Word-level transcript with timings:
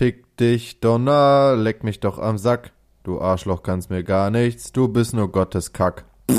Fick 0.00 0.34
dich, 0.38 0.80
Donner, 0.80 1.56
leck 1.58 1.84
mich 1.84 2.00
doch 2.00 2.18
am 2.18 2.38
Sack. 2.38 2.72
Du 3.02 3.20
Arschloch 3.20 3.62
kannst 3.62 3.90
mir 3.90 4.02
gar 4.02 4.30
nichts, 4.30 4.72
du 4.72 4.88
bist 4.88 5.12
nur 5.12 5.30
Gottes 5.30 5.74
Kack. 5.74 6.06
Noch 6.26 6.36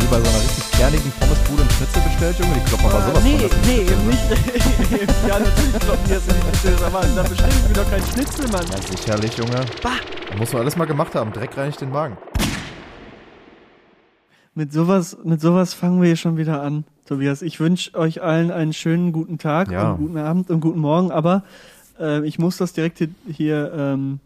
nie 0.00 0.06
bei 0.10 0.18
so 0.18 0.28
einer 0.28 0.40
richtig 0.42 0.68
kernigen 0.72 1.12
Pommesbude 1.20 1.62
einen 1.62 1.70
Schnitzel 1.70 2.02
bestellt, 2.02 2.38
Junge? 2.40 2.54
Die 2.54 2.60
kloppen 2.68 2.86
aber 2.86 3.02
sowas 3.02 3.22
nee, 3.22 3.38
von. 3.38 3.60
nee, 3.60 3.86
Schnitzel, 3.86 3.96
ne? 3.98 4.04
nicht. 4.10 4.28
ja, 5.28 5.38
natürlich 5.38 5.78
kloppen 5.78 6.04
die 6.08 6.12
jetzt 6.12 6.24
Schnitzel, 6.28 6.84
aber 6.84 7.00
da 7.14 7.22
bestelle 7.22 7.52
ich 7.52 7.68
mir 7.68 7.74
doch 7.74 7.88
keinen 7.88 8.06
Schnitzel, 8.06 8.48
Mann. 8.48 8.66
Ja, 8.68 8.82
sicherlich, 8.82 9.36
Junge. 9.36 9.64
Bah. 9.80 9.90
Muss 10.36 10.52
man 10.52 10.62
alles 10.62 10.74
mal 10.74 10.86
gemacht 10.86 11.14
haben. 11.14 11.32
Dreck 11.32 11.56
reinigt 11.56 11.80
den 11.80 11.90
Magen. 11.90 12.16
Mit 14.54 14.72
sowas, 14.72 15.16
mit 15.24 15.40
sowas 15.40 15.72
fangen 15.72 16.00
wir 16.00 16.08
hier 16.08 16.16
schon 16.16 16.36
wieder 16.36 16.62
an, 16.62 16.84
Tobias. 17.06 17.40
Ich 17.40 17.58
wünsche 17.58 17.94
euch 17.94 18.22
allen 18.22 18.50
einen 18.50 18.74
schönen 18.74 19.12
guten 19.12 19.38
Tag 19.38 19.70
Ja. 19.70 19.92
und 19.92 19.98
guten 19.98 20.18
Abend 20.18 20.50
und 20.50 20.60
guten 20.60 20.80
Morgen, 20.80 21.10
aber 21.10 21.42
äh, 21.98 22.26
ich 22.26 22.38
muss 22.38 22.58
das 22.58 22.74
direkt 22.74 22.98
hier, 22.98 23.08
hier 23.26 23.72
ähm, 23.74 24.20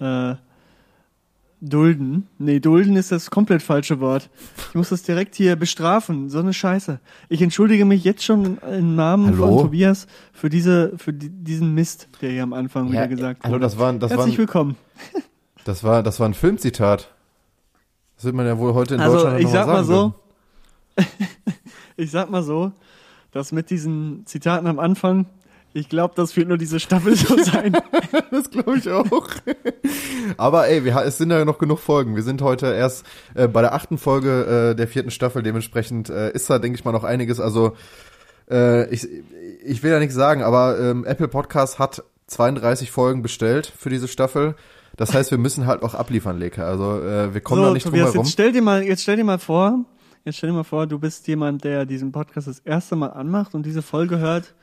äh, 0.00 0.36
dulden. 1.60 2.28
Nee, 2.38 2.60
dulden 2.60 2.96
ist 2.96 3.12
das 3.12 3.30
komplett 3.30 3.62
falsche 3.62 4.00
Wort. 4.00 4.30
Ich 4.70 4.74
muss 4.74 4.88
das 4.88 5.02
direkt 5.02 5.34
hier 5.34 5.54
bestrafen. 5.56 6.30
So 6.30 6.38
eine 6.38 6.54
Scheiße. 6.54 6.98
Ich 7.28 7.42
entschuldige 7.42 7.84
mich 7.84 8.04
jetzt 8.04 8.24
schon 8.24 8.56
im 8.58 8.96
Namen 8.96 9.26
Hallo? 9.26 9.58
von 9.58 9.64
Tobias 9.66 10.06
für 10.32 10.48
diese, 10.48 10.96
für 10.96 11.12
die, 11.12 11.28
diesen 11.28 11.74
Mist, 11.74 12.08
der 12.22 12.30
hier 12.30 12.42
am 12.42 12.54
Anfang 12.54 12.90
wieder 12.90 13.08
gesagt 13.08 13.42
Hallo, 13.44 13.54
wurde. 13.54 13.62
das 13.64 13.78
war, 13.78 13.92
das 13.92 14.10
war, 14.12 14.18
Herzlich 14.18 14.38
willkommen. 14.38 14.76
das 15.64 15.84
war, 15.84 16.02
das 16.02 16.20
war 16.20 16.26
ein 16.28 16.34
Filmzitat. 16.34 17.10
Das 18.18 18.24
wird 18.24 18.34
man 18.34 18.46
ja 18.46 18.58
wohl 18.58 18.74
heute 18.74 18.96
in 18.96 19.00
Also 19.00 19.14
Deutschland 19.14 19.40
ich 19.40 19.48
sag 19.48 19.68
mal 19.68 19.84
so, 19.84 20.12
ich 21.96 22.10
sag 22.10 22.30
mal 22.30 22.42
so, 22.42 22.72
dass 23.30 23.52
mit 23.52 23.70
diesen 23.70 24.26
Zitaten 24.26 24.66
am 24.66 24.80
Anfang, 24.80 25.26
ich 25.72 25.88
glaube, 25.88 26.14
das 26.16 26.36
wird 26.36 26.48
nur 26.48 26.58
diese 26.58 26.80
Staffel 26.80 27.14
so 27.14 27.38
sein. 27.44 27.76
Das 28.32 28.50
glaube 28.50 28.78
ich 28.78 28.90
auch. 28.90 29.06
Aber 30.36 30.66
ey, 30.66 30.84
wir, 30.84 30.96
es 31.04 31.16
sind 31.18 31.30
ja 31.30 31.44
noch 31.44 31.58
genug 31.58 31.78
Folgen. 31.78 32.16
Wir 32.16 32.24
sind 32.24 32.42
heute 32.42 32.66
erst 32.74 33.06
äh, 33.34 33.46
bei 33.46 33.60
der 33.60 33.72
achten 33.72 33.98
Folge 33.98 34.70
äh, 34.72 34.74
der 34.74 34.88
vierten 34.88 35.12
Staffel. 35.12 35.44
Dementsprechend 35.44 36.10
äh, 36.10 36.32
ist 36.32 36.50
da, 36.50 36.58
denke 36.58 36.76
ich 36.76 36.84
mal, 36.84 36.90
noch 36.90 37.04
einiges. 37.04 37.38
Also 37.38 37.76
äh, 38.50 38.92
ich, 38.92 39.06
ich 39.64 39.84
will 39.84 39.92
ja 39.92 40.00
nichts 40.00 40.16
sagen, 40.16 40.42
aber 40.42 40.76
ähm, 40.80 41.04
Apple 41.04 41.28
Podcast 41.28 41.78
hat 41.78 42.02
32 42.26 42.90
Folgen 42.90 43.22
bestellt 43.22 43.72
für 43.78 43.90
diese 43.90 44.08
Staffel. 44.08 44.56
Das 44.98 45.14
heißt, 45.14 45.30
wir 45.30 45.38
müssen 45.38 45.66
halt 45.66 45.82
auch 45.82 45.94
abliefern, 45.94 46.38
Leke. 46.38 46.64
Also 46.64 47.00
äh, 47.00 47.32
wir 47.32 47.40
kommen 47.40 47.62
da 47.62 47.68
so, 47.68 47.74
nicht 47.74 47.84
drum 47.84 47.92
Tobias, 47.92 48.08
herum. 48.12 48.24
jetzt 48.26 48.32
stell 48.32 48.52
dir 48.52 48.60
mal, 48.62 48.82
jetzt 48.82 49.02
stell 49.02 49.16
dir 49.16 49.24
mal 49.24 49.38
vor, 49.38 49.84
jetzt 50.24 50.36
stell 50.36 50.50
dir 50.50 50.56
mal 50.56 50.64
vor, 50.64 50.86
du 50.86 50.98
bist 50.98 51.26
jemand, 51.28 51.64
der 51.64 51.86
diesen 51.86 52.12
Podcast 52.12 52.46
das 52.48 52.58
erste 52.58 52.96
Mal 52.96 53.06
anmacht 53.08 53.54
und 53.54 53.64
diese 53.64 53.80
Folge 53.80 54.18
hört. 54.18 54.54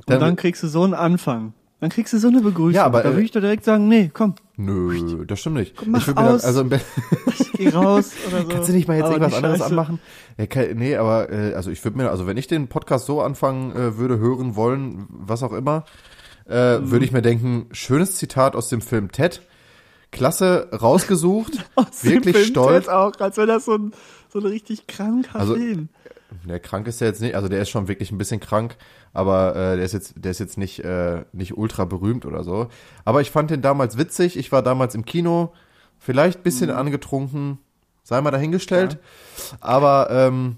Und 0.00 0.10
Dann- 0.10 0.20
dann, 0.20 0.36
kriegst 0.36 0.62
du 0.62 0.68
so 0.68 0.82
einen 0.84 0.92
Anfang. 0.94 1.54
Dann 1.80 1.90
kriegst 1.90 2.12
du 2.14 2.18
so 2.18 2.28
eine 2.28 2.40
Begrüßung. 2.40 2.74
Ja, 2.74 2.84
aber, 2.86 3.02
da 3.02 3.10
äh, 3.10 3.12
würde 3.12 3.22
ich 3.24 3.30
dir 3.32 3.40
direkt 3.42 3.64
sagen, 3.64 3.86
nee, 3.88 4.10
komm, 4.12 4.34
Nö, 4.56 5.24
das 5.26 5.40
stimmt 5.40 5.56
nicht. 5.56 5.86
Mach 5.86 6.00
ich 6.00 6.06
mir 6.08 6.14
dann, 6.14 6.28
aus. 6.28 6.44
also 6.44 6.62
im 6.62 6.70
Be- 6.70 6.80
geh 7.52 7.68
raus 7.68 8.12
oder 8.28 8.38
so. 8.42 8.48
Kannst 8.48 8.68
du 8.70 8.72
nicht 8.72 8.88
mal 8.88 8.94
jetzt 8.96 9.04
Aber 9.04 9.14
irgendwas 9.16 9.34
anderes 9.34 9.60
anmachen? 9.62 9.98
Ja, 10.38 10.46
ke- 10.46 10.74
nee, 10.74 10.96
aber 10.96 11.30
äh, 11.30 11.52
also 11.54 11.70
ich 11.70 11.84
würde 11.84 11.98
mir, 11.98 12.10
also 12.10 12.26
wenn 12.26 12.38
ich 12.38 12.46
den 12.46 12.68
Podcast 12.68 13.04
so 13.04 13.20
anfangen 13.20 13.72
äh, 13.76 13.98
würde, 13.98 14.18
hören 14.18 14.56
wollen, 14.56 15.06
was 15.10 15.42
auch 15.42 15.52
immer, 15.52 15.84
äh, 16.48 16.78
Mhm. 16.78 16.90
würde 16.90 17.04
ich 17.04 17.12
mir 17.12 17.22
denken, 17.22 17.66
schönes 17.72 18.16
Zitat 18.16 18.54
aus 18.56 18.68
dem 18.68 18.80
Film 18.80 19.10
Ted, 19.12 19.42
klasse 20.12 20.68
rausgesucht, 20.72 21.52
Aus 21.74 22.00
dem 22.02 22.10
wirklich 22.12 22.36
Film 22.36 22.48
stolz. 22.48 22.84
Ted 22.86 22.94
auch, 22.94 23.12
als 23.18 23.36
wäre 23.36 23.46
das 23.46 23.64
so 23.64 23.74
ein, 23.74 23.92
so 24.32 24.38
ein 24.38 24.46
richtig 24.46 24.86
kranker 24.86 25.38
Also, 25.40 25.54
Film. 25.54 25.88
Der 26.44 26.58
krank 26.60 26.86
ist 26.88 27.00
der 27.00 27.08
jetzt 27.08 27.20
nicht, 27.20 27.34
also 27.36 27.48
der 27.48 27.60
ist 27.62 27.70
schon 27.70 27.88
wirklich 27.88 28.10
ein 28.10 28.18
bisschen 28.18 28.40
krank, 28.40 28.76
aber 29.12 29.54
äh, 29.54 29.76
der 29.76 29.84
ist 29.84 29.92
jetzt, 29.92 30.14
der 30.16 30.30
ist 30.32 30.40
jetzt 30.40 30.58
nicht 30.58 30.80
äh, 30.84 31.24
nicht 31.32 31.56
ultra 31.56 31.84
berühmt 31.84 32.26
oder 32.26 32.42
so. 32.44 32.68
Aber 33.04 33.20
ich 33.20 33.30
fand 33.30 33.50
den 33.50 33.62
damals 33.62 33.96
witzig. 33.96 34.36
Ich 34.36 34.50
war 34.52 34.62
damals 34.62 34.94
im 34.96 35.04
Kino, 35.04 35.52
vielleicht 35.98 36.42
bisschen 36.42 36.70
Mhm. 36.70 36.76
angetrunken, 36.76 37.58
sei 38.02 38.20
mal 38.20 38.32
dahingestellt. 38.32 38.98
Aber 39.60 40.08
ähm, 40.10 40.56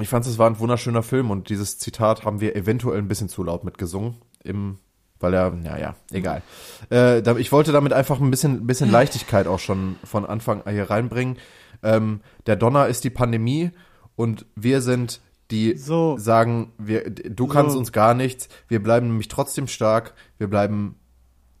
ich 0.00 0.08
fand 0.08 0.26
es 0.26 0.38
war 0.38 0.50
ein 0.50 0.58
wunderschöner 0.58 1.02
Film 1.02 1.30
und 1.30 1.48
dieses 1.48 1.78
Zitat 1.78 2.24
haben 2.24 2.40
wir 2.40 2.54
eventuell 2.56 2.98
ein 2.98 3.08
bisschen 3.08 3.28
zu 3.28 3.42
laut 3.42 3.64
mitgesungen 3.64 4.16
im 4.46 4.78
weil 5.18 5.32
er, 5.34 5.50
naja, 5.50 5.96
egal. 6.12 6.42
Äh, 6.90 7.22
da, 7.22 7.36
ich 7.36 7.50
wollte 7.52 7.72
damit 7.72 7.92
einfach 7.92 8.20
ein 8.20 8.30
bisschen, 8.30 8.66
bisschen 8.66 8.90
Leichtigkeit 8.90 9.46
auch 9.46 9.58
schon 9.58 9.96
von 10.04 10.26
Anfang 10.26 10.62
hier 10.68 10.90
reinbringen. 10.90 11.38
Ähm, 11.82 12.20
der 12.46 12.56
Donner 12.56 12.86
ist 12.88 13.04
die 13.04 13.10
Pandemie 13.10 13.70
und 14.14 14.46
wir 14.54 14.80
sind 14.82 15.20
die 15.50 15.76
So. 15.76 16.18
sagen, 16.18 16.72
wir, 16.76 17.08
du 17.10 17.46
kannst 17.46 17.72
So. 17.72 17.78
uns 17.78 17.92
gar 17.92 18.14
nichts. 18.14 18.48
Wir 18.68 18.82
bleiben 18.82 19.06
nämlich 19.08 19.28
trotzdem 19.28 19.68
stark. 19.68 20.14
Wir 20.38 20.48
bleiben 20.48 20.96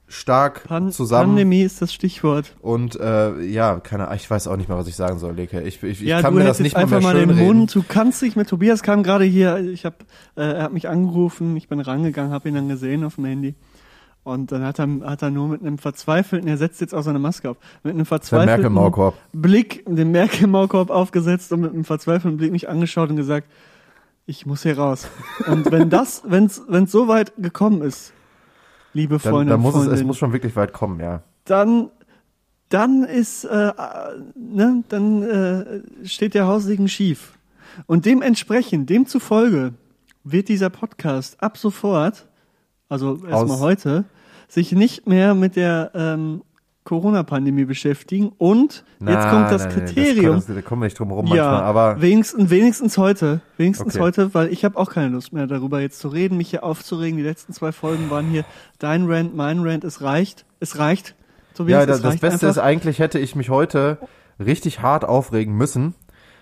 stark 0.08 0.64
Pan 0.64 0.92
zusammen. 0.92 1.30
Pandemie 1.30 1.62
ist 1.62 1.82
das 1.82 1.92
Stichwort. 1.92 2.54
Und 2.60 2.98
äh, 2.98 3.40
ja, 3.42 3.80
keine 3.80 4.04
Ahnung, 4.04 4.16
ich 4.16 4.30
weiß 4.30 4.46
auch 4.46 4.56
nicht 4.56 4.68
mehr, 4.68 4.78
was 4.78 4.86
ich 4.86 4.96
sagen 4.96 5.18
soll, 5.18 5.34
Leke. 5.34 5.60
Ich, 5.62 5.82
ich, 5.82 6.00
ich 6.02 6.08
ja, 6.08 6.20
kann 6.20 6.32
du 6.32 6.40
mir 6.40 6.46
das 6.46 6.60
nicht 6.60 6.74
mal 6.74 6.82
einfach 6.82 7.00
mehr 7.00 7.14
mal 7.14 7.20
den 7.20 7.30
reden. 7.30 7.44
Mund. 7.44 7.74
Du 7.74 7.82
kannst 7.86 8.22
dich 8.22 8.36
mit 8.36 8.48
Tobias 8.48 8.82
kam 8.82 9.02
gerade 9.02 9.24
hier. 9.24 9.58
Ich 9.58 9.84
habe, 9.84 9.96
äh, 10.36 10.42
er 10.42 10.62
hat 10.64 10.72
mich 10.72 10.88
angerufen. 10.88 11.56
Ich 11.56 11.68
bin 11.68 11.80
rangegangen, 11.80 12.32
habe 12.32 12.48
ihn 12.48 12.54
dann 12.54 12.68
gesehen 12.68 13.04
auf 13.04 13.16
dem 13.16 13.24
Handy. 13.24 13.54
Und 14.26 14.50
dann 14.50 14.64
hat 14.64 14.80
er, 14.80 14.88
hat 15.04 15.22
er 15.22 15.30
nur 15.30 15.46
mit 15.46 15.60
einem 15.60 15.78
verzweifelten, 15.78 16.48
er 16.48 16.56
setzt 16.56 16.80
jetzt 16.80 16.92
auch 16.92 17.02
seine 17.02 17.20
Maske 17.20 17.50
auf, 17.50 17.58
mit 17.84 17.94
einem 17.94 18.06
verzweifelten. 18.06 19.12
Blick, 19.32 19.84
den 19.86 20.10
Merkel-Maulkorb 20.10 20.90
aufgesetzt 20.90 21.52
und 21.52 21.60
mit 21.60 21.72
einem 21.72 21.84
verzweifelten 21.84 22.36
Blick 22.36 22.50
mich 22.50 22.68
angeschaut 22.68 23.08
und 23.10 23.14
gesagt, 23.14 23.46
ich 24.26 24.44
muss 24.44 24.64
hier 24.64 24.78
raus. 24.78 25.06
Und 25.46 25.70
wenn 25.70 25.90
das, 25.90 26.22
wenn's, 26.26 26.60
wenn's 26.66 26.90
so 26.90 27.06
weit 27.06 27.34
gekommen 27.38 27.82
ist, 27.82 28.12
liebe 28.96 29.18
Dann, 29.18 29.32
Freunde 29.32 29.50
dann 29.50 29.64
und 29.64 29.74
muss 29.74 29.86
es, 29.86 30.00
es 30.00 30.04
muss 30.04 30.18
schon 30.18 30.32
wirklich 30.32 30.56
weit 30.56 30.72
kommen, 30.72 30.98
ja. 31.00 31.22
dann 31.44 31.90
dann 32.68 33.04
ist 33.04 33.44
äh, 33.44 33.72
ne, 34.34 34.82
dann 34.88 35.22
äh, 35.22 35.82
steht 36.04 36.34
der 36.34 36.48
Haussegen 36.48 36.88
schief 36.88 37.34
und 37.86 38.06
dementsprechend 38.06 38.90
demzufolge 38.90 39.74
wird 40.24 40.48
dieser 40.48 40.70
Podcast 40.70 41.40
ab 41.40 41.58
sofort 41.58 42.26
also 42.88 43.24
erstmal 43.24 43.60
heute 43.60 44.04
sich 44.48 44.72
nicht 44.72 45.06
mehr 45.06 45.34
mit 45.34 45.54
der 45.54 45.92
ähm, 45.94 46.42
Corona-Pandemie 46.86 47.66
beschäftigen 47.66 48.32
und 48.38 48.72
jetzt 48.76 48.84
Na, 49.00 49.30
kommt 49.30 49.50
das 49.50 49.64
nein, 49.66 49.74
nein, 49.76 49.86
Kriterium 49.86 50.24
kann, 50.36 50.44
das, 50.46 50.54
da 50.54 50.62
kommen 50.62 50.80
wir 50.82 50.86
nicht 50.86 50.98
drum 50.98 51.10
rum 51.10 51.26
ja, 51.26 51.34
manchmal, 51.50 51.62
aber 51.62 52.00
wenigstens, 52.00 52.48
wenigstens 52.48 52.96
heute. 52.96 53.40
Wenigstens 53.58 53.94
Okay. 53.96 54.02
heute, 54.04 54.32
weil 54.34 54.52
ich 54.52 54.64
habe 54.64 54.78
auch 54.78 54.90
keine 54.90 55.08
Lust 55.08 55.32
mehr 55.34 55.46
darüber 55.46 55.80
jetzt 55.80 55.98
zu 55.98 56.08
reden, 56.08 56.38
mich 56.38 56.48
hier 56.48 56.64
aufzuregen. 56.64 57.18
Die 57.18 57.22
letzten 57.24 57.52
zwei 57.52 57.72
Folgen 57.72 58.08
waren 58.10 58.26
hier 58.30 58.44
dein 58.78 59.04
Rant, 59.10 59.36
mein 59.36 59.58
Rant. 59.60 59.84
Es 59.84 60.00
reicht. 60.00 60.46
Es 60.60 60.78
reicht. 60.78 61.14
Tobias, 61.54 61.80
ja, 61.80 61.86
das, 61.86 61.96
es 61.98 62.02
das 62.02 62.16
Beste 62.18 62.46
ist 62.46 62.56
einfach. 62.58 62.62
eigentlich, 62.68 62.98
hätte 62.98 63.18
ich 63.18 63.34
mich 63.36 63.50
heute 63.50 63.98
richtig 64.38 64.80
hart 64.80 65.04
aufregen 65.04 65.54
müssen. 65.56 65.94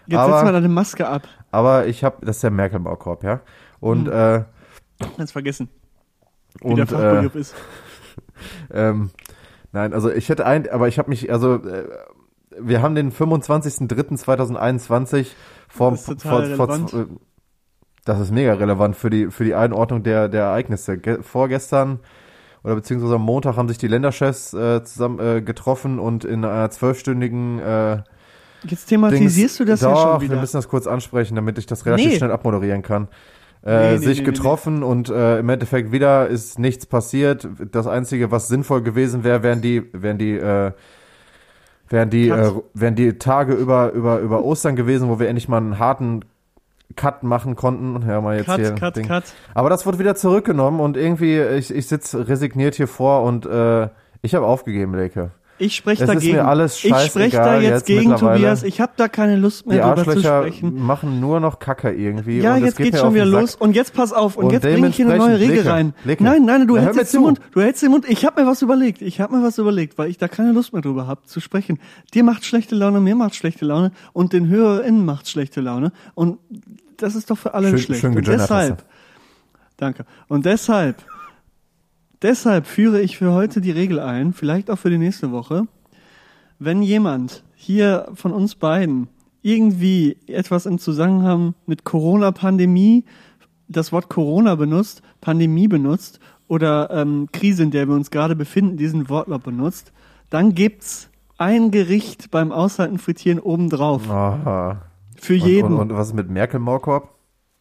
Jetzt 0.06 0.19
aber- 0.19 0.34
setz 0.34 0.44
mal 0.44 0.53
deine 0.53 0.69
Maske 0.69 1.09
ab. 1.09 1.26
Aber 1.50 1.87
ich 1.87 2.05
habe, 2.05 2.25
das 2.26 2.37
ist 2.37 2.43
der 2.43 2.50
Merkel-Maulkorb, 2.50 3.25
ja. 3.25 3.41
Und, 3.81 4.06
Hm. 4.09 4.12
äh, 4.12 4.44
Ganz 5.16 5.32
vergessen, 5.32 5.69
wie 6.61 6.69
und 6.69 6.76
der 6.76 6.84
äh, 6.84 6.88
Fachbegriff 6.88 7.34
ist. 7.34 7.55
ähm, 8.72 9.11
nein, 9.75 9.93
also 9.93 10.11
ich 10.11 10.31
hätte 10.31 10.47
ein, 10.47 10.67
aber 10.71 10.89
ich 10.89 10.99
habe 10.99 11.11
mich, 11.11 11.31
also 11.31 11.57
äh, 11.57 11.85
wir 12.59 12.81
haben 12.81 12.95
den 12.95 13.12
25.03.2021 13.12 15.27
vor, 15.69 15.91
Das 15.93 16.01
ist 16.01 16.07
total 16.07 16.57
vor, 16.57 16.67
vor, 16.69 16.77
relevant. 16.77 16.93
äh, 16.95 17.07
das 18.05 18.21
ist 18.21 18.33
mega 18.33 18.55
relevant 18.55 18.97
für 18.97 19.11
die 19.11 19.31
für 19.31 19.45
die 19.45 19.55
Einordnung 19.55 20.03
der 20.03 20.29
der 20.29 20.45
Ereignisse. 20.45 20.99
Ge 20.99 21.23
vorgestern 21.23 22.01
oder 22.62 22.75
beziehungsweise 22.77 23.15
am 23.15 23.23
Montag 23.23 23.57
haben 23.57 23.69
sich 23.69 23.79
die 23.79 23.89
Länderchefs 23.89 24.53
äh, 24.55 24.83
zusammen 24.85 25.19
äh, 25.21 25.43
getroffen 25.43 25.99
und 25.99 26.25
in 26.25 26.45
einer 26.45 26.71
zwölfstündigen 26.71 27.59
äh, 27.61 28.03
Jetzt 28.67 28.87
thematisierst 28.87 29.61
du 29.61 29.65
das 29.67 29.81
Doch, 29.81 29.91
ja 29.91 29.97
schon 29.97 30.21
wir 30.23 30.31
wieder. 30.31 30.41
müssen 30.41 30.56
das 30.56 30.69
kurz 30.69 30.87
ansprechen, 30.87 31.35
damit 31.35 31.59
ich 31.59 31.67
das 31.67 31.85
relativ 31.85 32.12
Nee. 32.12 32.17
schnell 32.17 32.32
abmoderieren 32.32 32.81
kann. 32.82 33.09
Nee, 33.64 33.70
Äh, 33.72 33.93
nee, 33.93 33.99
sich 33.99 34.19
nee, 34.19 34.25
nee, 34.26 34.31
getroffen 34.32 34.82
und 34.82 35.08
äh, 35.08 35.38
im 35.38 35.49
Endeffekt 35.49 35.90
wieder 35.90 36.28
ist 36.28 36.58
nichts 36.58 36.87
passiert. 36.87 37.49
Das 37.72 37.87
Einzige, 37.87 38.31
was 38.31 38.49
sinnvoll 38.49 38.82
gewesen 38.82 39.25
wäre, 39.25 39.43
wären 39.43 39.62
die, 39.62 39.82
wären 39.93 40.19
die, 40.19 40.32
äh, 40.37 40.72
wären 41.88 42.11
die, 42.11 42.28
äh, 42.28 42.52
wären 42.75 42.94
die 42.94 43.19
Tage 43.19 43.55
über, 43.55 43.93
über, 43.93 44.19
über 44.20 44.44
Ostern 44.44 44.76
gewesen, 44.76 45.08
wo 45.08 45.19
wir 45.19 45.28
endlich 45.28 45.49
mal 45.49 45.58
einen 45.58 45.78
harten 45.78 46.25
Cut 46.96 47.22
machen 47.22 47.56
konnten. 47.56 48.06
Ja, 48.06 48.20
mal 48.20 48.37
jetzt 48.37 48.46
cut, 48.46 48.61
hier. 48.61 48.75
cut, 48.75 48.96
Ding. 48.96 49.06
cut. 49.06 49.25
Aber 49.55 49.70
das 49.70 49.87
wurde 49.87 49.99
wieder 49.99 50.14
zurückgenommen 50.14 50.81
und 50.81 50.96
irgendwie, 50.96 51.40
ich, 51.40 51.75
ich 51.75 51.87
sitze 51.87 52.28
resigniert 52.28 52.75
hier 52.75 52.88
vor 52.88 53.22
und 53.22 53.46
äh, 53.46 53.88
ich 54.22 54.34
habe 54.34 54.46
aufgegeben, 54.46 54.94
Leke. 54.94 55.31
Ich 55.56 55.77
spreche 55.77 56.05
dagegen. 56.05 56.35
mir 56.35 56.47
alles 56.49 56.85
ich 56.85 56.93
spreche 56.97 57.37
da 57.37 57.61
jetzt, 57.61 57.71
jetzt 57.71 57.87
gegen. 57.87 58.17
Tobias. 58.17 58.65
Ich 58.65 58.81
habe 58.81 58.93
da 58.97 59.06
keine 59.06 59.37
Lust 59.37 59.67
mehr 59.67 59.77
Die 59.77 59.83
drüber 59.83 60.03
zu 60.03 60.11
Arschlöcher 60.11 60.41
sprechen. 60.43 60.83
machen 60.85 61.21
nur 61.21 61.39
noch 61.39 61.61
Kacke 61.61 61.93
irgendwie. 61.93 62.41
Ja, 62.41 62.56
jetzt 62.56 62.77
geht 62.77 62.99
schon 62.99 63.15
wieder 63.15 63.25
los. 63.25 63.55
Und 63.55 63.77
jetzt 63.77 63.95
pass 63.95 64.12
auf. 64.12 64.37
Und, 64.37 64.47
Und 64.47 64.53
jetzt 64.53 64.62
bringe 64.62 64.89
ich 64.89 64.97
hier 64.97 65.06
eine 65.09 65.17
neue 65.19 65.39
Regel 65.39 65.56
Leke, 65.59 65.71
rein. 65.71 65.95
Leke. 66.05 66.25
Nein, 66.25 66.45
nein, 66.45 66.67
du 66.67 66.75
Na, 66.75 66.83
hältst 66.83 66.99
jetzt 66.99 67.15
den. 67.15 67.21
Mund. 67.21 67.41
Du 67.53 67.61
hältst 67.61 67.83
den 67.83 67.91
Mund. 67.93 68.05
Ich 68.09 68.25
habe 68.25 68.43
mir 68.43 68.49
was 68.49 68.62
überlegt. 68.62 69.01
Ich 69.01 69.21
habe 69.21 69.37
mir 69.37 69.45
was 69.45 69.59
überlegt, 69.59 69.97
weil 69.97 70.11
ich 70.11 70.19
da 70.19 70.27
keine 70.27 70.51
Lust 70.51 70.73
mehr 70.73 70.83
drüber 70.83 71.06
habe 71.06 71.23
zu 71.25 71.39
sprechen. 71.41 71.79
Dir 72.15 72.25
macht 72.25 72.45
schlechte 72.45 72.75
Laune, 72.75 73.00
mir 73.00 73.15
macht 73.15 73.37
schlechte 73.37 73.65
Laune 73.65 73.93
und 74.12 74.33
den 74.33 74.49
HörerInnen 74.49 75.05
macht 75.05 75.29
schlechte 75.29 75.61
Laune. 75.61 75.93
Und 76.15 76.39
das 76.97 77.15
ist 77.15 77.31
doch 77.31 77.39
für 77.39 77.55
alle 77.55 77.69
Schön- 77.71 77.79
schlecht. 77.79 78.00
schön 78.00 78.17
und 78.17 78.27
deshalb, 78.27 78.79
hast 78.79 78.87
danke. 79.77 80.05
Und 80.29 80.47
deshalb, 80.47 80.97
deshalb 82.25 82.67
führe 82.67 83.00
ich 83.00 83.19
für 83.19 83.32
heute 83.32 83.61
die 83.61 83.71
Regel 83.71 84.00
ein, 84.00 84.32
vielleicht 84.32 84.71
auch 84.71 84.79
für 84.79 84.91
die 84.91 84.99
nächste 84.99 85.31
Woche. 85.31 85.69
Wenn 86.59 86.82
jemand 86.82 87.44
hier 87.55 88.09
von 88.15 88.32
uns 88.32 88.56
beiden 88.56 89.09
irgendwie 89.43 90.17
etwas 90.26 90.67
im 90.67 90.79
Zusammenhang 90.79 91.55
mit 91.67 91.85
Corona-Pandemie, 91.85 93.05
das 93.69 93.93
Wort 93.93 94.09
Corona 94.09 94.55
benutzt, 94.55 95.03
Pandemie 95.21 95.69
benutzt 95.69 96.19
oder 96.49 96.91
ähm, 96.91 97.29
Krise, 97.32 97.62
in 97.62 97.71
der 97.71 97.87
wir 97.87 97.94
uns 97.94 98.11
gerade 98.11 98.35
befinden, 98.35 98.76
diesen 98.76 99.09
Wortlaut 99.09 99.43
benutzt, 99.43 99.93
dann 100.31 100.55
gibt's 100.55 101.11
ein 101.37 101.71
Gericht 101.71 102.31
beim 102.31 102.53
Aushalten 102.53 102.99
frittieren 102.99 103.38
obendrauf. 103.38 104.09
Aha. 104.09 104.82
Für 105.17 105.35
Und, 105.35 105.47
jeden. 105.47 105.73
und, 105.75 105.91
und 105.91 105.97
was 105.97 106.09
ist 106.09 106.15
mit 106.15 106.31
Merkel-Maulkorb? 106.31 107.11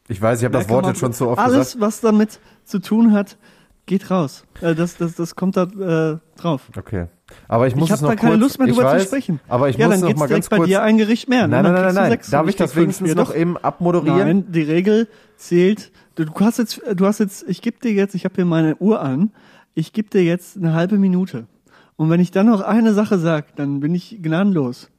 Ich 0.08 0.22
weiß, 0.22 0.40
ich 0.40 0.46
habe 0.46 0.58
das 0.58 0.70
Wort 0.70 0.86
jetzt 0.86 1.00
schon 1.00 1.14
so 1.14 1.30
oft 1.30 1.40
Alles, 1.40 1.74
gesagt. 1.74 1.82
was 1.82 2.02
damit 2.02 2.40
zu 2.66 2.80
tun 2.80 3.14
hat, 3.14 3.38
geht 3.86 4.10
raus. 4.12 4.46
Äh, 4.62 4.76
das, 4.76 4.98
das, 4.98 5.16
das 5.16 5.36
kommt 5.36 5.58
da 5.58 5.64
äh, 5.64 6.18
drauf. 6.40 6.70
Okay. 6.78 7.08
Aber 7.48 7.68
ich 7.68 7.76
muss 7.76 7.90
ich 7.90 7.96
es 7.96 8.02
habe 8.02 8.12
noch 8.12 8.16
da 8.16 8.22
keine 8.22 8.34
kurz, 8.34 8.42
Lust 8.42 8.60
mehr 8.60 8.68
drüber 8.68 8.84
weiß, 8.84 9.02
zu 9.04 9.08
sprechen. 9.08 9.40
Aber 9.48 9.70
ich 9.70 9.78
ja, 9.78 9.88
muss 9.88 10.00
dann 10.00 10.10
noch 10.12 10.18
mal 10.20 10.28
direkt 10.28 10.30
ganz 10.30 10.50
bei 10.50 10.58
kurz. 10.58 10.68
dir 10.70 10.84
ein 10.84 10.98
Gericht 10.98 11.30
mehr. 11.30 11.48
ne? 11.48 11.62
Nein, 11.62 11.64
nein, 11.64 11.74
nein, 11.74 11.96
nein, 11.96 12.10
nein. 12.10 12.20
Darf 12.30 12.48
ich 12.48 12.56
das 12.56 12.76
wenigstens 12.76 13.16
noch 13.16 13.34
eben 13.34 13.58
abmoderieren? 13.58 14.18
Nein, 14.40 14.52
die 14.52 14.62
Regel 14.62 15.08
zählt. 15.38 15.92
Du, 16.16 16.26
du 16.26 16.34
hast 16.42 16.60
jetzt, 16.60 16.82
du 16.96 17.06
hast 17.06 17.20
jetzt, 17.20 17.44
ich 17.48 17.62
gebe 17.62 17.80
dir 17.80 17.92
jetzt, 17.92 18.14
ich 18.16 18.26
habe 18.26 18.36
hier 18.36 18.46
meine 18.46 18.76
Uhr 18.78 19.02
an. 19.02 19.32
Ich 19.74 19.94
gebe 19.94 20.10
dir 20.10 20.24
jetzt 20.24 20.58
eine 20.58 20.74
halbe 20.74 20.98
Minute. 20.98 21.48
Und 21.96 22.10
wenn 22.10 22.20
ich 22.20 22.32
dann 22.32 22.48
noch 22.48 22.62
eine 22.62 22.94
Sache 22.94 23.18
sag, 23.18 23.56
dann 23.56 23.80
bin 23.80 23.96
ich 23.96 24.20
gnadenlos. 24.22 24.90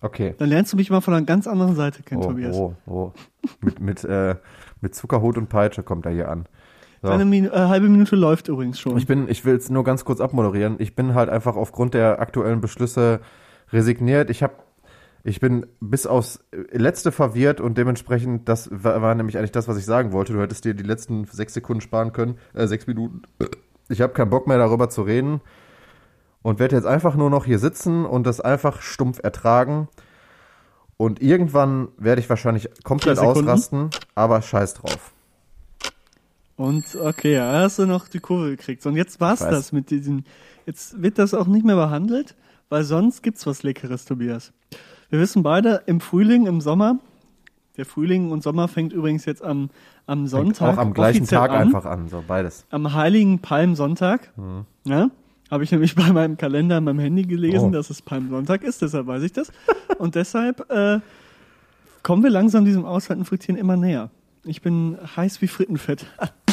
Okay. 0.00 0.34
Dann 0.38 0.48
lernst 0.48 0.72
du 0.72 0.76
mich 0.76 0.90
mal 0.90 1.00
von 1.00 1.14
einer 1.14 1.24
ganz 1.24 1.46
anderen 1.46 1.76
Seite 1.76 2.02
kennen, 2.02 2.22
Oh, 2.22 2.26
Tobias. 2.28 2.56
oh, 2.56 2.74
oh. 2.86 3.12
mit, 3.60 3.80
mit, 3.80 4.04
äh, 4.04 4.36
mit 4.80 4.94
Zuckerhut 4.94 5.38
und 5.38 5.48
Peitsche 5.48 5.82
kommt 5.82 6.04
er 6.06 6.12
hier 6.12 6.28
an. 6.28 6.46
So. 7.04 7.10
Deine 7.10 7.26
Minu 7.26 7.50
äh, 7.50 7.68
halbe 7.68 7.90
Minute 7.90 8.16
läuft 8.16 8.48
übrigens 8.48 8.80
schon. 8.80 8.96
Ich 8.96 9.06
bin, 9.06 9.28
ich 9.28 9.44
will 9.44 9.56
es 9.56 9.68
nur 9.68 9.84
ganz 9.84 10.06
kurz 10.06 10.22
abmoderieren. 10.22 10.76
Ich 10.78 10.96
bin 10.96 11.14
halt 11.14 11.28
einfach 11.28 11.54
aufgrund 11.54 11.92
der 11.92 12.18
aktuellen 12.18 12.62
Beschlüsse 12.62 13.20
resigniert. 13.74 14.30
Ich 14.30 14.42
habe, 14.42 14.54
ich 15.22 15.38
bin 15.38 15.66
bis 15.80 16.06
aufs 16.06 16.42
letzte 16.72 17.12
verwirrt 17.12 17.60
und 17.60 17.76
dementsprechend, 17.76 18.48
das 18.48 18.70
war, 18.72 19.02
war 19.02 19.14
nämlich 19.14 19.36
eigentlich 19.36 19.52
das, 19.52 19.68
was 19.68 19.76
ich 19.76 19.84
sagen 19.84 20.12
wollte. 20.12 20.32
Du 20.32 20.40
hättest 20.40 20.64
dir 20.64 20.72
die 20.72 20.82
letzten 20.82 21.26
sechs 21.26 21.52
Sekunden 21.52 21.82
sparen 21.82 22.14
können, 22.14 22.38
äh, 22.54 22.66
sechs 22.66 22.86
Minuten. 22.86 23.20
Ich 23.90 24.00
habe 24.00 24.14
keinen 24.14 24.30
Bock 24.30 24.46
mehr 24.46 24.56
darüber 24.56 24.88
zu 24.88 25.02
reden 25.02 25.42
und 26.40 26.58
werde 26.58 26.74
jetzt 26.74 26.86
einfach 26.86 27.16
nur 27.16 27.28
noch 27.28 27.44
hier 27.44 27.58
sitzen 27.58 28.06
und 28.06 28.26
das 28.26 28.40
einfach 28.40 28.80
stumpf 28.80 29.20
ertragen. 29.22 29.88
Und 30.96 31.20
irgendwann 31.20 31.88
werde 31.98 32.22
ich 32.22 32.30
wahrscheinlich 32.30 32.70
komplett 32.82 33.18
ausrasten, 33.18 33.90
aber 34.14 34.40
scheiß 34.40 34.72
drauf. 34.72 35.13
Und 36.56 36.84
okay, 36.96 37.34
ja, 37.34 37.52
hast 37.52 37.78
du 37.78 37.86
noch 37.86 38.08
die 38.08 38.20
Kurve 38.20 38.50
gekriegt. 38.50 38.84
Und 38.86 38.96
jetzt 38.96 39.20
war's 39.20 39.40
weiß. 39.40 39.50
das 39.50 39.72
mit 39.72 39.90
diesen. 39.90 40.24
Jetzt 40.66 41.02
wird 41.02 41.18
das 41.18 41.34
auch 41.34 41.46
nicht 41.46 41.64
mehr 41.66 41.76
behandelt, 41.76 42.34
weil 42.68 42.84
sonst 42.84 43.22
gibt's 43.22 43.46
was 43.46 43.62
Leckeres, 43.62 44.04
Tobias. 44.04 44.52
Wir 45.10 45.18
wissen 45.20 45.42
beide, 45.42 45.82
im 45.86 46.00
Frühling, 46.00 46.46
im 46.46 46.60
Sommer, 46.60 46.98
der 47.76 47.84
Frühling 47.84 48.30
und 48.30 48.42
Sommer 48.42 48.68
fängt 48.68 48.92
übrigens 48.92 49.24
jetzt 49.24 49.42
am, 49.42 49.68
am 50.06 50.26
Sonntag. 50.28 50.74
Auch 50.74 50.80
am 50.80 50.94
gleichen 50.94 51.26
Tag 51.26 51.50
an, 51.50 51.62
einfach 51.62 51.84
an, 51.84 52.08
so 52.08 52.22
beides. 52.26 52.64
Am 52.70 52.94
Heiligen 52.94 53.40
Palmsonntag. 53.40 54.32
Mhm. 54.38 54.64
Ja, 54.84 55.10
habe 55.50 55.64
ich 55.64 55.72
nämlich 55.72 55.94
bei 55.96 56.12
meinem 56.12 56.36
Kalender 56.36 56.78
in 56.78 56.84
meinem 56.84 57.00
Handy 57.00 57.24
gelesen, 57.24 57.68
Oh. 57.68 57.70
dass 57.70 57.90
es 57.90 58.00
Palmsonntag 58.00 58.62
ist, 58.62 58.80
deshalb 58.80 59.06
weiß 59.08 59.22
ich 59.24 59.32
das. 59.32 59.50
und 59.98 60.14
deshalb 60.14 60.70
äh, 60.70 61.00
kommen 62.02 62.22
wir 62.22 62.30
langsam 62.30 62.64
diesem 62.64 62.84
Aushalten 62.84 63.24
Frittieren 63.24 63.58
immer 63.60 63.76
näher. 63.76 64.10
Ich 64.44 64.62
bin 64.62 64.96
heiß 65.16 65.42
wie 65.42 65.48
Frittenfett. 65.48 66.06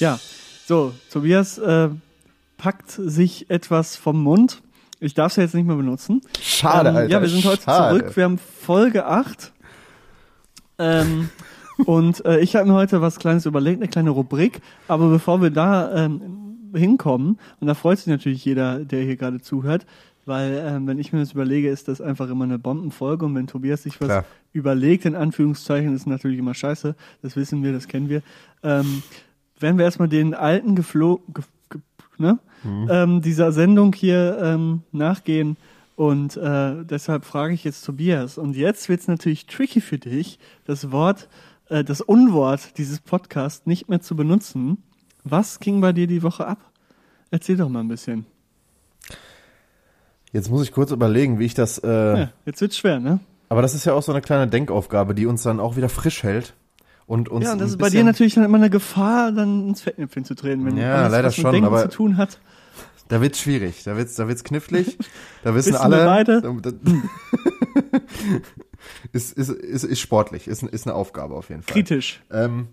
ja, 0.00 0.18
so, 0.66 0.92
Tobias 1.10 1.58
äh, 1.58 1.88
packt 2.56 2.90
sich 2.90 3.50
etwas 3.50 3.96
vom 3.96 4.22
Mund. 4.22 4.62
Ich 5.00 5.14
darf 5.14 5.32
es 5.32 5.36
ja 5.36 5.42
jetzt 5.44 5.54
nicht 5.54 5.66
mehr 5.66 5.76
benutzen. 5.76 6.20
Schade, 6.40 6.90
ähm, 6.90 6.96
Alter. 6.96 7.10
Ja, 7.10 7.22
wir 7.22 7.28
sind 7.28 7.44
heute 7.44 7.62
schade. 7.62 7.98
zurück. 7.98 8.16
Wir 8.16 8.24
haben 8.24 8.38
Folge 8.38 9.06
8. 9.06 9.52
Ähm, 10.78 11.30
und 11.86 12.24
äh, 12.24 12.40
ich 12.40 12.56
habe 12.56 12.68
mir 12.68 12.74
heute 12.74 13.00
was 13.00 13.18
Kleines 13.18 13.46
überlegt, 13.46 13.80
eine 13.80 13.88
kleine 13.88 14.10
Rubrik. 14.10 14.60
Aber 14.88 15.08
bevor 15.08 15.40
wir 15.40 15.50
da 15.50 16.04
ähm, 16.04 16.70
hinkommen, 16.74 17.38
und 17.60 17.66
da 17.66 17.74
freut 17.74 17.98
sich 17.98 18.08
natürlich 18.08 18.44
jeder, 18.44 18.84
der 18.84 19.02
hier 19.02 19.16
gerade 19.16 19.40
zuhört, 19.40 19.86
weil 20.26 20.62
ähm, 20.64 20.86
wenn 20.86 20.98
ich 20.98 21.12
mir 21.12 21.20
das 21.20 21.32
überlege, 21.32 21.70
ist 21.70 21.88
das 21.88 22.00
einfach 22.00 22.28
immer 22.28 22.44
eine 22.44 22.58
Bombenfolge. 22.58 23.24
Und 23.24 23.34
wenn 23.34 23.46
Tobias 23.46 23.82
sich 23.82 24.00
was 24.00 24.08
Klar. 24.08 24.24
überlegt, 24.52 25.06
in 25.06 25.16
Anführungszeichen, 25.16 25.94
ist 25.94 26.06
natürlich 26.06 26.38
immer 26.38 26.54
scheiße. 26.54 26.94
Das 27.22 27.36
wissen 27.36 27.62
wir, 27.62 27.72
das 27.72 27.88
kennen 27.88 28.08
wir. 28.08 28.22
Ähm, 28.62 29.02
werden 29.60 29.78
wir 29.78 29.84
erstmal 29.84 30.08
den 30.08 30.34
alten 30.34 30.74
Geflo 30.74 31.22
ge 31.32 31.44
ge 31.70 31.80
ne? 32.18 32.38
ähm, 32.64 33.22
dieser 33.22 33.52
Sendung 33.52 33.92
hier 33.92 34.38
ähm, 34.42 34.82
nachgehen. 34.92 35.56
Und 35.96 36.36
äh, 36.36 36.84
deshalb 36.84 37.24
frage 37.24 37.52
ich 37.52 37.64
jetzt 37.64 37.84
Tobias. 37.84 38.38
Und 38.38 38.56
jetzt 38.56 38.88
wird's 38.88 39.06
natürlich 39.06 39.46
tricky 39.46 39.80
für 39.80 39.98
dich, 39.98 40.38
das 40.64 40.90
Wort, 40.92 41.28
äh, 41.68 41.84
das 41.84 42.00
Unwort 42.00 42.78
dieses 42.78 43.00
Podcasts 43.00 43.66
nicht 43.66 43.88
mehr 43.88 44.00
zu 44.00 44.16
benutzen. 44.16 44.82
Was 45.24 45.60
ging 45.60 45.80
bei 45.80 45.92
dir 45.92 46.06
die 46.06 46.22
Woche 46.22 46.46
ab? 46.46 46.58
Erzähl 47.30 47.56
doch 47.56 47.68
mal 47.68 47.80
ein 47.80 47.88
bisschen. 47.88 48.24
Jetzt 50.32 50.50
muss 50.50 50.62
ich 50.62 50.72
kurz 50.72 50.90
überlegen, 50.90 51.38
wie 51.38 51.44
ich 51.44 51.54
das. 51.54 51.78
Äh, 51.78 51.88
Ja, 51.88 52.32
jetzt 52.46 52.60
wird's 52.60 52.78
schwer, 52.78 53.00
ne? 53.00 53.20
Aber 53.48 53.62
das 53.62 53.74
ist 53.74 53.84
ja 53.84 53.94
auch 53.94 54.02
so 54.02 54.12
eine 54.12 54.20
kleine 54.20 54.48
Denkaufgabe, 54.48 55.14
die 55.14 55.26
uns 55.26 55.42
dann 55.42 55.58
auch 55.60 55.76
wieder 55.76 55.88
frisch 55.88 56.22
hält 56.22 56.54
und 57.10 57.28
uns. 57.28 57.44
ja, 57.44 57.52
und 57.52 57.58
das 57.60 57.70
ist 57.70 57.78
bei 57.78 57.90
dir 57.90 58.04
natürlich 58.04 58.34
dann 58.34 58.44
immer 58.44 58.56
eine 58.58 58.70
Gefahr, 58.70 59.32
dann 59.32 59.68
ins 59.68 59.80
Fettnäpfchen 59.82 60.24
zu 60.24 60.34
treten, 60.36 60.64
wenn 60.64 60.76
Ja, 60.76 60.94
alles, 61.02 61.10
leider 61.12 61.28
was 61.28 61.36
mit 61.36 61.42
schon, 61.42 61.52
Denken 61.52 61.66
aber- 61.66 61.82
zu 61.82 61.88
tun 61.96 62.16
hat. 62.16 62.38
Da 63.08 63.20
wird's 63.20 63.40
schwierig, 63.40 63.82
da 63.82 63.96
wird's, 63.96 64.14
da 64.14 64.28
wird's 64.28 64.44
knifflig. 64.44 64.96
Da 65.42 65.54
wissen 65.54 65.72
Wissen 65.72 65.90
wir 65.90 65.96
alle. 65.96 66.04
beide. 66.04 66.42
Ist, 69.12 69.32
ist, 69.36 69.50
ist, 69.50 69.84
ist 69.84 70.00
sportlich, 70.00 70.46
ist, 70.48 70.62
ist 70.62 70.86
eine 70.86 70.94
Aufgabe 70.94 71.34
auf 71.34 71.48
jeden 71.50 71.62
Fall. 71.62 71.72
Kritisch. 71.74 72.22
Ähm, 72.30 72.68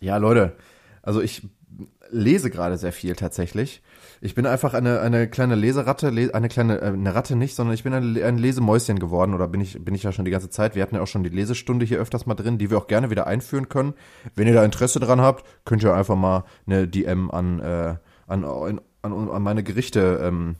ja, 0.00 0.16
Leute, 0.16 0.56
also 1.02 1.20
ich 1.20 1.42
lese 2.12 2.50
gerade 2.50 2.76
sehr 2.76 2.92
viel 2.92 3.14
tatsächlich. 3.16 3.82
Ich 4.20 4.34
bin 4.34 4.46
einfach 4.46 4.74
eine, 4.74 5.00
eine 5.00 5.28
kleine 5.28 5.54
Leseratte, 5.54 6.10
le 6.10 6.34
eine 6.34 6.48
kleine, 6.48 6.80
äh, 6.80 6.86
eine 6.86 7.14
Ratte 7.14 7.36
nicht, 7.36 7.54
sondern 7.54 7.74
ich 7.74 7.84
bin 7.84 7.92
ein, 7.92 8.22
ein 8.22 8.38
Lesemäuschen 8.38 8.98
geworden 8.98 9.34
oder 9.34 9.48
bin 9.48 9.60
ich, 9.60 9.82
bin 9.82 9.94
ich 9.94 10.02
ja 10.02 10.12
schon 10.12 10.24
die 10.24 10.30
ganze 10.30 10.50
Zeit. 10.50 10.74
Wir 10.74 10.82
hatten 10.82 10.96
ja 10.96 11.02
auch 11.02 11.06
schon 11.06 11.24
die 11.24 11.30
Lesestunde 11.30 11.86
hier 11.86 11.98
öfters 11.98 12.26
mal 12.26 12.34
drin, 12.34 12.58
die 12.58 12.70
wir 12.70 12.78
auch 12.78 12.86
gerne 12.86 13.10
wieder 13.10 13.26
einführen 13.26 13.68
können. 13.68 13.94
Wenn 14.34 14.46
ihr 14.46 14.54
da 14.54 14.64
Interesse 14.64 15.00
dran 15.00 15.20
habt, 15.20 15.44
könnt 15.64 15.82
ihr 15.82 15.94
einfach 15.94 16.16
mal 16.16 16.44
eine 16.66 16.86
DM 16.86 17.30
an, 17.30 17.60
äh, 17.60 17.96
an, 18.26 18.44
an, 18.44 18.80
an, 19.02 19.42
meine 19.42 19.62
Gerichte 19.62 20.20
ähm, 20.22 20.56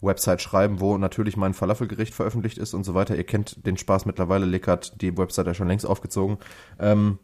Website 0.00 0.42
schreiben, 0.42 0.80
wo 0.80 0.98
natürlich 0.98 1.36
mein 1.36 1.54
Falafelgericht 1.54 2.14
veröffentlicht 2.14 2.58
ist 2.58 2.74
und 2.74 2.84
so 2.84 2.94
weiter. 2.94 3.16
Ihr 3.16 3.24
kennt 3.24 3.66
den 3.66 3.76
Spaß 3.76 4.04
mittlerweile, 4.06 4.44
Lick 4.46 4.68
hat 4.68 5.00
die 5.00 5.16
Website 5.16 5.46
ja 5.46 5.54
schon 5.54 5.68
längst 5.68 5.86
aufgezogen. 5.86 6.38
Ähm, 6.78 7.18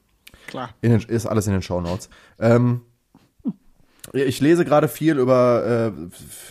Klar. 0.47 0.71
den, 0.83 1.01
ist 1.01 1.27
alles 1.27 1.47
in 1.47 1.53
den 1.53 1.63
Shownotes. 1.63 2.09
Ähm, 2.39 2.83
ich 4.13 4.41
lese 4.41 4.65
gerade 4.65 4.89
viel 4.89 5.19
über, 5.19 5.93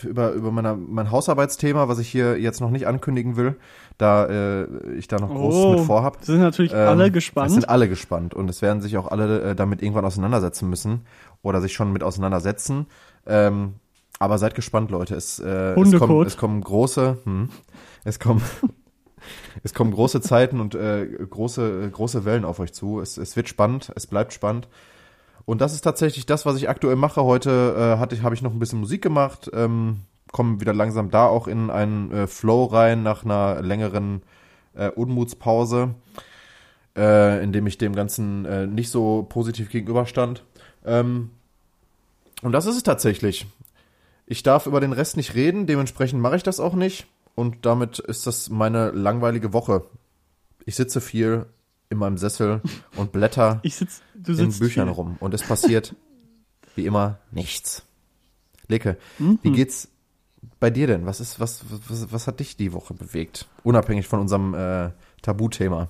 äh, 0.04 0.06
über, 0.06 0.32
über 0.32 0.50
meine, 0.50 0.74
mein 0.74 1.10
Hausarbeitsthema, 1.10 1.88
was 1.88 1.98
ich 1.98 2.08
hier 2.08 2.38
jetzt 2.38 2.60
noch 2.60 2.70
nicht 2.70 2.86
ankündigen 2.86 3.36
will, 3.36 3.56
da 3.98 4.26
äh, 4.26 4.66
ich 4.96 5.06
da 5.08 5.18
noch 5.18 5.30
groß 5.30 5.76
mit 5.76 5.86
vorhab. 5.86 6.18
Sind 6.24 6.40
natürlich 6.40 6.72
Ähm, 6.72 6.78
alle 6.88 7.06
Es 7.06 7.12
gespannt. 7.12 7.50
sind 7.52 7.68
alle 7.68 7.88
gespannt 7.88 8.34
und 8.34 8.50
es 8.50 8.62
werden 8.62 8.82
sich 8.82 8.96
auch 8.96 9.08
alle 9.08 9.40
äh, 9.42 9.54
damit 9.54 9.82
irgendwann 9.82 10.04
auseinandersetzen 10.04 10.68
müssen 10.68 11.02
oder 11.42 11.60
sich 11.60 11.72
schon 11.72 11.92
mit 11.92 12.02
auseinandersetzen. 12.02 12.86
Ähm, 13.26 13.74
aber 14.18 14.38
seid 14.38 14.54
gespannt, 14.54 14.90
Leute. 14.90 15.14
Es, 15.14 15.38
äh, 15.38 15.74
es, 15.80 15.98
kommen, 15.98 16.26
es 16.26 16.36
kommen 16.36 16.60
große, 16.60 17.18
hm, 17.24 17.48
es 18.04 18.18
kommen, 18.18 18.42
es 19.62 19.74
kommen 19.74 19.92
große 19.92 20.20
Zeiten 20.20 20.60
und 20.60 20.74
äh, 20.74 21.06
große, 21.06 21.90
große 21.92 22.24
Wellen 22.24 22.44
auf 22.44 22.58
euch 22.58 22.72
zu. 22.72 23.00
Es, 23.00 23.18
es 23.18 23.36
wird 23.36 23.48
spannend, 23.48 23.92
es 23.94 24.06
bleibt 24.06 24.32
spannend. 24.32 24.68
Und 25.44 25.60
das 25.60 25.74
ist 25.74 25.82
tatsächlich 25.82 26.26
das, 26.26 26.46
was 26.46 26.56
ich 26.56 26.68
aktuell 26.68 26.96
mache. 26.96 27.22
Heute 27.24 27.94
äh, 27.96 27.98
hatte 27.98 28.22
habe 28.22 28.34
ich 28.34 28.42
noch 28.42 28.52
ein 28.52 28.58
bisschen 28.58 28.80
Musik 28.80 29.02
gemacht, 29.02 29.50
ähm, 29.52 30.00
komme 30.30 30.60
wieder 30.60 30.72
langsam 30.72 31.10
da 31.10 31.26
auch 31.26 31.46
in 31.46 31.70
einen 31.70 32.10
äh, 32.12 32.26
Flow 32.26 32.64
rein 32.64 33.02
nach 33.02 33.24
einer 33.24 33.60
längeren 33.62 34.22
äh, 34.74 34.88
Unmutspause, 34.88 35.94
äh, 36.96 37.42
in 37.42 37.52
dem 37.52 37.66
ich 37.66 37.78
dem 37.78 37.94
Ganzen 37.94 38.44
äh, 38.44 38.66
nicht 38.66 38.90
so 38.90 39.26
positiv 39.28 39.70
gegenüberstand. 39.70 40.44
Ähm, 40.84 41.30
und 42.42 42.52
das 42.52 42.66
ist 42.66 42.76
es 42.76 42.82
tatsächlich. 42.82 43.46
Ich 44.26 44.42
darf 44.42 44.66
über 44.66 44.80
den 44.80 44.92
Rest 44.92 45.16
nicht 45.16 45.34
reden, 45.34 45.66
dementsprechend 45.66 46.20
mache 46.20 46.36
ich 46.36 46.42
das 46.42 46.60
auch 46.60 46.74
nicht. 46.74 47.06
Und 47.34 47.64
damit 47.66 47.98
ist 47.98 48.26
das 48.26 48.50
meine 48.50 48.90
langweilige 48.90 49.52
Woche. 49.52 49.84
Ich 50.64 50.76
sitze 50.76 51.00
viel 51.00 51.46
in 51.92 51.98
meinem 51.98 52.18
Sessel 52.18 52.60
und 52.96 53.12
blätter 53.12 53.60
Ich 53.62 53.76
sitz, 53.76 54.02
in 54.26 54.50
Büchern 54.58 54.88
viel. 54.88 54.94
rum. 54.94 55.16
Und 55.20 55.34
es 55.34 55.42
passiert 55.42 55.94
wie 56.74 56.86
immer 56.86 57.18
nichts. 57.30 57.84
Leke, 58.68 58.96
Mhm. 59.18 59.38
wie 59.42 59.52
geht's 59.52 59.88
bei 60.58 60.70
dir 60.70 60.86
denn? 60.88 61.06
Was 61.06 61.20
ist, 61.20 61.38
was, 61.38 61.64
was, 61.88 62.10
was 62.12 62.26
hat 62.26 62.40
dich 62.40 62.56
die 62.56 62.72
Woche 62.72 62.94
bewegt? 62.94 63.46
Unabhängig 63.62 64.08
von 64.08 64.20
unserem 64.20 64.54
äh, 64.54 64.90
Tabuthema. 65.20 65.88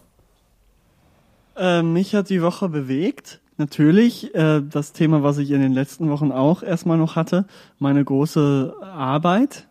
Äh, 1.56 1.82
mich 1.82 2.14
hat 2.14 2.30
die 2.30 2.42
Woche 2.42 2.68
bewegt. 2.68 3.40
Natürlich, 3.58 4.34
äh, 4.34 4.62
das 4.62 4.92
Thema, 4.92 5.22
was 5.22 5.38
ich 5.38 5.50
in 5.50 5.60
den 5.60 5.72
letzten 5.72 6.08
Wochen 6.10 6.32
auch 6.32 6.62
erstmal 6.62 6.96
noch 6.98 7.16
hatte, 7.16 7.46
meine 7.78 8.02
große 8.04 8.74
Arbeit, 8.82 9.68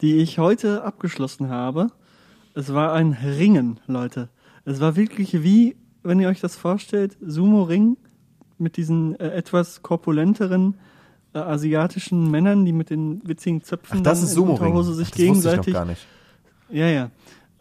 die 0.00 0.16
ich 0.16 0.38
heute 0.38 0.82
abgeschlossen 0.82 1.50
habe. 1.50 1.88
Es 2.54 2.72
war 2.72 2.92
ein 2.94 3.12
Ringen, 3.12 3.78
Leute. 3.86 4.28
Es 4.70 4.80
war 4.80 4.94
wirklich 4.94 5.42
wie, 5.42 5.76
wenn 6.04 6.20
ihr 6.20 6.28
euch 6.28 6.40
das 6.40 6.54
vorstellt, 6.54 7.16
Sumo-Ring 7.20 7.96
mit 8.58 8.76
diesen 8.76 9.18
äh, 9.18 9.30
etwas 9.32 9.82
korpulenteren 9.82 10.76
äh, 11.34 11.38
asiatischen 11.38 12.30
Männern, 12.30 12.64
die 12.64 12.72
mit 12.72 12.90
den 12.90 13.20
witzigen 13.26 13.62
Zöpfen 13.62 13.98
Ach, 13.98 14.02
das 14.02 14.22
ist 14.22 14.36
in. 14.36 14.42
Unterhose 14.42 14.94
sich 14.94 15.08
Ach, 15.08 15.16
das 15.16 15.18
wusste 15.18 15.22
ich 15.22 15.28
noch 15.28 15.64
gegenseitig 15.64 15.74
gar 15.74 15.84
nicht. 15.84 16.06
ja, 16.70 16.86
ja. 16.86 17.10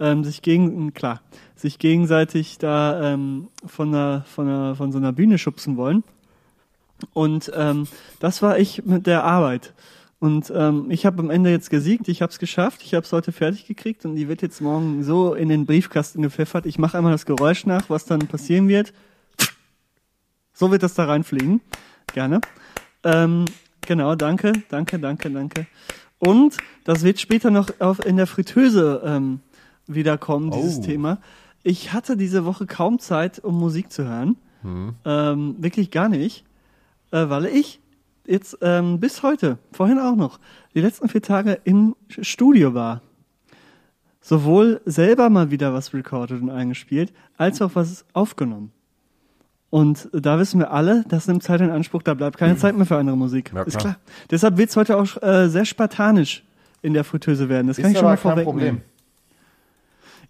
Ähm, 0.01 0.23
sich 0.23 0.41
gegen, 0.43 0.93
klar, 0.93 1.21
sich 1.55 1.77
gegenseitig 1.79 2.57
da 2.57 3.13
ähm, 3.13 3.49
von, 3.65 3.89
einer, 3.89 4.23
von, 4.23 4.47
einer, 4.47 4.75
von 4.75 4.91
so 4.91 4.97
einer 4.97 5.11
Bühne 5.11 5.37
schubsen 5.37 5.77
wollen. 5.77 6.03
Und 7.13 7.51
ähm, 7.55 7.87
das 8.19 8.41
war 8.41 8.59
ich 8.59 8.85
mit 8.85 9.07
der 9.07 9.23
Arbeit. 9.23 9.73
Und 10.19 10.51
ähm, 10.53 10.91
ich 10.91 11.05
habe 11.05 11.19
am 11.19 11.29
Ende 11.29 11.49
jetzt 11.49 11.69
gesiegt, 11.69 12.09
ich 12.09 12.21
habe 12.21 12.31
es 12.31 12.39
geschafft, 12.39 12.81
ich 12.83 12.93
habe 12.93 13.05
es 13.05 13.11
heute 13.13 13.31
fertig 13.31 13.65
gekriegt 13.67 14.03
und 14.05 14.15
die 14.15 14.27
wird 14.27 14.41
jetzt 14.41 14.59
morgen 14.59 15.01
so 15.03 15.33
in 15.33 15.47
den 15.47 15.65
Briefkasten 15.65 16.21
gepfeffert. 16.21 16.65
Ich 16.65 16.77
mache 16.77 16.97
einmal 16.97 17.13
das 17.13 17.25
Geräusch 17.25 17.65
nach, 17.65 17.89
was 17.89 18.03
dann 18.05 18.19
passieren 18.27 18.67
wird. 18.67 18.93
So 20.53 20.71
wird 20.71 20.83
das 20.83 20.93
da 20.93 21.05
reinfliegen. 21.05 21.61
Gerne. 22.13 22.41
Ähm, 23.05 23.45
genau, 23.87 24.15
danke, 24.15 24.51
danke, 24.67 24.99
danke, 24.99 25.31
danke. 25.31 25.67
Und 26.17 26.57
das 26.83 27.03
wird 27.03 27.21
später 27.21 27.49
noch 27.49 27.69
auf, 27.79 28.05
in 28.05 28.17
der 28.17 28.27
Fritteuse 28.27 29.01
ähm, 29.05 29.39
wiederkommen, 29.87 30.51
dieses 30.51 30.79
Oh. 30.79 30.83
Thema. 30.83 31.19
Ich 31.63 31.93
hatte 31.93 32.17
diese 32.17 32.43
Woche 32.43 32.65
kaum 32.65 32.99
Zeit, 32.99 33.39
um 33.39 33.57
Musik 33.57 33.91
zu 33.91 34.05
hören. 34.05 34.35
Ähm, 35.05 35.55
wirklich 35.59 35.91
gar 35.91 36.09
nicht. 36.09 36.43
Äh, 37.11 37.29
weil 37.29 37.45
ich 37.45 37.79
jetzt 38.29 38.57
ähm, 38.61 38.99
bis 38.99 39.23
heute, 39.23 39.57
vorhin 39.71 39.99
auch 39.99 40.15
noch, 40.15 40.39
die 40.73 40.81
letzten 40.81 41.09
vier 41.09 41.21
Tage 41.21 41.59
im 41.63 41.95
Studio 42.07 42.73
war. 42.73 43.01
Sowohl 44.21 44.81
selber 44.85 45.29
mal 45.29 45.49
wieder 45.49 45.73
was 45.73 45.93
recorded 45.93 46.41
und 46.41 46.49
eingespielt, 46.49 47.11
als 47.37 47.61
auch 47.61 47.71
was 47.73 48.05
aufgenommen. 48.13 48.71
Und 49.69 50.09
da 50.11 50.39
wissen 50.39 50.59
wir 50.59 50.71
alle, 50.71 51.05
das 51.07 51.27
nimmt 51.27 51.43
Zeit 51.43 51.61
in 51.61 51.69
Anspruch, 51.69 52.03
da 52.03 52.13
bleibt 52.13 52.37
keine 52.37 52.57
Zeit 52.57 52.75
mehr 52.75 52.85
für 52.85 52.97
andere 52.97 53.17
Musik. 53.17 53.51
Ja, 53.53 53.63
Ist 53.63 53.77
klar. 53.77 53.95
klar. 53.95 53.95
Deshalb 54.29 54.57
wird 54.57 54.69
es 54.69 54.75
heute 54.75 54.97
auch 54.97 55.21
äh, 55.21 55.47
sehr 55.49 55.65
spartanisch 55.65 56.43
in 56.81 56.93
der 56.93 57.03
Fritteuse 57.03 57.49
werden. 57.49 57.67
Das 57.67 57.77
kann 57.77 57.91
ich 57.91 57.97
schon 57.97 58.05
mal 58.05 58.17
vorwegnehmen. 58.17 58.81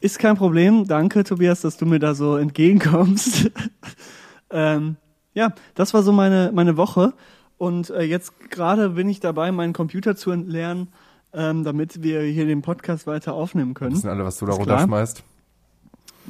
Ist 0.01 0.17
kein 0.17 0.37
Problem. 0.37 0.87
Danke, 0.87 1.25
Tobias, 1.25 1.61
dass 1.61 1.75
du 1.75 1.85
mir 1.85 1.99
da 1.99 2.15
so 2.15 2.37
entgegenkommst. 2.37 3.51
ähm, 4.49 4.95
ja, 5.33 5.53
das 5.75 5.93
war 5.93 6.03
so 6.03 6.11
meine, 6.13 6.51
meine 6.53 6.77
Woche. 6.77 7.13
Und 7.59 7.89
äh, 7.89 8.03
jetzt 8.03 8.49
gerade 8.49 8.91
bin 8.91 9.09
ich 9.09 9.19
dabei, 9.19 9.51
meinen 9.51 9.73
Computer 9.73 10.15
zu 10.15 10.31
entleeren, 10.31 10.87
ähm, 11.33 11.65
damit 11.65 12.01
wir 12.01 12.21
hier 12.21 12.45
den 12.45 12.61
Podcast 12.61 13.05
weiter 13.05 13.33
aufnehmen 13.33 13.73
können. 13.73 13.93
Wissen 13.93 14.09
alle, 14.09 14.23
was 14.23 14.39
du 14.39 14.45
da 14.45 14.53
runterschmeißt? 14.53 15.23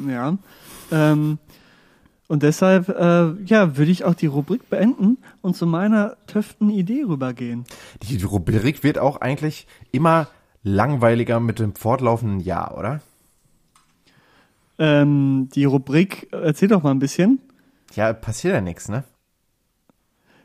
Ja. 0.07 0.37
Ähm, 0.91 1.37
und 2.27 2.41
deshalb, 2.41 2.89
äh, 2.89 3.31
ja, 3.43 3.77
würde 3.77 3.91
ich 3.91 4.05
auch 4.05 4.15
die 4.15 4.25
Rubrik 4.25 4.71
beenden 4.71 5.19
und 5.41 5.55
zu 5.55 5.67
meiner 5.67 6.17
töften 6.25 6.71
Idee 6.71 7.03
rübergehen. 7.07 7.63
Die, 8.01 8.17
die 8.17 8.25
Rubrik 8.25 8.83
wird 8.83 8.97
auch 8.97 9.21
eigentlich 9.21 9.67
immer 9.91 10.27
langweiliger 10.63 11.39
mit 11.39 11.59
dem 11.59 11.75
fortlaufenden 11.75 12.39
Jahr, 12.39 12.75
oder? 12.75 13.01
Ähm, 14.79 15.49
die 15.53 15.65
Rubrik, 15.65 16.27
erzähl 16.31 16.69
doch 16.69 16.81
mal 16.81 16.91
ein 16.91 16.99
bisschen. 16.99 17.39
Ja, 17.93 18.13
passiert 18.13 18.55
ja 18.55 18.61
nichts, 18.61 18.89
ne? 18.89 19.03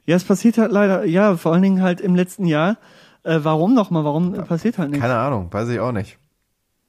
Ja, 0.06 0.16
es 0.16 0.24
passiert 0.24 0.58
halt 0.58 0.70
leider, 0.72 1.04
ja, 1.04 1.36
vor 1.36 1.52
allen 1.52 1.62
Dingen 1.62 1.82
halt 1.82 2.00
im 2.00 2.14
letzten 2.14 2.44
Jahr. 2.46 2.76
Äh, 3.22 3.40
warum 3.42 3.72
nochmal? 3.74 4.04
Warum 4.04 4.32
passiert 4.44 4.76
halt 4.78 4.90
nichts? 4.90 5.02
Keine 5.02 5.18
Ahnung, 5.18 5.48
weiß 5.50 5.68
ich 5.70 5.80
auch 5.80 5.92
nicht. 5.92 6.18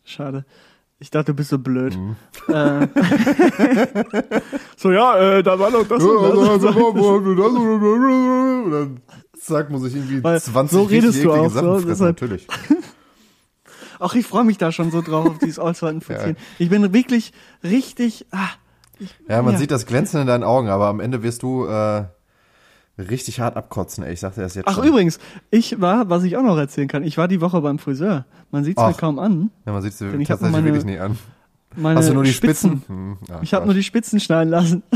Schade. 0.03 0.45
Ich 0.99 1.09
dachte, 1.11 1.31
du 1.31 1.33
bist 1.35 1.49
so 1.49 1.57
blöd. 1.59 1.97
Äh, 2.47 2.87
so, 4.77 4.91
ja, 4.91 5.17
äh, 5.17 5.43
da 5.43 5.57
war 5.59 5.69
noch 5.71 5.83
das 5.87 6.03
und 6.03 6.23
das. 6.23 7.53
Und 8.63 8.71
dann 8.71 9.01
zack, 9.39 9.69
muss 9.69 9.85
ich 9.85 9.95
irgendwie 9.95 10.23
Weil 10.23 10.41
20 10.41 10.77
so 10.77 10.83
redest 10.83 11.23
du 11.23 11.31
auch, 11.31 11.49
Sachen 11.49 11.65
so, 11.67 11.73
fressen, 11.73 11.87
deshalb- 11.87 12.21
natürlich. 12.21 12.47
Ach, 13.99 14.13
ich 14.15 14.25
freue 14.25 14.43
mich 14.43 14.57
da 14.57 14.71
schon 14.71 14.91
so 14.91 15.01
drauf, 15.01 15.25
auf 15.27 15.37
dieses 15.39 15.57
Allzeiten 15.59 16.01
ja. 16.09 16.33
Ich 16.59 16.69
bin 16.69 16.93
wirklich 16.93 17.31
richtig, 17.63 18.25
ah, 18.31 18.49
Ja, 19.29 19.41
man 19.41 19.53
Ja. 19.53 19.59
sieht 19.59 19.71
das 19.71 19.85
Glänzen 19.85 20.19
in 20.21 20.27
deinen 20.27 20.43
Augen, 20.43 20.67
aber 20.67 20.87
am 20.87 20.99
Ende 20.99 21.23
wirst 21.23 21.43
du 21.43 21.65
äh, 21.65 22.03
richtig 22.97 23.39
hart 23.39 23.57
abkotzen, 23.57 24.03
ey. 24.03 24.13
Ich 24.13 24.19
sagte 24.19 24.41
das 24.41 24.55
jetzt 24.55 24.67
Ach, 24.67 24.75
schon. 24.75 24.85
übrigens, 24.87 25.19
ich 25.51 25.79
war, 25.81 26.09
was 26.09 26.23
ich 26.23 26.37
auch 26.37 26.43
noch 26.43 26.57
erzählen 26.57 26.87
kann, 26.87 27.03
ich 27.03 27.17
war 27.17 27.27
die 27.27 27.41
Woche 27.41 27.61
beim 27.61 27.79
Friseur. 27.79 28.25
Man 28.51 28.63
sieht 28.63 28.77
es 28.77 28.83
mir 28.83 28.93
kaum 28.93 29.19
an. 29.19 29.51
Ja, 29.65 29.73
man 29.73 29.81
sieht 29.81 29.93
es 29.93 29.99
tatsächlich 29.99 30.29
meine- 30.51 30.65
wirklich 30.65 30.85
nicht 30.85 30.99
an. 31.01 31.17
Hast 31.83 32.07
du 32.09 32.13
nur 32.13 32.23
die 32.23 32.31
Spitzen? 32.33 32.83
Hm, 32.87 33.17
ja, 33.27 33.39
Ich 33.41 33.53
habe 33.53 33.65
nur 33.65 33.73
die 33.73 33.83
Spitzen 33.83 34.19
schneiden 34.19 34.49
lassen. 34.49 34.83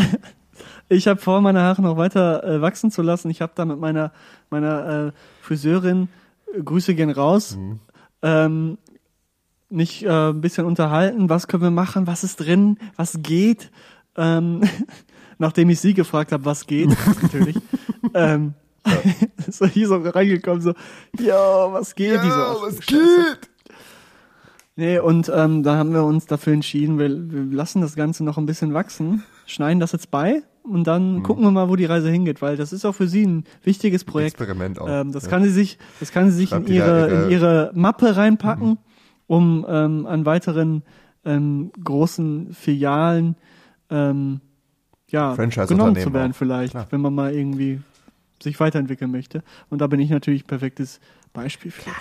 Ich 0.92 1.08
habe 1.08 1.22
vor, 1.22 1.40
meine 1.40 1.62
Haare 1.62 1.84
noch 1.84 1.98
weiter 1.98 2.44
äh, 2.44 2.62
wachsen 2.62 2.90
zu 2.90 3.04
lassen. 3.04 3.30
Ich 3.30 3.42
habe 3.42 3.52
da 3.56 3.64
mit 3.64 3.80
meiner 3.80 4.12
meiner 4.50 5.08
äh, 5.08 5.12
Friseurin 5.42 6.10
äh, 6.54 6.62
Grüße 6.64 6.96
gehen 6.96 7.12
raus. 7.12 7.56
Mhm. 7.58 7.80
Ähm, 8.24 8.78
mich 9.70 10.04
äh, 10.04 10.10
ein 10.10 10.42
bisschen 10.42 10.66
unterhalten. 10.66 11.30
Was 11.30 11.48
können 11.48 11.62
wir 11.64 11.70
machen? 11.72 12.08
Was 12.08 12.24
ist 12.24 12.38
drin? 12.38 12.78
Was 12.96 13.20
geht? 13.22 13.70
Ähm, 14.18 14.64
nachdem 15.38 15.70
ich 15.70 15.80
sie 15.80 15.94
gefragt 15.94 16.32
habe, 16.32 16.44
was 16.46 16.66
geht, 16.66 16.90
natürlich. 17.22 17.56
Ähm, 18.14 18.54
so 19.50 19.66
hier 19.66 19.88
so 19.88 19.98
reingekommen, 19.98 20.62
so, 20.62 20.74
ja, 21.20 21.72
was 21.72 21.96
geht? 21.96 22.22
So, 22.22 22.28
Ja, 22.28 22.56
ach, 22.56 22.62
was 22.62 22.80
geht? 22.80 23.50
Nee, 24.76 25.00
und 25.00 25.30
ähm, 25.34 25.64
da 25.64 25.76
haben 25.76 25.92
wir 25.94 26.04
uns 26.06 26.26
dafür 26.26 26.54
entschieden, 26.54 26.98
wir, 27.00 27.10
wir 27.10 27.56
lassen 27.56 27.82
das 27.82 27.96
Ganze 27.96 28.24
noch 28.24 28.38
ein 28.38 28.46
bisschen 28.46 28.74
wachsen, 28.74 29.24
schneiden 29.46 29.80
das 29.82 29.92
jetzt 29.92 30.10
bei 30.10 30.42
und 30.64 30.86
dann 30.88 31.16
Mhm. 31.18 31.24
gucken 31.24 31.44
wir 31.44 31.52
mal, 31.52 31.68
wo 31.68 31.76
die 31.76 31.84
Reise 31.86 32.10
hingeht, 32.10 32.42
weil 32.42 32.56
das 32.56 32.72
ist 32.72 32.86
auch 32.86 32.94
für 32.94 33.08
sie 33.10 33.26
ein 33.26 33.44
wichtiges 33.64 34.06
Projekt. 34.06 34.36
Experiment 34.40 34.80
auch. 34.80 34.88
Ähm, 34.90 35.12
das 35.12 35.24
Ja. 35.26 35.30
kann 35.32 35.44
sie 35.44 35.50
sich, 35.50 35.78
das 36.00 36.12
kann 36.14 36.32
sie 36.32 36.38
sich 36.38 36.50
Schreibt 36.50 36.70
in 36.70 36.76
ihre, 36.76 37.08
ihre- 37.10 37.24
in 37.26 37.30
ihre 37.30 37.72
Mappe 37.74 38.16
reinpacken, 38.16 38.70
Mhm. 38.70 38.78
um 39.28 39.66
ähm, 39.68 40.06
an 40.06 40.26
weiteren 40.26 40.84
ähm, 41.26 41.72
großen 41.84 42.54
Filialen 42.54 43.36
ähm, 43.90 44.40
ja, 45.10 45.36
genommen 45.36 45.98
zu 45.98 46.14
werden 46.14 46.32
auch. 46.32 46.36
vielleicht, 46.36 46.72
Klar. 46.72 46.88
wenn 46.92 47.02
man 47.02 47.14
mal 47.16 47.34
irgendwie 47.34 47.82
sich 48.42 48.60
weiterentwickeln 48.60 49.12
möchte. 49.12 49.44
Und 49.70 49.80
da 49.80 49.88
bin 49.88 50.00
ich 50.00 50.10
natürlich 50.10 50.46
perfektes 50.48 51.00
Beispiel 51.34 51.72
für. 51.72 51.92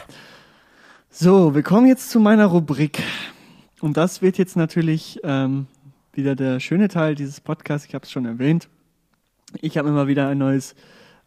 So, 1.10 1.54
wir 1.54 1.62
kommen 1.62 1.86
jetzt 1.86 2.10
zu 2.10 2.20
meiner 2.20 2.46
Rubrik. 2.46 3.02
Und 3.80 3.96
das 3.96 4.22
wird 4.22 4.38
jetzt 4.38 4.56
natürlich 4.56 5.20
ähm, 5.22 5.66
wieder 6.12 6.34
der 6.36 6.60
schöne 6.60 6.88
Teil 6.88 7.14
dieses 7.14 7.40
Podcasts. 7.40 7.86
Ich 7.86 7.94
habe 7.94 8.04
es 8.04 8.10
schon 8.10 8.26
erwähnt. 8.26 8.68
Ich 9.60 9.78
habe 9.78 9.88
immer 9.88 10.06
wieder 10.08 10.28
ein 10.28 10.38
neues, 10.38 10.74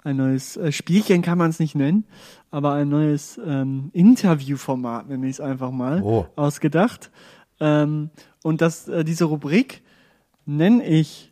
ein 0.03 0.17
neues 0.17 0.57
äh, 0.57 0.71
Spielchen, 0.71 1.21
kann 1.21 1.37
man 1.37 1.49
es 1.49 1.59
nicht 1.59 1.75
nennen, 1.75 2.05
aber 2.51 2.73
ein 2.73 2.89
neues 2.89 3.39
ähm, 3.43 3.89
Interviewformat, 3.93 5.09
nenne 5.09 5.25
ich 5.27 5.33
es 5.33 5.41
einfach 5.41 5.71
mal, 5.71 6.01
Oh. 6.03 6.27
ausgedacht. 6.35 7.09
Ähm, 7.59 8.09
und 8.43 8.61
das, 8.61 8.87
äh, 8.87 9.03
diese 9.03 9.25
Rubrik 9.25 9.81
nenne 10.45 10.85
ich, 10.85 11.31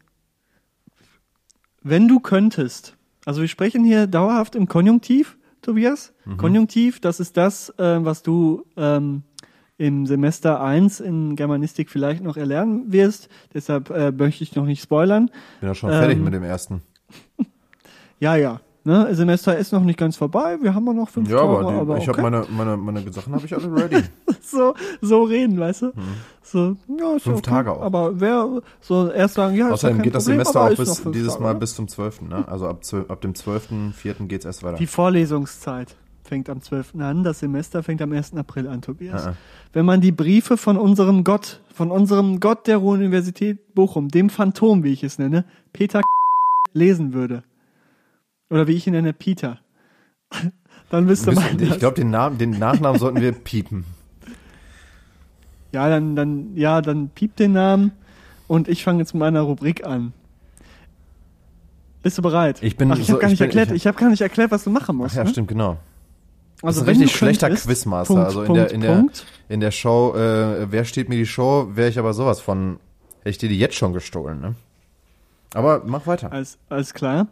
wenn 1.82 2.08
du 2.08 2.20
könntest. 2.20 2.96
Also 3.30 3.42
wir 3.42 3.48
sprechen 3.48 3.84
hier 3.84 4.08
dauerhaft 4.08 4.56
im 4.56 4.68
Konjunktiv, 4.68 5.38
Tobias. 5.62 6.16
Konjunktiv, 6.38 7.00
das 7.00 7.20
ist 7.20 7.38
das, 7.38 7.70
äh, 7.78 8.04
was 8.04 8.24
du 8.24 8.66
ähm, 8.76 9.22
im 9.78 10.08
Semester 10.08 10.64
1 10.64 11.00
in 11.00 11.36
Germanistik 11.36 11.92
vielleicht 11.92 12.24
noch 12.24 12.38
erlernen 12.38 12.92
wirst. 12.92 13.30
Deshalb 13.54 13.92
äh, 13.92 14.12
möchte 14.12 14.44
ich 14.44 14.56
noch 14.56 14.66
nicht 14.66 14.82
spoilern. 14.82 15.30
Bin 15.60 15.70
ja 15.70 15.76
schon 15.76 15.92
fertig 15.92 16.18
ähm, 16.18 16.24
mit 16.24 16.34
dem 16.34 16.42
ersten. 16.42 16.82
Ja, 18.20 18.36
ja. 18.36 18.62
Ne? 18.86 19.14
Semester 19.14 19.58
ist 19.58 19.74
noch 19.74 19.84
nicht 19.84 20.00
ganz 20.00 20.16
vorbei. 20.16 20.58
Wir 20.62 20.74
haben 20.74 20.86
ja 20.88 20.94
noch 20.94 21.10
fünf 21.10 21.30
Ja, 21.30 21.38
Tage, 21.38 21.50
aber, 21.50 21.72
die, 21.72 21.78
aber 21.78 21.98
ich 21.98 22.10
okay. 22.10 22.22
habe 22.22 22.32
meine, 22.32 22.46
meine, 22.50 22.78
meine 22.78 23.12
Sachen 23.12 23.34
habe 23.34 23.46
ich 23.46 23.54
alle 23.54 23.76
ready. 23.76 24.04
so, 24.42 24.74
so 25.02 25.24
reden, 25.24 25.60
weißt 25.60 25.82
du? 25.82 25.92
So, 26.42 26.78
ja, 26.98 27.16
ist 27.16 27.24
Fünf 27.24 27.40
okay. 27.40 27.50
Tage 27.50 27.72
auch. 27.74 27.82
Aber 27.82 28.20
wer 28.20 28.62
so 28.80 29.12
erst 29.12 29.36
sagen, 29.36 29.56
ja, 29.56 29.70
Außerdem 29.70 29.98
kein 29.98 30.04
geht 30.04 30.16
das 30.16 30.24
Problem, 30.24 30.46
Semester 30.46 30.62
auch 30.62 30.76
bis 30.76 31.04
dieses 31.12 31.34
Tage, 31.34 31.44
Mal 31.44 31.54
ne? 31.54 31.60
bis 31.60 31.76
zum 31.76 31.88
12. 31.88 32.22
Ne? 32.22 32.48
Also 32.48 32.68
ab, 32.68 32.84
12, 32.84 33.12
ab 33.12 33.22
dem 33.22 33.34
12.04. 33.34 34.28
geht's 34.28 34.46
erst 34.46 34.64
weiter. 34.64 34.78
Die 34.78 34.88
Vorlesungszeit 34.88 35.96
fängt 36.24 36.50
am 36.50 36.62
12. 36.62 36.96
an, 37.00 37.24
das 37.24 37.40
Semester 37.40 37.84
fängt 37.84 38.02
am 38.02 38.14
1. 38.14 38.36
April 38.36 38.68
an, 38.68 38.82
Tobias. 38.82 39.26
Ah, 39.26 39.30
ah. 39.32 39.36
Wenn 39.74 39.86
man 39.86 40.00
die 40.00 40.12
Briefe 40.12 40.56
von 40.56 40.78
unserem 40.78 41.24
Gott, 41.26 41.62
von 41.74 41.92
unserem 41.92 42.40
Gott 42.40 42.68
der 42.68 42.78
Ruhr-Universität 42.78 43.76
Bochum, 43.76 44.08
dem 44.08 44.30
Phantom, 44.30 44.84
wie 44.84 44.94
ich 44.94 45.04
es 45.04 45.20
nenne, 45.20 45.44
Peter 45.74 46.02
lesen 46.74 47.14
würde, 47.14 47.44
oder 48.50 48.68
wie 48.68 48.74
ich 48.74 48.88
ihn 48.88 48.94
nenne, 48.94 49.14
Peter, 49.14 49.60
dann 50.90 51.06
man 51.06 51.14
ich 51.14 51.22
das. 51.70 51.80
glaube, 51.80 51.96
den, 51.96 52.10
Namen, 52.10 52.38
den 52.38 52.52
Nachnamen 52.52 53.00
sollten 53.00 53.22
wir 53.22 53.32
piepen. 53.44 53.86
Ja, 55.72 55.88
dann, 55.90 56.16
dann, 56.16 56.56
ja, 56.56 56.82
dann 56.82 57.10
piept 57.10 57.40
den 57.40 57.52
Namen 57.54 57.92
und 58.48 58.68
ich 58.68 58.84
fange 58.84 59.00
jetzt 59.00 59.14
mit 59.14 59.20
meiner 59.20 59.42
Rubrik 59.42 59.86
an. 59.86 60.14
Bist 62.02 62.18
du 62.18 62.22
bereit? 62.22 62.64
Ich 62.64 62.76
bin 62.78 62.92
Ach, 62.92 62.98
ich 62.98 63.06
so- 63.08 63.14
habe 63.14 63.22
gar 63.22 63.28
ich 63.28 63.34
nicht 63.34 63.40
bin- 63.40 63.48
erklärt, 63.50 63.70
ich- 63.70 63.76
ich 63.84 63.88
habe 63.88 63.98
gar 64.00 64.10
nicht 64.10 64.22
erklärt, 64.22 64.52
was 64.52 64.64
du 64.64 64.70
machen 64.72 64.96
Ach 64.98 65.04
musst. 65.04 65.16
ja, 65.16 65.24
ne? 65.26 65.30
stimmt, 65.30 65.50
genau. 65.50 65.78
Also 66.62 66.66
das 66.66 66.76
ist 66.78 66.82
ein 66.82 66.90
richtig 66.90 67.12
du 67.12 67.18
schlechter 67.18 67.48
könntest- 67.48 67.68
Quizmaster. 67.68 68.14
Punkt, 68.14 68.26
also 68.26 68.42
in 68.42 68.48
Punkt, 68.48 68.62
der, 68.62 68.72
in 68.72 68.82
der, 68.82 68.96
Punkt. 68.96 69.26
in 69.48 69.60
der 69.60 69.72
Show, 69.72 70.14
äh, 70.16 70.72
wer 70.72 70.86
steht 70.86 71.08
mir 71.08 71.16
die 71.18 71.26
Show, 71.26 71.70
wäre 71.74 71.90
ich 71.90 72.00
aber 72.00 72.14
sowas 72.14 72.40
von, 72.42 72.80
hätte 73.20 73.30
ich 73.30 73.38
dir 73.38 73.50
die 73.50 73.60
jetzt 73.60 73.76
schon 73.76 73.94
gestohlen, 73.94 74.40
ne? 74.42 74.56
Aber 75.54 75.84
mach 75.86 76.06
weiter. 76.08 76.32
Alles, 76.32 76.58
alles 76.70 76.94
klar. 76.94 77.28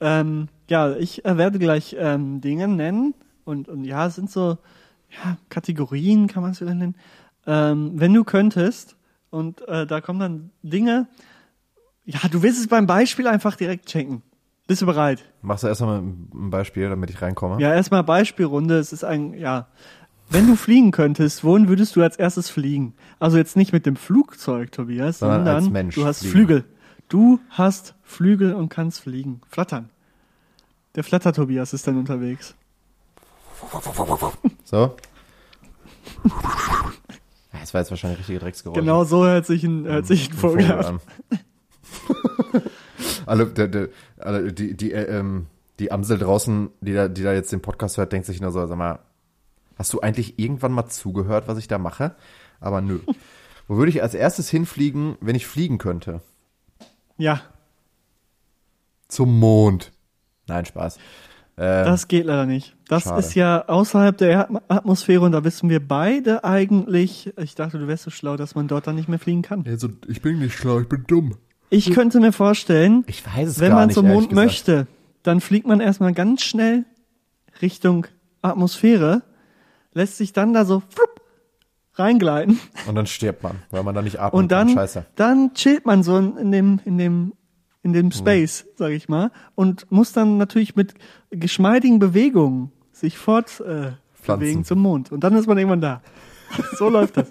Ähm, 0.00 0.48
ja, 0.68 0.94
ich 0.94 1.24
äh, 1.24 1.36
werde 1.36 1.58
gleich 1.58 1.96
ähm, 1.98 2.40
Dinge 2.40 2.68
nennen 2.68 3.14
und, 3.44 3.68
und 3.68 3.84
ja, 3.84 4.06
es 4.06 4.14
sind 4.14 4.30
so 4.30 4.58
ja, 5.10 5.38
Kategorien, 5.48 6.26
kann 6.28 6.42
man 6.42 6.52
es 6.52 6.60
wieder 6.60 6.74
nennen. 6.74 6.94
Ähm, 7.46 7.92
wenn 7.94 8.12
du 8.12 8.24
könntest 8.24 8.96
und 9.30 9.66
äh, 9.68 9.86
da 9.86 10.00
kommen 10.00 10.20
dann 10.20 10.50
Dinge, 10.62 11.08
ja, 12.04 12.20
du 12.30 12.42
willst 12.42 12.60
es 12.60 12.68
beim 12.68 12.86
Beispiel 12.86 13.26
einfach 13.26 13.56
direkt 13.56 13.86
checken. 13.86 14.22
Bist 14.66 14.82
du 14.82 14.86
bereit? 14.86 15.24
Machst 15.40 15.64
du 15.64 15.68
erstmal 15.68 16.00
ein 16.00 16.50
Beispiel, 16.50 16.90
damit 16.90 17.08
ich 17.08 17.22
reinkomme? 17.22 17.60
Ja, 17.60 17.72
erstmal 17.72 18.04
Beispielrunde. 18.04 18.78
Es 18.78 18.92
ist 18.92 19.02
ein, 19.02 19.32
ja. 19.32 19.68
Wenn 20.28 20.46
du 20.46 20.56
fliegen 20.56 20.90
könntest, 20.90 21.42
wohin 21.42 21.68
würdest 21.68 21.96
du 21.96 22.02
als 22.02 22.16
erstes 22.16 22.50
fliegen? 22.50 22.92
Also 23.18 23.38
jetzt 23.38 23.56
nicht 23.56 23.72
mit 23.72 23.86
dem 23.86 23.96
Flugzeug, 23.96 24.70
Tobias, 24.70 25.20
Sondern 25.20 25.62
sondern, 25.62 25.88
du 25.88 26.04
hast 26.04 26.20
fliegen. 26.20 26.32
Flügel. 26.32 26.64
Du 27.08 27.40
hast 27.48 27.94
Flügel 28.02 28.54
und 28.54 28.68
kannst 28.68 29.00
fliegen. 29.00 29.40
Flattern. 29.48 29.90
Der 30.94 31.04
Flatter-Tobias 31.04 31.72
ist 31.72 31.86
dann 31.86 31.98
unterwegs. 31.98 32.54
So? 34.64 34.96
Das 37.52 37.72
war 37.72 37.80
jetzt 37.80 37.90
wahrscheinlich 37.90 38.18
richtige 38.18 38.38
Drecksgeräusche. 38.38 38.80
Genau 38.80 39.04
so 39.04 39.24
hört 39.24 39.46
sich 39.46 39.64
ein, 39.64 39.86
hört 39.86 40.06
sich 40.06 40.30
ein 40.30 40.36
Vogel 40.36 40.70
an. 40.70 41.00
alle, 43.26 43.46
der, 43.46 43.68
der, 43.68 43.88
alle, 44.18 44.52
die, 44.52 44.76
die, 44.76 44.92
äh, 44.92 45.18
ähm, 45.18 45.46
die 45.78 45.90
Amsel 45.90 46.18
draußen, 46.18 46.70
die 46.82 46.92
da, 46.92 47.08
die 47.08 47.22
da 47.22 47.32
jetzt 47.32 47.50
den 47.50 47.62
Podcast 47.62 47.96
hört, 47.96 48.12
denkt 48.12 48.26
sich 48.26 48.42
nur 48.42 48.52
so, 48.52 48.66
sag 48.66 48.76
mal, 48.76 48.98
hast 49.76 49.92
du 49.94 50.00
eigentlich 50.00 50.38
irgendwann 50.38 50.72
mal 50.72 50.88
zugehört, 50.88 51.48
was 51.48 51.58
ich 51.58 51.68
da 51.68 51.78
mache? 51.78 52.14
Aber 52.60 52.80
nö. 52.80 53.00
Wo 53.68 53.76
würde 53.76 53.90
ich 53.90 54.02
als 54.02 54.14
erstes 54.14 54.50
hinfliegen, 54.50 55.16
wenn 55.20 55.34
ich 55.34 55.46
fliegen 55.46 55.78
könnte? 55.78 56.20
Ja, 57.18 57.40
Zum 59.08 59.38
Mond. 59.38 59.92
Nein, 60.46 60.64
Spaß. 60.64 60.96
Äh, 61.56 61.84
das 61.84 62.08
geht 62.08 62.24
leider 62.26 62.46
nicht. 62.46 62.76
Das 62.88 63.04
schade. 63.04 63.20
ist 63.20 63.34
ja 63.34 63.66
außerhalb 63.68 64.16
der 64.16 64.48
Atm- 64.48 64.62
Atmosphäre 64.68 65.22
und 65.22 65.32
da 65.32 65.42
wissen 65.44 65.68
wir 65.68 65.86
beide 65.86 66.44
eigentlich, 66.44 67.32
ich 67.36 67.54
dachte, 67.54 67.78
du 67.78 67.88
wärst 67.88 68.04
so 68.04 68.10
schlau, 68.10 68.36
dass 68.36 68.54
man 68.54 68.68
dort 68.68 68.86
dann 68.86 68.94
nicht 68.96 69.08
mehr 69.08 69.18
fliegen 69.18 69.42
kann. 69.42 69.64
also, 69.66 69.88
ich 70.06 70.22
bin 70.22 70.38
nicht 70.38 70.54
schlau, 70.56 70.80
ich 70.80 70.88
bin 70.88 71.04
dumm. 71.06 71.36
Ich 71.70 71.90
könnte 71.92 72.20
mir 72.20 72.32
vorstellen, 72.32 73.04
Ich 73.08 73.26
weiß 73.26 73.48
es 73.48 73.60
wenn 73.60 73.70
gar 73.70 73.78
man 73.80 73.88
nicht, 73.88 73.94
zum 73.94 74.06
Mond 74.08 74.32
möchte, 74.32 74.86
dann 75.22 75.40
fliegt 75.40 75.66
man 75.66 75.80
erstmal 75.80 76.12
ganz 76.14 76.42
schnell 76.42 76.84
Richtung 77.60 78.06
Atmosphäre, 78.40 79.22
lässt 79.92 80.16
sich 80.16 80.32
dann 80.32 80.52
da 80.54 80.64
so 80.64 80.82
reingleiten 81.98 82.58
Und 82.86 82.94
dann 82.94 83.06
stirbt 83.06 83.42
man, 83.42 83.56
weil 83.70 83.82
man 83.82 83.94
da 83.94 84.02
nicht 84.02 84.18
atmen 84.20 84.42
und 84.42 84.48
kann. 84.48 84.68
dann, 84.68 84.74
Scheiße. 84.76 85.06
dann 85.16 85.54
chillt 85.54 85.86
man 85.86 86.02
so 86.02 86.16
in 86.18 86.52
dem, 86.52 86.80
in 86.84 86.98
dem, 86.98 87.32
in 87.82 87.92
dem 87.92 88.10
Space, 88.12 88.66
sag 88.76 88.90
ich 88.92 89.08
mal, 89.08 89.30
und 89.54 89.90
muss 89.90 90.12
dann 90.12 90.36
natürlich 90.38 90.76
mit 90.76 90.94
geschmeidigen 91.30 91.98
Bewegungen 91.98 92.72
sich 92.92 93.16
fort 93.18 93.60
äh, 93.60 93.92
Pflanzen. 94.14 94.40
bewegen 94.40 94.64
zum 94.64 94.80
Mond. 94.80 95.12
Und 95.12 95.22
dann 95.24 95.34
ist 95.34 95.46
man 95.46 95.56
irgendwann 95.58 95.80
da. 95.80 96.02
So 96.78 96.88
läuft 96.88 97.16
das. 97.18 97.26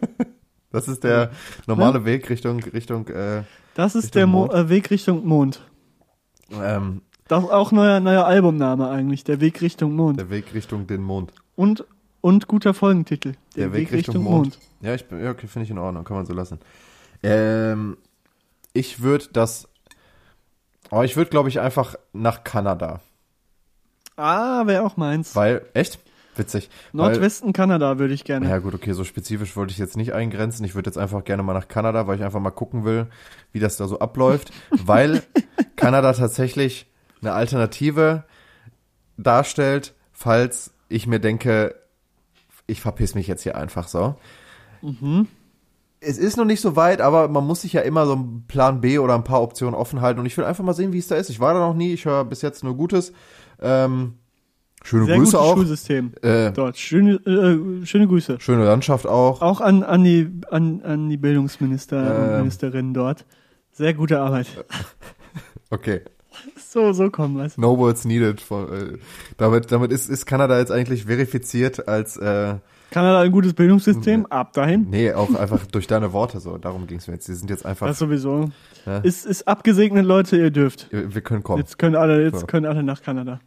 Das 0.72 0.88
ist 0.88 1.04
der 1.04 1.32
normale 1.66 2.06
Weg 2.06 2.30
Richtung, 2.30 2.60
Richtung, 2.64 3.08
äh, 3.08 3.44
Das 3.76 3.96
ist 3.96 4.06
Richtung 4.06 4.20
der 4.20 4.28
Mo 4.28 4.40
Mond. 4.42 4.54
äh, 4.54 4.70
Weg 4.70 4.92
Richtung 4.92 5.26
Mond. 5.26 5.62
ähm, 6.54 7.02
Das 7.28 7.44
ist 7.44 7.50
auch 7.50 7.72
neuer, 7.72 8.00
neuer 8.00 8.26
Albumname 8.26 8.88
eigentlich, 8.90 9.24
der 9.24 9.42
Weg 9.42 9.62
Richtung 9.62 9.96
Mond. 9.96 10.20
der 10.20 10.30
Weg 10.30 10.54
Richtung 10.54 10.86
den 10.88 11.02
Mond. 11.02 11.34
Und, 11.56 11.86
und 12.22 12.48
guter 12.48 12.74
Folgentitel. 12.74 13.34
Der, 13.56 13.74
Weg, 13.74 13.92
Richtung, 13.92 14.24
Mond. 14.24 14.60
Ja, 14.82 14.94
ich 14.94 15.08
bin, 15.08 15.24
ja, 15.24 15.32
okay, 15.32 15.48
finde 15.48 15.64
ich 15.66 15.72
in 15.72 15.78
Ordnung, 15.78 16.04
kann 16.04 16.18
man 16.18 16.26
so 16.26 16.34
lassen. 16.34 16.60
Ähm, 17.24 17.98
ich 18.74 19.02
würde 19.02 19.26
das, 19.34 19.68
aber 20.92 21.04
ich 21.06 21.16
würde, 21.18 21.30
glaube 21.32 21.50
ich, 21.50 21.60
einfach 21.60 21.96
nach 22.14 22.44
Kanada, 22.44 23.02
Ah, 24.16 24.66
wäre 24.66 24.84
auch 24.84 24.98
meins. 24.98 25.36
weil, 25.36 25.66
echt? 25.74 26.00
Witzig. 26.36 26.70
Nordwesten 26.94 27.52
Kanada 27.52 27.98
würde 27.98 28.14
ich 28.14 28.24
gerne. 28.24 28.48
ja 28.48 28.60
gut, 28.60 28.76
okay, 28.76 28.94
so 28.94 29.04
spezifisch 29.04 29.56
wollte 29.56 29.72
ich 29.72 29.80
jetzt 29.80 29.98
nicht 29.98 30.14
eingrenzen. 30.14 30.64
Ich 30.66 30.76
würde 30.76 30.88
jetzt 30.88 30.98
einfach 30.98 31.24
gerne 31.24 31.42
mal 31.42 31.54
nach 31.54 31.68
Kanada, 31.68 32.06
weil 32.06 32.18
ich 32.18 32.24
einfach 32.24 32.40
mal 32.40 32.52
gucken 32.52 32.84
will, 32.86 33.08
wie 33.54 33.60
das 33.60 33.78
da 33.78 33.88
so 33.88 33.98
abläuft, 34.00 34.52
weil 34.72 35.24
Kanada 35.76 36.14
tatsächlich 36.14 36.86
eine 37.22 37.34
Alternative 37.34 38.24
darstellt, 39.18 39.96
falls 40.14 40.74
ich 40.90 41.08
mir 41.08 41.20
denke, 41.20 41.76
ich 42.68 42.82
verpiss 42.82 43.16
mich 43.16 43.28
jetzt 43.28 43.42
hier 43.42 43.56
einfach 43.58 43.88
so. 43.88 44.16
Es 46.00 46.18
ist 46.18 46.38
noch 46.38 46.46
nicht 46.46 46.62
so 46.62 46.76
weit, 46.76 47.02
aber 47.02 47.28
man 47.28 47.46
muss 47.46 47.62
sich 47.62 47.74
ja 47.74 47.82
immer 47.82 48.06
so 48.06 48.14
einen 48.14 48.46
Plan 48.48 48.82
B 48.82 49.00
oder 49.00 49.16
ein 49.16 49.24
paar 49.24 49.42
Optionen 49.42 49.74
offen 49.76 50.02
halten 50.02 50.20
und 50.20 50.26
ich 50.26 50.38
will 50.38 50.46
einfach 50.46 50.64
mal 50.64 50.74
sehen, 50.74 50.94
wie 50.94 51.00
es 51.00 51.08
da 51.08 51.16
ist. 51.16 51.30
Ich 51.30 51.40
war 51.40 51.54
da 51.54 51.60
noch 51.60 51.74
nie, 51.74 51.94
ich 51.94 52.06
höre 52.06 52.24
bis 52.26 52.42
jetzt 52.42 52.64
nur 52.64 52.76
Gutes. 52.76 53.14
Ähm, 53.60 54.14
schöne 54.84 55.06
Sehr 55.06 55.18
Grüße 55.18 55.32
gutes 55.32 55.48
auch. 55.50 55.56
Schulsystem. 55.56 56.14
Äh, 56.22 56.52
Dort. 56.52 56.78
Schöne, 56.78 57.14
äh, 57.26 57.86
schöne 57.86 58.08
Grüße. 58.08 58.38
schöne 58.40 58.66
Landschaft 58.66 59.08
auch. 59.08 59.42
Auch 59.42 59.60
an, 59.60 59.82
an, 59.84 60.04
die, 60.04 60.30
an, 60.52 60.82
an 60.84 61.10
die 61.10 61.18
Bildungsminister 61.18 61.98
und 62.00 62.30
Ähm. 62.32 62.38
Ministerinnen 62.40 62.94
dort. 62.94 63.26
Sehr 63.72 63.94
gute 63.94 64.20
Arbeit. 64.20 64.48
Okay. 65.70 66.00
So, 66.56 66.94
so 66.94 67.10
kommen 67.10 67.36
wir. 67.36 67.52
No 67.58 67.78
words 67.78 68.06
needed. 68.06 68.42
Äh, 68.50 69.00
damit 69.36 69.70
damit 69.70 69.92
ist, 69.92 70.10
ist 70.10 70.26
Kanada 70.26 70.58
jetzt 70.60 70.72
eigentlich 70.72 71.04
verifiziert 71.06 71.90
als, 71.90 72.16
äh, 72.16 72.56
Kanada 72.90 73.20
ein 73.22 73.32
gutes 73.32 73.54
Bildungssystem? 73.54 74.26
Ab 74.28 74.54
dahin. 74.54 74.88
nee, 74.90 75.12
auch 75.12 75.34
einfach 75.36 75.66
durch 75.68 75.88
deine 75.88 76.14
Worte 76.14 76.40
so. 76.40 76.58
Darum 76.58 76.88
ging 76.88 77.00
es 77.00 77.08
mir 77.08 77.16
jetzt. 77.16 77.26
Sie 77.26 77.36
sind 77.36 77.50
jetzt 77.50 77.66
einfach, 77.66 77.88
Das 77.88 78.00
sowieso. 78.00 78.50
Ja. 78.86 79.00
Ist, 79.00 79.26
ist 79.26 79.48
abgesegnet, 79.48 80.06
Leute, 80.06 80.38
ihr 80.38 80.52
dürft. 80.52 80.88
wir 80.92 81.22
können 81.22 81.44
kommen. 81.44 81.60
Jetzt 81.60 81.78
können 81.78 81.96
alle, 81.96 82.24
jetzt 82.24 82.40
So. 82.42 82.46
können 82.46 82.66
alle 82.66 82.84
nach 82.84 83.02
Kanada. 83.02 83.40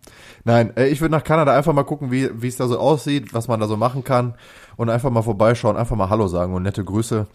Nein, 0.44 0.76
äh, 0.76 0.88
ich 0.88 1.00
würde 1.00 1.12
nach 1.12 1.24
Kanada 1.24 1.57
einfach 1.57 1.72
mal 1.72 1.85
gucken, 1.85 2.11
wie 2.11 2.31
wie 2.42 2.48
es 2.48 2.57
da 2.57 2.68
so 2.68 2.79
aussieht, 2.79 3.33
was 3.33 3.48
man 3.48 3.61
da 3.61 3.66
so 3.66 3.76
machen 3.79 4.05
kann 4.05 4.35
und 4.76 4.90
einfach 4.90 5.11
mal 5.11 5.22
vorbeischauen, 5.22 5.76
einfach 5.76 5.96
mal 5.96 6.11
Hallo 6.11 6.29
sagen 6.29 6.53
und 6.55 6.62
nette 6.62 6.85
Grüße 6.85 7.26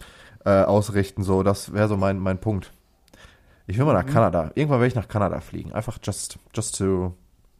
äh, 0.44 0.62
ausrichten. 0.62 1.24
So, 1.24 1.42
das 1.42 1.72
wäre 1.72 1.88
so 1.88 1.96
mein 1.96 2.18
mein 2.20 2.38
Punkt. 2.38 2.72
Ich 3.66 3.78
will 3.78 3.84
mal 3.84 3.94
nach 3.94 4.06
Kanada. 4.06 4.52
Irgendwann 4.54 4.78
werde 4.78 4.88
ich 4.88 4.94
nach 4.94 5.08
Kanada 5.08 5.40
fliegen. 5.40 5.72
Einfach 5.72 5.98
just 6.02 6.38
just 6.54 6.78
to 6.78 7.14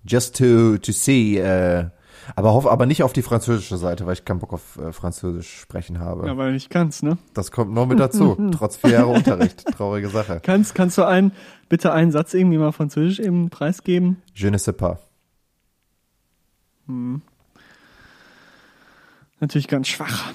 just 0.04 0.37
to 0.38 0.78
to 0.78 0.92
see. 0.92 1.37
Äh, 1.38 1.87
aber 2.34 2.52
hoff, 2.52 2.66
aber 2.66 2.86
nicht 2.86 3.02
auf 3.02 3.12
die 3.12 3.22
französische 3.22 3.76
Seite, 3.76 4.06
weil 4.06 4.14
ich 4.14 4.24
keinen 4.24 4.40
Bock 4.40 4.52
auf 4.52 4.78
äh, 4.78 4.92
Französisch 4.92 5.60
sprechen 5.60 6.00
habe. 6.00 6.26
Ja, 6.26 6.36
weil 6.36 6.48
du 6.48 6.54
nicht 6.54 6.70
kannst, 6.70 7.02
ne? 7.02 7.18
Das 7.34 7.52
kommt 7.52 7.72
noch 7.72 7.86
mit 7.86 8.00
dazu. 8.00 8.36
Trotz 8.52 8.76
vier 8.76 8.90
Jahre 8.90 9.08
Unterricht. 9.08 9.64
Traurige 9.76 10.08
Sache. 10.08 10.40
Kannst, 10.42 10.74
kannst 10.74 10.98
du 10.98 11.06
einen, 11.06 11.32
bitte 11.68 11.92
einen 11.92 12.10
Satz 12.10 12.34
irgendwie 12.34 12.58
mal 12.58 12.72
französisch 12.72 13.20
eben 13.20 13.50
preisgeben? 13.50 14.22
Je 14.34 14.50
ne 14.50 14.58
sais 14.58 14.76
pas. 14.76 14.98
Natürlich 19.40 19.68
ganz 19.68 19.88
schwach. 19.88 20.32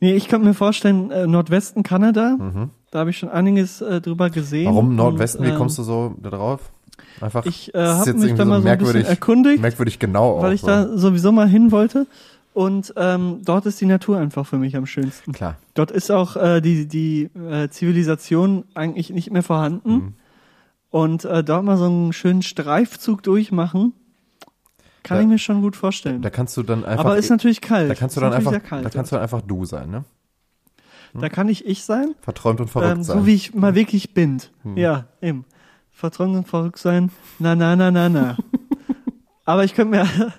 Nee, 0.00 0.14
ich 0.14 0.28
könnte 0.28 0.46
mir 0.46 0.54
vorstellen, 0.54 1.10
äh, 1.10 1.26
Nordwesten 1.26 1.82
Kanada, 1.82 2.70
da 2.90 2.98
habe 2.98 3.10
ich 3.10 3.18
schon 3.18 3.28
einiges 3.28 3.82
äh, 3.82 4.00
drüber 4.00 4.30
gesehen. 4.30 4.64
Mhm. 4.64 4.74
Warum 4.74 4.88
Und, 4.88 4.96
Nordwesten? 4.96 5.44
Wie 5.44 5.50
ähm, 5.50 5.56
kommst 5.56 5.78
du 5.78 5.82
so 5.82 6.14
da 6.18 6.30
drauf? 6.30 6.72
Einfach. 7.20 7.44
Ich 7.46 7.74
äh, 7.74 7.78
habe 7.78 8.14
mich 8.14 8.34
da 8.34 8.44
mal 8.44 8.62
so 8.62 8.68
ein 8.68 8.78
bisschen 8.78 9.04
erkundigt, 9.04 9.60
merkwürdig 9.60 9.98
genau 9.98 10.38
auch. 10.38 10.42
weil 10.42 10.52
ich 10.54 10.62
da 10.62 10.96
sowieso 10.96 11.32
mal 11.32 11.48
hin 11.48 11.70
wollte. 11.72 12.06
Und 12.52 12.92
ähm, 12.96 13.42
dort 13.44 13.66
ist 13.66 13.80
die 13.80 13.86
Natur 13.86 14.18
einfach 14.18 14.44
für 14.46 14.58
mich 14.58 14.76
am 14.76 14.84
schönsten. 14.86 15.32
Klar. 15.32 15.56
Dort 15.74 15.92
ist 15.92 16.10
auch 16.10 16.36
äh, 16.36 16.60
die, 16.60 16.86
die 16.86 17.30
äh, 17.48 17.68
Zivilisation 17.68 18.64
eigentlich 18.74 19.10
nicht 19.10 19.30
mehr 19.30 19.44
vorhanden. 19.44 19.92
Mhm. 19.92 20.14
Und 20.90 21.24
äh, 21.24 21.44
dort 21.44 21.64
mal 21.64 21.76
so 21.76 21.84
einen 21.86 22.12
schönen 22.12 22.42
Streifzug 22.42 23.22
durchmachen, 23.22 23.92
kann 25.04 25.18
Da- 25.18 25.22
ich 25.22 25.28
mir 25.28 25.38
schon 25.38 25.62
gut 25.62 25.76
vorstellen. 25.76 26.22
Da 26.22 26.30
kannst 26.30 26.56
du 26.56 26.64
dann 26.64 26.84
einfach. 26.84 27.04
Aber 27.04 27.16
ist 27.16 27.30
natürlich 27.30 27.60
kalt. 27.60 27.88
da 27.88 27.94
kannst 27.94 28.16
du 28.16 28.20
dann 28.20 28.32
einfach. 28.32 28.60
kalt 28.62 28.84
da 28.84 28.90
kannst 28.90 29.12
du 29.12 29.16
dann 29.16 29.22
einfach 29.22 29.42
du 29.42 29.64
sein, 29.64 29.90
ne? 29.90 30.04
da 31.14 31.28
kann 31.28 31.48
ich 31.48 31.66
ich 31.66 31.82
sein, 31.84 32.14
Verträumt 32.20 32.60
und 32.60 32.68
verrückt 32.68 32.92
ähm, 32.92 33.02
sein. 33.02 33.18
so 33.20 33.26
wie 33.26 33.34
ich 33.34 33.54
mal 33.54 33.74
wirklich 33.74 34.14
bin. 34.14 34.40
Hm. 34.62 34.76
Ja, 34.76 35.06
eben. 35.20 35.44
Vertrauen 36.00 36.34
und 36.34 36.48
verrückt 36.48 36.78
sein. 36.78 37.10
Na, 37.38 37.54
na, 37.54 37.76
na, 37.76 37.90
na, 37.90 38.08
na. 38.08 38.36
Aber 39.44 39.64
ich 39.64 39.74
könnte 39.74 39.96
mir, 39.98 40.06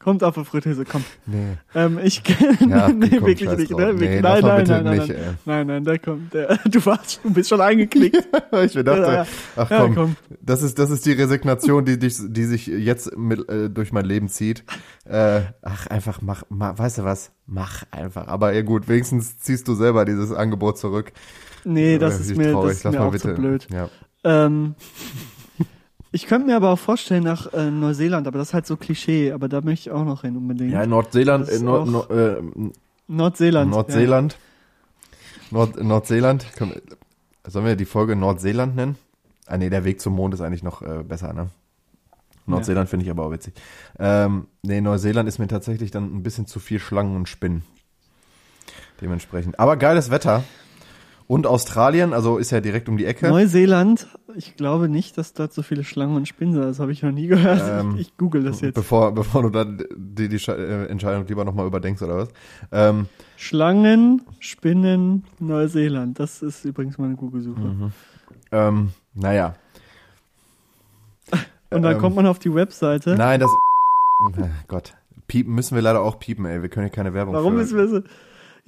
Kommt 0.00 0.22
auf 0.22 0.36
eine 0.36 0.44
Fritteuse, 0.46 0.84
komm. 0.84 1.02
Nee. 1.26 1.54
Ähm, 1.74 1.98
ich 2.02 2.22
Ja, 2.68 2.88
nee, 2.88 3.08
komm, 3.18 3.26
wirklich 3.26 3.50
nicht. 3.50 3.70
Ne? 3.76 3.92
Nee, 3.94 4.20
nein, 4.20 4.42
nein, 4.42 4.64
nein, 4.66 4.84
nein, 4.84 4.98
nicht, 4.98 5.08
nein, 5.08 5.18
ey. 5.18 5.34
nein, 5.44 5.66
nein, 5.66 5.84
da 5.84 5.98
kommt 5.98 6.32
der. 6.32 6.56
Du 6.66 6.86
warst, 6.86 7.20
du 7.24 7.30
bist 7.34 7.48
schon 7.50 7.60
eingeklickt. 7.60 8.16
ich 8.64 8.74
mir 8.76 8.84
dachte, 8.84 9.00
Ja, 9.02 9.12
ja. 9.12 9.26
ach 9.56 9.68
Ja, 9.70 9.78
komm, 9.80 9.94
komm. 9.96 10.16
das 10.40 10.62
ist 10.62 10.78
das 10.78 10.90
ist 10.90 11.04
die 11.04 11.12
Resignation, 11.12 11.84
die 11.84 11.98
dich, 11.98 12.16
die 12.28 12.44
sich 12.44 12.68
jetzt 12.68 13.18
mit, 13.18 13.48
äh, 13.50 13.68
durch 13.70 13.92
mein 13.92 14.04
Leben 14.04 14.28
zieht. 14.28 14.62
Äh, 15.04 15.40
ach 15.62 15.88
einfach 15.88 16.22
mach, 16.22 16.44
mach, 16.48 16.78
weißt 16.78 16.98
du 16.98 17.04
was? 17.04 17.32
Mach 17.46 17.82
einfach. 17.90 18.28
Aber 18.28 18.52
ja 18.54 18.62
gut, 18.62 18.86
wenigstens 18.88 19.40
ziehst 19.40 19.66
du 19.66 19.74
selber 19.74 20.04
dieses 20.04 20.32
Angebot 20.32 20.78
zurück. 20.78 21.12
Nee, 21.64 21.98
das 21.98 22.18
Äh, 22.18 22.22
ist 22.22 22.36
mir, 22.36 22.52
traurig. 22.52 22.80
das 22.80 22.84
ist 22.84 22.98
mir 22.98 23.02
auch 23.04 23.10
bitte. 23.10 23.34
zu 23.34 23.40
blöd. 23.40 23.66
Ja. 23.72 23.90
Ähm, 24.24 24.74
ich 26.10 26.26
könnte 26.26 26.46
mir 26.46 26.56
aber 26.56 26.70
auch 26.70 26.78
vorstellen 26.78 27.24
nach 27.24 27.52
äh, 27.52 27.70
Neuseeland, 27.70 28.26
aber 28.26 28.38
das 28.38 28.48
ist 28.48 28.54
halt 28.54 28.66
so 28.66 28.76
Klischee, 28.76 29.32
aber 29.32 29.48
da 29.48 29.60
möchte 29.60 29.90
ich 29.90 29.94
auch 29.94 30.04
noch 30.04 30.22
hin 30.22 30.36
unbedingt. 30.36 30.72
Ja, 30.72 30.86
Nordseeland, 30.86 31.48
äh, 31.48 31.58
Nord, 31.58 31.88
Nord, 31.88 32.10
äh, 32.10 32.36
Nordseeland. 33.08 33.70
Nordseeland. 33.70 34.38
Nord, 35.50 35.82
Nordseeland. 35.82 36.46
Sollen 37.46 37.66
wir 37.66 37.76
die 37.76 37.84
Folge 37.84 38.16
Nordseeland 38.16 38.76
nennen? 38.76 38.96
Ah 39.46 39.56
nee, 39.56 39.70
der 39.70 39.84
Weg 39.84 40.00
zum 40.00 40.14
Mond 40.14 40.34
ist 40.34 40.40
eigentlich 40.40 40.62
noch 40.62 40.82
äh, 40.82 41.02
besser, 41.02 41.32
ne? 41.32 41.48
Nordseeland 42.48 42.88
finde 42.88 43.04
ich 43.04 43.10
aber 43.10 43.24
auch 43.24 43.30
witzig. 43.30 43.54
Ähm, 43.98 44.46
nee, 44.62 44.80
Neuseeland 44.80 45.28
ist 45.28 45.38
mir 45.38 45.48
tatsächlich 45.48 45.90
dann 45.90 46.04
ein 46.16 46.22
bisschen 46.22 46.46
zu 46.46 46.60
viel 46.60 46.80
Schlangen 46.80 47.14
und 47.14 47.28
Spinnen. 47.28 47.62
Dementsprechend. 49.00 49.60
Aber 49.60 49.76
geiles 49.76 50.10
Wetter. 50.10 50.44
Und 51.28 51.46
Australien, 51.46 52.14
also 52.14 52.38
ist 52.38 52.50
ja 52.52 52.60
direkt 52.62 52.88
um 52.88 52.96
die. 52.96 53.04
Ecke. 53.04 53.28
Neuseeland, 53.28 54.08
ich 54.34 54.56
glaube 54.56 54.88
nicht, 54.88 55.18
dass 55.18 55.34
dort 55.34 55.52
so 55.52 55.62
viele 55.62 55.84
Schlangen 55.84 56.16
und 56.16 56.26
Spinnen 56.26 56.54
sind. 56.54 56.62
Das 56.64 56.80
habe 56.80 56.90
ich 56.90 57.02
noch 57.02 57.12
nie 57.12 57.26
gehört. 57.26 57.62
Ähm, 57.70 57.96
ich, 57.96 58.08
ich 58.08 58.16
google 58.16 58.42
das 58.44 58.62
jetzt. 58.62 58.74
Bevor, 58.74 59.12
bevor 59.12 59.42
du 59.42 59.50
dann 59.50 59.84
die, 59.94 60.30
die 60.30 60.36
äh, 60.50 60.86
Entscheidung 60.86 61.26
lieber 61.26 61.44
nochmal 61.44 61.66
überdenkst 61.66 62.00
oder 62.00 62.16
was. 62.16 62.28
Ähm, 62.72 63.08
Schlangen, 63.36 64.22
Spinnen, 64.38 65.24
Neuseeland. 65.38 66.18
Das 66.18 66.40
ist 66.40 66.64
übrigens 66.64 66.96
meine 66.96 67.14
Google-Suche. 67.14 67.60
Mhm. 67.60 67.92
ähm, 68.50 68.92
naja. 69.14 69.54
Und 71.70 71.82
dann 71.82 71.96
Ähm, 71.96 71.98
kommt 71.98 72.16
man 72.16 72.26
auf 72.26 72.38
die 72.38 72.54
Webseite. 72.54 73.16
Nein, 73.16 73.38
das. 73.38 73.50
Gott. 74.66 74.94
Piepen 75.26 75.54
müssen 75.54 75.74
wir 75.74 75.82
leider 75.82 76.00
auch 76.00 76.18
piepen, 76.18 76.46
ey. 76.46 76.62
Wir 76.62 76.70
können 76.70 76.86
hier 76.86 76.90
keine 76.94 77.12
Werbung 77.12 77.34
Warum 77.34 77.54
müssen 77.54 77.76
wir 77.76 77.86
so? 77.86 78.00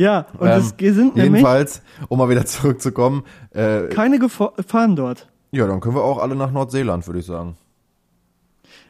Ja, 0.01 0.25
und 0.39 0.49
Ähm, 0.49 0.63
es 0.63 0.69
sind 0.79 1.15
nämlich 1.15 1.43
Jedenfalls, 1.43 1.83
um 2.09 2.17
mal 2.19 2.31
wieder 2.31 2.47
zurückzukommen, 2.47 3.23
äh, 3.51 3.89
keine 3.89 4.19
Gefahren 4.19 4.97
dort. 4.97 5.29
ja, 5.53 5.67
dann 5.67 5.81
können 5.81 5.95
wir 5.95 6.03
auch 6.03 6.17
alle 6.17 6.35
nach 6.37 6.51
Nordseeland, 6.51 7.07
würde 7.07 7.21
ich 7.21 7.27
sagen. 7.27 7.59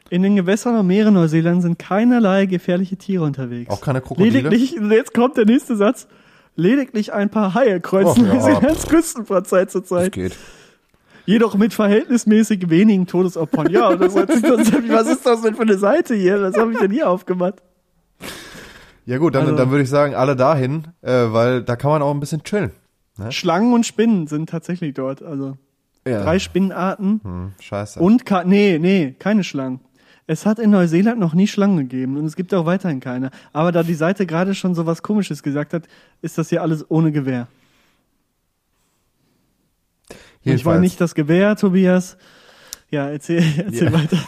In 0.08 0.22
den 0.22 0.36
Gewässern 0.36 0.76
und 0.76 0.86
Meeren 0.86 1.14
Neuseelands 1.14 1.64
sind 1.64 1.80
keinerlei 1.80 2.46
gefährliche 2.46 2.96
Tiere 2.96 3.24
unterwegs. 3.24 3.70
Auch 3.70 3.80
keine 3.80 4.00
Krokodile. 4.00 4.48
Lediglich, 4.50 4.76
jetzt 4.90 5.12
kommt 5.12 5.36
der 5.36 5.46
nächste 5.46 5.74
Satz. 5.74 6.06
Lediglich 6.54 7.12
ein 7.12 7.28
paar 7.28 7.54
Haie 7.54 7.80
kreuzen 7.80 8.26
ja. 8.26 8.34
Neuseelands 8.34 8.86
Küsten 8.86 9.26
von 9.26 9.44
Zeit 9.44 9.72
zu 9.72 9.80
Das 9.80 9.88
Zeit. 9.88 10.12
geht. 10.12 10.36
Jedoch 11.26 11.56
mit 11.56 11.74
verhältnismäßig 11.74 12.70
wenigen 12.70 13.08
Todesopfern. 13.08 13.68
Ja, 13.70 13.88
und 13.88 14.00
das 14.00 14.14
was 14.14 15.08
ist 15.08 15.26
das 15.26 15.42
denn 15.42 15.56
für 15.56 15.62
eine 15.62 15.78
Seite 15.78 16.14
hier? 16.14 16.40
Was 16.40 16.56
habe 16.56 16.72
ich 16.72 16.78
denn 16.78 16.92
hier 16.92 17.08
aufgemacht? 17.10 17.62
Ja 19.06 19.18
gut, 19.18 19.34
dann, 19.34 19.42
Also- 19.44 19.56
dann 19.56 19.70
würde 19.70 19.82
ich 19.82 19.88
sagen, 19.90 20.14
alle 20.14 20.36
dahin, 20.36 20.84
äh, 21.02 21.10
weil 21.32 21.62
da 21.62 21.76
kann 21.76 21.90
man 21.90 22.02
auch 22.02 22.12
ein 22.12 22.20
bisschen 22.20 22.42
chillen. 22.42 22.70
Schlangen 23.30 23.72
und 23.74 23.84
Spinnen 23.84 24.26
sind 24.28 24.48
tatsächlich 24.48 24.94
dort. 24.94 25.22
Also 25.22 25.58
Ja. 26.06 26.22
drei 26.22 26.38
Spinnenarten 26.38 27.20
Hm, 27.22 27.52
scheiße. 27.60 28.00
und 28.00 28.24
ka 28.24 28.44
nee, 28.44 28.78
nee, 28.80 29.14
keine 29.18 29.44
Schlangen. 29.44 29.80
Es 30.26 30.46
hat 30.46 30.58
in 30.60 30.70
Neuseeland 30.70 31.18
noch 31.18 31.34
nie 31.34 31.48
Schlangen 31.48 31.76
gegeben 31.76 32.16
und 32.16 32.24
es 32.24 32.36
gibt 32.36 32.54
auch 32.54 32.64
weiterhin 32.64 33.00
keine. 33.00 33.30
Aber 33.52 33.72
da 33.72 33.82
die 33.82 33.94
Seite 33.94 34.26
gerade 34.26 34.54
schon 34.54 34.74
so 34.74 34.86
was 34.86 35.02
Komisches 35.02 35.42
gesagt 35.42 35.74
hat, 35.74 35.84
ist 36.22 36.38
das 36.38 36.48
hier 36.50 36.62
alles 36.62 36.88
ohne 36.88 37.10
Gewehr. 37.12 37.48
Und 40.44 40.52
Ich 40.52 40.64
war 40.64 40.78
nicht 40.78 41.00
das 41.00 41.14
Gewehr, 41.14 41.56
Tobias. 41.56 42.16
Ja, 42.90 43.08
erzähl, 43.08 43.42
erzähl 43.58 43.88
Ja. 43.88 43.92
weiter. 43.92 44.18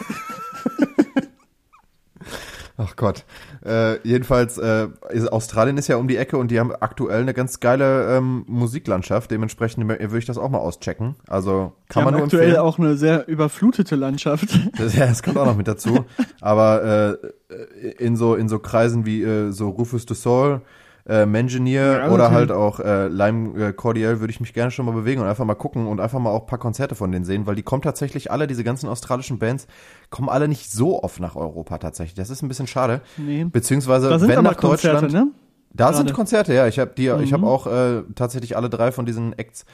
Ach 2.75 2.95
Gott. 2.95 3.23
Äh, 3.63 3.99
jedenfalls, 4.07 4.57
äh, 4.57 4.87
Australien 5.29 5.77
ist 5.77 5.87
ja 5.87 5.97
um 5.97 6.07
die 6.07 6.17
Ecke 6.17 6.37
und 6.37 6.49
die 6.49 6.59
haben 6.59 6.71
aktuell 6.79 7.21
eine 7.21 7.33
ganz 7.33 7.59
geile 7.59 8.17
ähm, 8.17 8.45
Musiklandschaft. 8.47 9.29
Dementsprechend 9.29 9.87
würde 9.87 10.17
ich 10.17 10.25
das 10.25 10.39
auch 10.39 10.49
mal 10.49 10.57
auschecken. 10.57 11.15
Also 11.27 11.73
kann 11.87 12.01
Wir 12.01 12.05
man 12.05 12.13
haben 12.15 12.19
nur 12.19 12.25
aktuell 12.25 12.43
empfehlen. 12.45 12.65
auch 12.65 12.79
eine 12.79 12.97
sehr 12.97 13.27
überflutete 13.27 13.95
Landschaft. 13.95 14.47
Das, 14.77 14.95
ja, 14.95 15.05
das 15.05 15.21
kommt 15.21 15.37
auch 15.37 15.45
noch 15.45 15.55
mit 15.55 15.67
dazu. 15.67 16.05
Aber 16.41 17.19
äh, 17.53 17.93
in 17.99 18.15
so 18.15 18.35
in 18.35 18.49
so 18.49 18.57
Kreisen 18.59 19.05
wie 19.05 19.21
äh, 19.23 19.51
so 19.51 19.69
Rufus 19.69 20.05
du 20.05 20.15
Sol, 20.15 20.61
äh, 21.05 21.25
Mangineer 21.25 21.99
Ja, 22.05 22.11
oder 22.11 22.31
halt 22.31 22.51
auch 22.51 22.79
äh, 22.79 23.07
Lime 23.07 23.67
äh, 23.67 23.73
Cordial 23.73 24.19
würde 24.19 24.31
ich 24.31 24.39
mich 24.39 24.53
gerne 24.53 24.71
schon 24.71 24.85
mal 24.85 24.93
bewegen 24.93 25.21
und 25.21 25.27
einfach 25.27 25.43
mal 25.45 25.55
gucken 25.55 25.85
und 25.87 25.99
einfach 25.99 26.19
mal 26.19 26.29
auch 26.29 26.41
ein 26.41 26.47
paar 26.47 26.59
Konzerte 26.59 26.95
von 26.95 27.11
denen 27.11 27.25
sehen, 27.25 27.45
weil 27.45 27.55
die 27.55 27.63
kommen 27.63 27.81
tatsächlich 27.81 28.31
alle, 28.31 28.47
diese 28.47 28.63
ganzen 28.63 28.87
australischen 28.87 29.37
Bands, 29.39 29.67
kommen 30.09 30.29
alle 30.29 30.47
nicht 30.47 30.71
so 30.71 31.03
oft 31.03 31.19
nach 31.19 31.35
Europa 31.35 31.77
tatsächlich. 31.77 32.15
Das 32.15 32.29
ist 32.29 32.41
ein 32.41 32.47
bisschen 32.47 32.67
schade. 32.67 33.01
Nee. 33.17 33.43
Beziehungsweise 33.45 34.09
Da 34.09 34.17
sind 34.19 34.29
wenn 34.29 34.43
nach 34.43 34.55
Konzerte, 34.57 35.01
Deutschland. 35.07 35.13
ne? 35.13 35.31
Da 35.73 35.85
Gerade. 35.85 35.97
sind 35.97 36.13
Konzerte, 36.13 36.53
ja. 36.53 36.67
Ich 36.67 36.79
habe 36.79 36.91
die, 36.95 37.07
ich 37.07 37.31
Mhm. 37.31 37.33
habe 37.33 37.47
auch 37.47 37.67
äh, 37.67 38.03
tatsächlich 38.15 38.55
alle 38.55 38.69
drei 38.69 38.91
von 38.91 39.05
diesen 39.05 39.33
Acts 39.37 39.65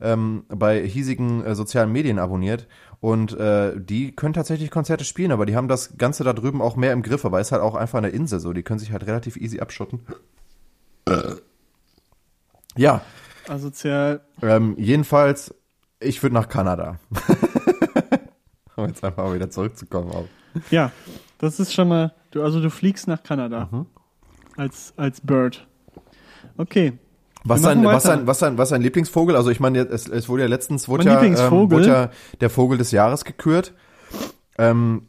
ähm, 0.00 0.44
bei 0.48 0.82
hiesigen 0.86 1.42
äh, 1.44 1.54
sozialen 1.54 1.90
Medien 1.90 2.18
abonniert 2.18 2.68
und 3.00 3.32
äh, 3.40 3.72
die 3.80 4.12
können 4.14 4.34
tatsächlich 4.34 4.70
Konzerte 4.70 5.04
spielen, 5.04 5.32
aber 5.32 5.46
die 5.46 5.56
haben 5.56 5.68
das 5.68 5.96
Ganze 5.96 6.22
da 6.24 6.34
drüben 6.34 6.60
auch 6.60 6.76
mehr 6.76 6.92
im 6.92 7.00
Griff, 7.02 7.24
aber 7.24 7.40
ist 7.40 7.50
halt 7.52 7.62
auch 7.62 7.74
einfach 7.74 7.96
eine 7.98 8.10
Insel, 8.10 8.38
so 8.38 8.52
die 8.52 8.62
können 8.62 8.78
sich 8.78 8.92
halt 8.92 9.06
relativ 9.06 9.36
easy 9.38 9.58
abschotten. 9.60 10.00
Ja, 12.76 13.00
Asozial. 13.48 14.20
ähm, 14.42 14.74
jedenfalls, 14.78 15.54
ich 16.00 16.22
würde 16.22 16.34
nach 16.34 16.48
Kanada. 16.48 16.98
um 18.76 18.86
jetzt 18.86 19.02
einfach 19.02 19.24
mal 19.24 19.34
wieder 19.34 19.50
zurückzukommen. 19.50 20.10
Auf. 20.10 20.26
Ja, 20.70 20.92
das 21.38 21.58
ist 21.60 21.72
schon 21.72 21.88
mal. 21.88 22.14
Du, 22.30 22.42
also 22.42 22.60
du 22.60 22.70
fliegst 22.70 23.08
nach 23.08 23.22
Kanada. 23.22 23.68
Mhm. 23.70 23.86
Als, 24.56 24.94
als 24.96 25.20
Bird. 25.20 25.66
Okay. 26.56 26.94
Was 27.44 27.62
sein, 27.62 27.84
was 27.84 28.02
sein, 28.02 28.26
was 28.26 28.38
sein, 28.40 28.58
was 28.58 28.70
sein 28.70 28.82
Lieblingsvogel? 28.82 29.36
Also 29.36 29.50
ich 29.50 29.60
meine, 29.60 29.80
es, 29.80 30.08
es 30.08 30.28
wurde 30.28 30.42
ja 30.42 30.48
letztens 30.48 30.88
wurde 30.88 31.04
ja, 31.04 31.22
ähm, 31.22 31.70
wurde 31.70 31.86
ja 31.86 32.10
der 32.40 32.50
Vogel 32.50 32.76
des 32.76 32.90
Jahres 32.90 33.24
gekürt. 33.24 33.72
Ähm, 34.58 35.06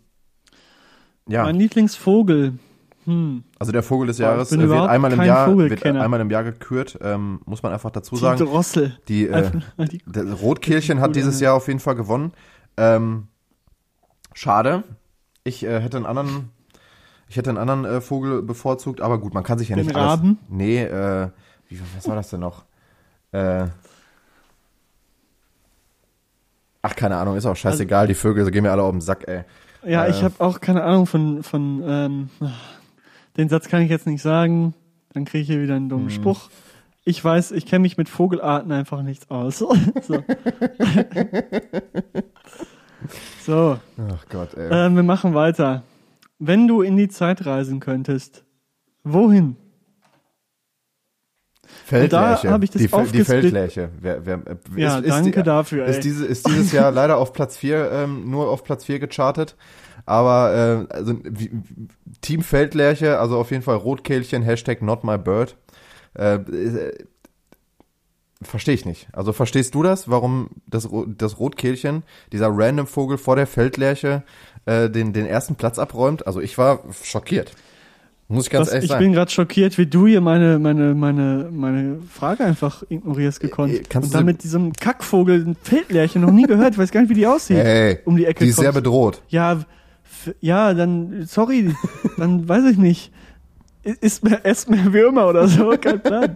ja, 1.28 1.44
Mein 1.44 1.56
Lieblingsvogel. 1.56 2.60
Hm. 3.08 3.44
also 3.58 3.72
der 3.72 3.84
Vogel 3.84 4.08
des 4.08 4.18
Jahres 4.18 4.52
äh, 4.52 4.60
wird 4.60 4.90
einmal 4.90 5.14
im 5.14 5.22
Jahr 5.24 5.58
wird 5.58 5.86
einmal 5.86 6.20
im 6.20 6.30
Jahr 6.30 6.44
gekürt. 6.44 7.00
Ähm, 7.02 7.40
muss 7.46 7.64
man 7.64 7.72
einfach 7.72 7.90
dazu 7.90 8.16
Die 8.16 8.22
sagen. 8.22 8.38
Drossel. 8.38 8.98
Die, 9.08 9.28
äh, 9.30 9.50
die- 9.90 10.02
der 10.06 10.34
Rotkehlchen 10.34 11.00
hat 11.00 11.16
dieses 11.16 11.40
ja. 11.40 11.46
Jahr 11.46 11.56
auf 11.56 11.68
jeden 11.68 11.80
Fall 11.80 11.96
gewonnen. 11.96 12.34
Ähm, 12.76 13.28
schade. 14.34 14.84
Ich 15.46 15.64
äh, 15.64 15.80
hätte 15.80 15.96
einen 15.96 16.06
anderen, 16.06 16.50
ich 17.30 17.38
hätte 17.38 17.50
einen 17.50 17.58
anderen 17.60 17.86
äh, 17.86 18.02
Vogel 18.02 18.42
bevorzugt, 18.42 19.00
aber 19.00 19.20
gut, 19.20 19.34
man 19.34 19.46
kann 19.46 19.58
sich 19.58 19.70
ja 19.70 19.78
Den 19.78 19.86
nicht 19.86 19.96
Raben? 19.96 20.38
alles. 20.42 20.50
Nee, 20.50 20.84
äh, 20.84 21.30
wie, 21.70 21.80
was 21.96 22.08
war 22.10 22.16
das 22.18 22.30
denn 22.30 22.42
noch? 22.42 22.66
Äh, 23.32 23.68
ach, 26.82 26.96
keine 26.96 27.16
Ahnung, 27.18 27.38
ist 27.38 27.46
auch 27.46 27.56
scheißegal. 27.56 28.08
die 28.08 28.16
Vögel 28.16 28.50
gehen 28.52 28.64
mir 28.64 28.72
alle 28.72 28.84
auf 28.84 28.92
den 28.92 29.00
Sack, 29.02 29.28
ey. 29.28 29.44
Ja, 29.86 30.06
Äh. 30.06 30.10
ich 30.12 30.24
habe 30.24 30.34
auch 30.40 30.60
keine 30.60 30.84
Ahnung 30.84 31.06
von, 31.06 31.44
von 31.44 31.82
ähm, 31.88 32.30
den 33.38 33.50
Satz 33.50 33.68
kann 33.68 33.82
ich 33.82 33.90
jetzt 33.90 34.08
nicht 34.08 34.22
sagen. 34.22 34.74
Dann 35.14 35.26
kriege 35.26 35.42
ich 35.42 35.48
hier 35.48 35.62
wieder 35.62 35.76
einen 35.76 35.90
dummen 35.90 36.06
Mhm. 36.06 36.12
Spruch. 36.12 36.50
Ich 37.06 37.24
weiß, 37.24 37.52
ich 37.52 37.66
kenne 37.66 37.84
mich 37.84 37.98
mit 37.98 38.10
Vogelarten 38.10 38.72
einfach 38.72 39.02
nichts 39.02 39.30
aus. 39.30 39.60
so. 39.60 39.70
so, 43.46 43.80
Ach 44.12 44.26
Gott, 44.30 44.54
ey. 44.56 44.70
ähm, 44.72 44.96
wir 44.96 45.04
machen 45.04 45.34
weiter. 45.34 45.84
Wenn 46.40 46.68
du 46.68 46.82
in 46.82 46.98
die 46.98 47.08
Zeit 47.08 47.46
reisen 47.46 47.80
könntest, 47.80 48.44
wohin? 49.04 49.56
Feldlerche. 51.86 52.48
da 52.48 52.54
hab 52.54 52.64
ich 52.64 52.70
das 52.70 52.82
die, 52.82 53.12
die. 53.12 53.24
Feldlerche. 53.24 53.90
Wer, 54.00 54.26
wer, 54.26 54.36
äh, 54.46 54.56
Ja, 54.76 55.00
danke 55.02 55.44
dafür, 55.44 55.86
ey. 55.86 55.92
Ist, 55.92 56.04
diese, 56.04 56.26
ist 56.26 56.48
dieses 56.48 56.72
Jahr 56.72 56.92
leider 56.92 57.18
auf 57.18 57.34
Platz 57.34 57.58
4, 57.58 57.92
ähm, 57.92 58.30
nur 58.30 58.50
auf 58.50 58.64
Platz 58.64 58.86
4 58.86 59.00
gechartet. 59.00 59.56
Aber 60.08 60.88
äh, 60.90 60.94
also, 60.94 61.20
wie, 61.24 61.52
Team 62.22 62.42
Feldlerche, 62.42 63.20
also 63.20 63.38
auf 63.38 63.52
jeden 63.52 63.62
Fall 63.62 63.76
Rotkehlchen, 63.76 64.42
Hashtag 64.42 64.82
not 64.82 65.04
my 65.04 65.18
bird. 65.20 65.56
Äh, 66.18 66.36
äh, 66.36 66.94
Verstehe 68.42 68.76
ich 68.76 68.86
nicht. 68.86 69.08
Also 69.14 69.34
verstehst 69.34 69.74
du 69.74 69.82
das, 69.82 70.10
warum 70.10 70.50
das, 70.68 70.88
das 71.18 71.40
Rotkehlchen, 71.40 72.04
dieser 72.32 72.50
random 72.52 72.86
Vogel 72.86 73.18
vor 73.18 73.36
der 73.36 73.48
Feldlerche, 73.48 74.22
äh, 74.68 74.92
den, 74.92 75.12
den 75.12 75.26
ersten 75.26 75.56
Platz 75.56 75.80
abräumt? 75.80 76.28
Also 76.28 76.40
ich 76.40 76.56
war 76.60 76.82
schockiert. 77.04 77.52
Muss 78.28 78.46
ich 78.46 78.52
ganz 78.52 78.68
Das, 78.68 78.74
ehrlich 78.76 78.86
ich 78.86 78.92
sagen. 78.92 79.06
bin 79.06 79.14
gerade 79.14 79.32
schockiert, 79.32 79.78
wie 79.80 79.88
du 79.88 80.06
hier 80.06 80.22
meine, 80.22 80.60
meine, 80.60 80.94
meine, 80.94 81.50
meine 81.52 82.00
Frage 82.14 82.44
einfach 82.46 82.84
ignorierst 82.90 83.40
gekonnt. 83.40 83.74
Äh, 83.74 83.84
kannst 83.90 84.10
Und 84.10 84.16
dann 84.16 84.26
mit 84.26 84.44
diesem 84.44 84.72
Kackvogel, 84.72 85.44
ein 85.48 85.56
Feldlärchen, 85.64 86.22
noch 86.22 86.32
nie 86.32 86.44
gehört, 86.44 86.74
ich 86.74 86.78
weiß 86.78 86.92
gar 86.92 87.02
nicht, 87.02 87.10
wie 87.10 87.16
die 87.16 87.26
aussieht. 87.26 87.58
Hey, 87.58 88.00
um 88.06 88.18
die 88.18 88.26
Ecke 88.26 88.44
die 88.44 88.52
ist 88.52 88.58
sehr 88.58 88.66
kommst. 88.72 88.84
bedroht. 88.84 89.22
Ja, 89.30 89.62
ja, 90.42 90.74
dann, 90.74 91.26
sorry, 91.26 91.74
dann 92.18 92.48
weiß 92.48 92.66
ich 92.66 92.78
nicht. 92.78 93.12
Isst 93.84 94.24
mehr, 94.24 94.46
esst 94.46 94.70
mehr 94.70 94.92
Würmer 94.92 95.28
oder 95.28 95.48
so, 95.48 95.70
kein 95.82 96.02
Plan. 96.02 96.36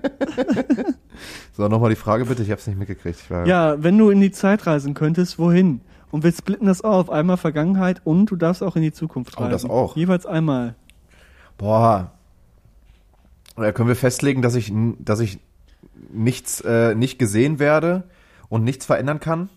So, 1.54 1.68
nochmal 1.68 1.90
die 1.90 1.98
Frage 1.98 2.26
bitte, 2.26 2.44
ich 2.44 2.50
habe 2.52 2.62
es 2.62 2.68
nicht 2.68 2.80
mitgekriegt. 2.80 3.20
Ja, 3.46 3.82
wenn 3.84 3.98
du 3.98 4.10
in 4.10 4.22
die 4.22 4.32
Zeit 4.32 4.66
reisen 4.66 4.94
könntest, 4.94 5.38
wohin? 5.38 5.82
Und 6.12 6.24
wir 6.24 6.32
splitten 6.32 6.68
das 6.68 6.82
auf. 6.82 7.10
Einmal 7.10 7.38
Vergangenheit 7.38 8.02
und 8.06 8.28
du 8.28 8.36
darfst 8.38 8.64
auch 8.64 8.76
in 8.76 8.82
die 8.82 8.92
Zukunft 8.94 9.34
Oh, 9.38 9.42
reisen. 9.42 9.52
das 9.52 9.66
auch. 9.66 9.96
Jeweils 9.98 10.26
einmal. 10.26 10.76
Boah. 11.58 12.12
Ja, 13.58 13.72
können 13.74 13.90
wir 13.90 13.96
festlegen, 13.98 14.42
dass 14.42 14.56
ich, 14.56 14.72
dass 15.00 15.20
ich 15.20 15.40
nichts, 16.12 16.62
äh, 16.62 16.96
nicht 16.96 17.20
gesehen 17.20 17.60
werde 17.60 18.04
und 18.50 18.64
nichts 18.64 18.86
verändern 18.86 19.20
kann? 19.20 19.50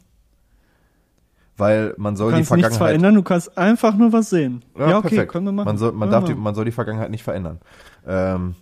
Weil 1.57 1.95
man 1.99 2.17
soll 2.17 2.33
Du 2.33 2.37
die 2.37 2.41
kannst 2.43 2.53
nichts 2.53 2.77
Vergangenheit. 2.77 2.89
verändern, 3.01 3.15
du 3.15 3.23
kannst 3.23 3.57
einfach 3.57 3.95
nur 3.97 4.13
was 4.13 4.31
sehen. 4.31 4.63
Ja, 4.79 4.99
okay, 4.99 5.09
perfekt. 5.11 5.33
können 5.33 5.47
wir 5.47 5.53
machen. 5.53 5.67
Man 5.67 5.79
soll, 5.79 5.93
man, 5.93 6.11
darf 6.11 6.25
die, 6.25 6.35
man 6.35 6.55
soll 6.55 6.65
die 6.65 6.73
Vergangenheit 6.73 7.11
nicht 7.11 7.23
verändern. 7.23 7.61
Ähm, 8.07 8.57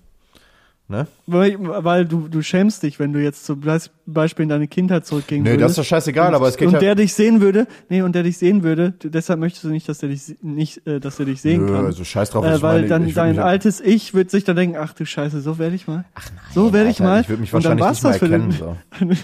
ne? 0.89 1.07
Weil, 1.27 1.57
weil 1.59 2.05
du, 2.05 2.29
du 2.29 2.43
schämst 2.43 2.83
dich, 2.83 2.99
wenn 2.99 3.15
du 3.15 3.23
jetzt 3.23 3.47
zum 3.47 3.61
Beis- 3.61 3.89
Beispiel 4.05 4.43
in 4.43 4.51
deine 4.51 4.69
Kindheit 4.69 5.07
zurückgehen 5.07 5.43
Nee, 5.43 5.53
würdest. 5.53 5.63
das 5.65 5.71
ist 5.73 5.79
doch 5.79 5.85
scheißegal, 5.85 6.29
und, 6.29 6.35
aber 6.35 6.49
es 6.49 6.59
geht 6.59 6.69
und 6.69 6.75
ja. 6.75 6.81
der 6.81 6.95
dich 6.97 7.15
sehen 7.15 7.41
würde, 7.41 7.67
nee, 7.89 8.03
und 8.03 8.15
der 8.15 8.25
dich 8.25 8.37
sehen 8.37 8.63
würde, 8.63 8.93
deshalb 9.03 9.41
möchtest 9.41 9.65
du 9.65 9.69
nicht, 9.71 9.89
dass 9.89 9.97
der 9.99 10.11
dich 10.11 10.37
nicht, 10.43 10.87
äh, 10.87 11.01
dass 11.01 11.19
er 11.19 11.25
dich 11.25 11.41
sehen 11.41 11.65
Nö, 11.65 11.73
kann. 11.75 11.87
also 11.87 12.05
scheiß 12.05 12.29
drauf. 12.29 12.45
äh, 12.45 12.61
weil 12.61 12.77
meine, 12.81 12.89
dann 12.89 13.07
ich 13.09 13.15
dein 13.15 13.39
altes 13.39 13.81
Ich 13.81 14.13
wird 14.13 14.31
sich 14.31 14.45
dann 14.45 14.57
denken, 14.57 14.77
ach 14.79 14.93
du 14.93 15.07
Scheiße, 15.07 15.41
so 15.41 15.59
werde 15.59 15.75
ich 15.77 15.87
mal. 15.87 16.05
Ach 16.15 16.29
nein, 16.35 16.45
so 16.53 16.73
werde 16.75 16.91
ich 16.91 17.01
mal. 17.01 17.23
Ich 17.23 17.29
würde 17.31 17.41
mich 17.41 17.53
wahrscheinlich 17.55 17.89
nicht 17.89 18.03
mehr 18.03 18.13
erkennen. 18.13 18.51
So. 18.51 18.77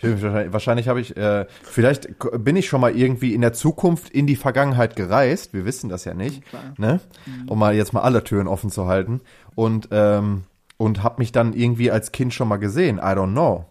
Wahrscheinlich, 0.00 0.52
wahrscheinlich 0.52 0.88
habe 0.88 1.00
ich, 1.00 1.16
äh, 1.16 1.46
vielleicht 1.62 2.08
bin 2.44 2.56
ich 2.56 2.68
schon 2.68 2.80
mal 2.80 2.94
irgendwie 2.94 3.34
in 3.34 3.40
der 3.40 3.52
Zukunft 3.52 4.10
in 4.10 4.26
die 4.26 4.36
Vergangenheit 4.36 4.94
gereist. 4.94 5.54
Wir 5.54 5.64
wissen 5.64 5.88
das 5.88 6.04
ja 6.04 6.14
nicht, 6.14 6.44
Klar. 6.46 6.74
ne? 6.76 7.00
Um 7.48 7.58
mal 7.58 7.74
jetzt 7.74 7.92
mal 7.92 8.02
alle 8.02 8.22
Türen 8.22 8.46
offen 8.46 8.70
zu 8.70 8.86
halten 8.86 9.20
und 9.54 9.88
ähm, 9.90 10.44
und 10.78 11.02
habe 11.02 11.16
mich 11.18 11.32
dann 11.32 11.54
irgendwie 11.54 11.90
als 11.90 12.12
Kind 12.12 12.34
schon 12.34 12.48
mal 12.48 12.58
gesehen. 12.58 12.98
I 12.98 13.12
don't 13.12 13.32
know. 13.32 13.64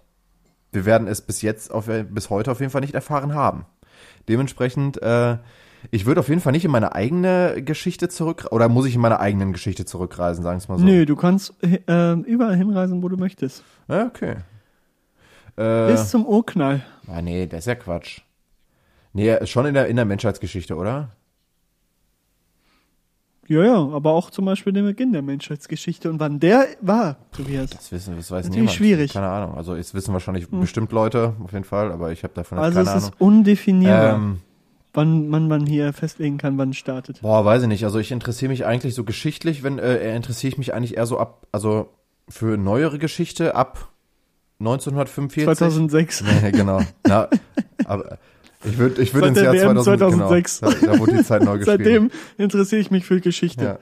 Wir 0.72 0.86
werden 0.86 1.08
es 1.08 1.22
bis 1.22 1.42
jetzt, 1.42 1.72
auf, 1.72 1.86
bis 1.86 2.30
heute 2.30 2.52
auf 2.52 2.60
jeden 2.60 2.72
Fall 2.72 2.82
nicht 2.82 2.96
erfahren 2.96 3.34
haben. 3.34 3.66
Dementsprechend, 4.28 5.02
äh, 5.02 5.38
ich 5.92 6.06
würde 6.06 6.20
auf 6.20 6.30
jeden 6.30 6.42
Fall 6.42 6.52
nicht 6.52 6.66
in 6.66 6.72
meine 6.72 6.96
eigene 6.96 7.62
Geschichte 7.64 8.10
zurück, 8.10 8.48
oder 8.50 8.68
muss 8.70 8.88
ich 8.88 8.96
in 8.96 9.02
meine 9.02 9.20
eigenen 9.20 9.54
Geschichte 9.54 9.86
zurückreisen, 9.86 10.44
sagen 10.44 10.56
wir 10.56 10.64
es 10.64 10.68
mal 10.68 10.80
so. 10.80 10.84
Nö, 10.84 11.06
du 11.06 11.16
kannst 11.16 11.54
äh, 11.62 12.14
überall 12.14 12.56
hinreisen, 12.56 13.04
wo 13.04 13.10
du 13.10 13.18
möchtest. 13.18 13.64
Okay. 13.88 14.38
Äh, 15.58 15.88
Bis 15.91 16.10
zum 16.12 16.26
Urknall. 16.26 16.84
Ah, 17.08 17.22
nee, 17.22 17.48
das 17.48 17.60
ist 17.62 17.65
ja 17.68 17.76
Quatsch. 17.76 18.22
Nee, 19.13 19.46
schon 19.46 19.65
in 19.65 19.74
der, 19.74 19.88
in 19.88 19.96
der 19.96 20.06
Menschheitsgeschichte, 20.06 20.76
oder? 20.76 21.12
Ja, 23.48 23.63
ja, 23.63 23.76
aber 23.76 24.13
auch 24.13 24.32
zum 24.32 24.46
Beispiel 24.46 24.74
den 24.74 24.86
Beginn 24.86 25.13
der 25.13 25.22
Menschheitsgeschichte 25.22 26.10
und 26.10 26.20
wann 26.20 26.39
der 26.39 26.65
war, 26.82 27.18
Tobias. 27.32 27.70
Das 27.70 27.91
wissen, 27.91 28.15
das 28.18 28.32
weiß 28.32 28.46
Natürlich 28.48 28.56
niemand. 28.58 28.76
schwierig. 28.76 29.13
Keine 29.13 29.28
Ahnung. 29.28 29.56
Also, 29.56 29.76
es 29.76 29.94
wissen 29.94 30.13
wahrscheinlich 30.13 30.50
bestimmt 30.50 30.91
Leute, 30.91 31.36
auf 31.44 31.52
jeden 31.54 31.63
Fall, 31.63 31.91
aber 31.91 32.12
ich 32.12 32.24
habe 32.24 32.34
davon 32.34 32.58
Also 32.58 32.78
keine 32.80 32.89
es 32.89 32.96
Ahnung. 32.96 33.10
ist 33.10 33.22
undefinierbar, 33.22 34.15
Ähm, 34.15 34.41
wann 34.96 35.28
man, 35.30 35.48
man 35.48 35.68
hier 35.68 35.94
festlegen 35.94 36.39
kann, 36.39 36.58
wann 36.58 36.72
es 36.72 36.78
startet. 36.78 37.22
boah, 37.22 37.46
weiß 37.46 37.62
ich 37.62 37.68
nicht. 37.68 37.84
Also, 37.86 38.00
ich 38.00 38.12
interessiere 38.12 38.50
mich 38.50 38.65
eigentlich 38.65 38.96
so 38.96 39.04
geschichtlich, 39.04 39.62
wenn, 39.62 39.78
äh, 39.78 40.15
interessiere 40.15 40.50
ich 40.54 40.58
mich 40.58 40.74
eigentlich 40.74 40.98
eher 40.98 41.06
so 41.06 41.20
ab, 41.20 41.46
also, 41.52 41.89
für 42.28 42.58
neuere 42.58 42.98
Geschichte 42.98 43.54
ab 43.54 43.89
1945. 44.60 45.44
2006. 45.46 46.24
Nee, 46.41 46.52
genau. 46.54 46.82
Na, 47.06 47.28
aber 47.86 48.18
ich 48.63 48.78
würde, 48.78 49.02
ich 49.02 49.12
Seit 49.12 49.24
ins 49.26 49.41
Jahr 49.41 49.54
WM 49.54 49.78
2000, 49.78 49.84
2006. 49.84 50.60
Genau, 50.62 50.72
da, 50.72 50.88
da 50.94 51.00
wurde 51.00 51.18
die 51.18 51.24
Zeit 51.24 51.44
neu 51.44 51.58
geschrieben. 51.60 51.78
Seitdem 51.84 52.12
interessiere 52.38 52.82
ich 52.82 52.89
mich 52.91 53.06
für 53.06 53.20
Geschichte. 53.22 53.63
Ja. 53.63 53.78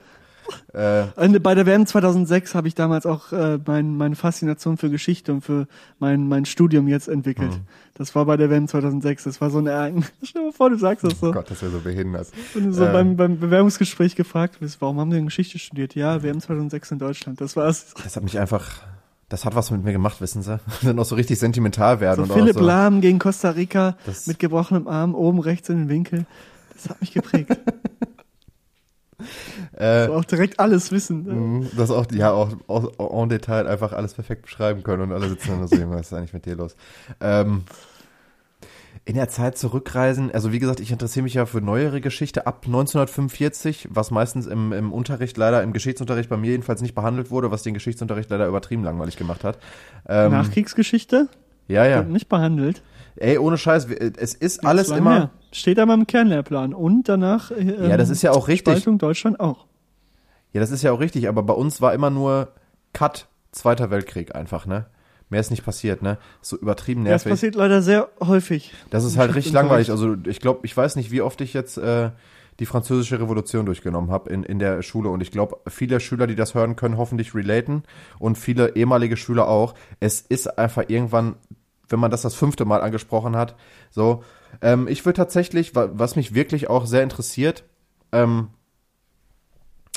Äh, 0.74 1.06
Und 1.16 1.42
bei 1.42 1.54
der 1.54 1.64
WM 1.64 1.86
2006 1.86 2.54
habe 2.54 2.68
ich 2.68 2.74
damals 2.74 3.06
auch 3.06 3.32
äh, 3.32 3.58
mein, 3.64 3.96
meine 3.96 4.14
Faszination 4.14 4.76
für 4.76 4.90
Geschichte 4.90 5.32
und 5.32 5.40
für 5.40 5.66
mein, 6.00 6.28
mein 6.28 6.44
Studium 6.44 6.86
jetzt 6.86 7.08
entwickelt. 7.08 7.52
Mhm. 7.52 7.60
Das 7.94 8.14
war 8.14 8.26
bei 8.26 8.36
der 8.36 8.50
WM 8.50 8.68
2006. 8.68 9.24
Das 9.24 9.40
war 9.40 9.48
so 9.48 9.58
ein 9.58 9.66
Ereignis. 9.68 10.12
Stell 10.22 10.42
dir 10.42 10.48
mal 10.48 10.52
vor, 10.52 10.68
du 10.68 10.76
sagst 10.76 11.02
das 11.02 11.18
so. 11.18 11.28
oh 11.28 11.32
Gott, 11.32 11.50
das 11.50 11.62
wäre 11.62 11.72
so 11.72 11.80
behindert. 11.80 12.28
Wenn 12.52 12.64
du 12.66 12.72
so 12.74 12.84
Ähm. 12.84 12.92
beim, 12.92 13.16
beim 13.16 13.38
Bewerbungsgespräch 13.40 14.16
gefragt 14.16 14.60
wirst, 14.60 14.82
warum 14.82 15.00
haben 15.00 15.10
Sie 15.12 15.16
denn 15.16 15.24
Geschichte 15.26 15.58
studiert? 15.58 15.94
Ja, 15.94 16.22
WM 16.22 16.40
2006 16.40 16.90
in 16.90 16.98
Deutschland. 16.98 17.40
Das 17.40 17.56
war's. 17.56 17.94
Das 18.02 18.14
hat 18.16 18.22
mich 18.22 18.38
einfach, 18.38 18.82
das 19.28 19.44
hat 19.44 19.54
was 19.54 19.70
mit 19.70 19.84
mir 19.84 19.92
gemacht, 19.92 20.20
wissen 20.20 20.42
Sie? 20.42 20.58
dann 20.82 20.98
auch 20.98 21.04
so 21.04 21.14
richtig 21.14 21.38
sentimental 21.38 22.00
werden 22.00 22.26
So 22.26 22.32
und 22.32 22.38
Philipp 22.38 22.54
so. 22.54 22.60
Lahm 22.60 23.00
gegen 23.00 23.18
Costa 23.18 23.50
Rica 23.50 23.96
mit 24.26 24.38
gebrochenem 24.38 24.88
Arm 24.88 25.14
oben 25.14 25.38
rechts 25.40 25.68
in 25.68 25.78
den 25.78 25.88
Winkel. 25.88 26.26
Das 26.74 26.90
hat 26.90 27.00
mich 27.00 27.12
geprägt. 27.12 27.50
Äh, 29.72 30.06
so 30.06 30.14
auch 30.14 30.24
direkt 30.24 30.60
alles 30.60 30.90
wissen. 30.92 31.60
mh, 31.60 31.66
das 31.76 31.90
auch, 31.90 32.06
ja, 32.12 32.32
auch, 32.32 32.50
auch 32.66 33.22
en 33.22 33.28
Detail 33.28 33.66
einfach 33.66 33.92
alles 33.92 34.14
perfekt 34.14 34.42
beschreiben 34.42 34.82
können 34.82 35.02
und 35.02 35.12
alle 35.12 35.28
sitzen 35.28 35.50
dann 35.50 35.66
so, 35.68 35.76
was 35.90 36.06
ist 36.08 36.12
eigentlich 36.12 36.32
mit 36.32 36.46
dir 36.46 36.56
los? 36.56 36.76
Ähm, 37.20 37.62
in 39.04 39.14
der 39.16 39.28
Zeit 39.28 39.58
zurückreisen, 39.58 40.30
also 40.32 40.52
wie 40.52 40.58
gesagt, 40.58 40.80
ich 40.80 40.90
interessiere 40.90 41.24
mich 41.24 41.34
ja 41.34 41.46
für 41.46 41.60
neuere 41.60 42.00
Geschichte 42.00 42.46
ab 42.46 42.62
1945, 42.64 43.88
was 43.90 44.10
meistens 44.10 44.46
im, 44.46 44.72
im 44.72 44.92
Unterricht 44.92 45.36
leider, 45.36 45.62
im 45.62 45.72
Geschichtsunterricht 45.72 46.30
bei 46.30 46.36
mir 46.36 46.52
jedenfalls 46.52 46.80
nicht 46.80 46.94
behandelt 46.94 47.30
wurde, 47.30 47.50
was 47.50 47.62
den 47.62 47.74
Geschichtsunterricht 47.74 48.30
leider 48.30 48.46
übertrieben 48.46 48.82
langweilig 48.82 49.16
gemacht 49.16 49.44
hat. 49.44 49.58
Ähm, 50.08 50.32
Nachkriegsgeschichte 50.32 51.28
ja, 51.68 51.84
ja. 51.86 51.96
wird 51.98 52.08
nicht 52.08 52.28
behandelt. 52.28 52.82
Ey, 53.16 53.38
ohne 53.38 53.58
Scheiß, 53.58 53.86
es 53.86 54.34
ist 54.34 54.66
alles 54.66 54.90
immer, 54.90 55.10
mehr. 55.10 55.30
Steht 55.52 55.78
aber 55.78 55.94
im 55.94 56.06
Kernlehrplan. 56.06 56.74
Und 56.74 57.08
danach 57.08 57.50
äh, 57.52 57.88
ja, 57.88 57.96
das 57.96 58.10
ist 58.10 58.22
ja 58.22 58.32
auch 58.32 58.48
richtig. 58.48 58.74
Spaltung 58.74 58.98
Deutschland 58.98 59.38
auch. 59.38 59.66
Ja, 60.52 60.60
das 60.60 60.70
ist 60.70 60.82
ja 60.82 60.92
auch 60.92 61.00
richtig, 61.00 61.28
aber 61.28 61.42
bei 61.42 61.54
uns 61.54 61.80
war 61.80 61.94
immer 61.94 62.10
nur 62.10 62.52
Cut, 62.92 63.28
Zweiter 63.52 63.90
Weltkrieg 63.90 64.34
einfach, 64.34 64.66
ne? 64.66 64.86
Mehr 65.34 65.40
ist 65.40 65.50
nicht 65.50 65.64
passiert, 65.64 66.00
ne? 66.00 66.16
So 66.42 66.56
übertrieben 66.56 67.04
Ja, 67.04 67.10
das 67.10 67.24
nervig. 67.24 67.32
passiert 67.40 67.54
leider 67.56 67.82
sehr 67.82 68.08
häufig. 68.24 68.72
Das 68.90 69.02
ist 69.02 69.16
halt 69.16 69.34
richtig 69.34 69.52
langweilig. 69.52 69.90
Also 69.90 70.14
ich 70.28 70.38
glaube, 70.38 70.60
ich 70.62 70.76
weiß 70.76 70.94
nicht, 70.94 71.10
wie 71.10 71.22
oft 71.22 71.40
ich 71.40 71.54
jetzt 71.54 71.76
äh, 71.76 72.10
die 72.60 72.66
französische 72.66 73.18
Revolution 73.18 73.66
durchgenommen 73.66 74.12
habe 74.12 74.30
in, 74.30 74.44
in 74.44 74.60
der 74.60 74.80
Schule. 74.82 75.08
Und 75.08 75.20
ich 75.22 75.32
glaube, 75.32 75.56
viele 75.68 75.98
Schüler, 75.98 76.28
die 76.28 76.36
das 76.36 76.54
hören, 76.54 76.76
können 76.76 76.98
hoffentlich 76.98 77.34
relaten 77.34 77.82
und 78.20 78.38
viele 78.38 78.76
ehemalige 78.76 79.16
Schüler 79.16 79.48
auch. 79.48 79.74
Es 79.98 80.20
ist 80.20 80.56
einfach 80.56 80.84
irgendwann, 80.86 81.34
wenn 81.88 81.98
man 81.98 82.12
das 82.12 82.22
das 82.22 82.36
fünfte 82.36 82.64
Mal 82.64 82.80
angesprochen 82.80 83.34
hat, 83.34 83.56
so. 83.90 84.22
Ähm, 84.62 84.86
ich 84.86 85.04
würde 85.04 85.16
tatsächlich, 85.16 85.74
wa- 85.74 85.90
was 85.94 86.14
mich 86.14 86.32
wirklich 86.32 86.70
auch 86.70 86.86
sehr 86.86 87.02
interessiert, 87.02 87.64
ähm, 88.12 88.50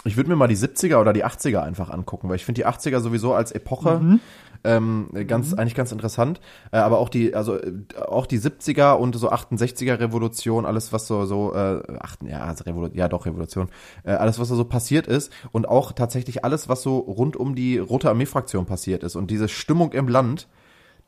ich 0.08 0.17
würde 0.17 0.30
mir 0.30 0.36
mal 0.36 0.48
die 0.48 0.58
70er 0.58 1.00
oder 1.00 1.13
die 1.13 1.26
80er 1.26 1.62
einfach 1.62 1.89
angucken, 1.89 2.30
weil 2.30 2.36
ich 2.36 2.46
finde 2.46 2.62
die 2.62 2.67
80er 2.67 3.00
sowieso 3.00 3.34
als 3.34 3.52
Epoche 3.52 4.00
Mhm. 4.00 4.20
ähm, 4.63 5.10
ganz 5.28 5.54
eigentlich 5.54 5.76
ganz 5.76 5.91
interessant, 5.91 6.39
äh, 6.72 6.78
aber 6.78 7.00
auch 7.00 7.10
die 7.10 7.34
also 7.36 7.56
äh, 7.58 7.72
auch 8.08 8.26
die 8.26 8.39
70er 8.39 8.93
und 8.93 9.15
so 9.15 9.32
68er 9.32 10.00
Revolution, 10.00 10.65
alles 10.65 10.91
was 10.93 11.08
so 11.08 11.26
so 11.26 11.54
äh, 11.54 11.82
acht, 12.00 12.24
ja, 12.24 12.41
also 12.41 12.63
Revolu 12.63 12.89
ja 12.93 13.08
doch 13.08 13.26
Revolution, 13.26 13.70
äh, 14.04 14.12
alles 14.12 14.39
was 14.39 14.50
da 14.50 14.56
so 14.56 14.65
passiert 14.65 15.08
ist 15.08 15.32
und 15.52 15.67
auch 15.67 15.91
tatsächlich 15.91 16.43
alles 16.43 16.70
was 16.70 16.82
so 16.82 16.98
rund 16.98 17.36
um 17.38 17.56
die 17.56 17.78
Rote 17.78 18.10
Armee 18.10 18.26
Fraktion 18.26 18.65
passiert 18.65 19.04
ist 19.04 19.15
und 19.15 19.32
diese 19.32 19.48
Stimmung 19.48 19.93
im 19.93 20.08
Land, 20.08 20.48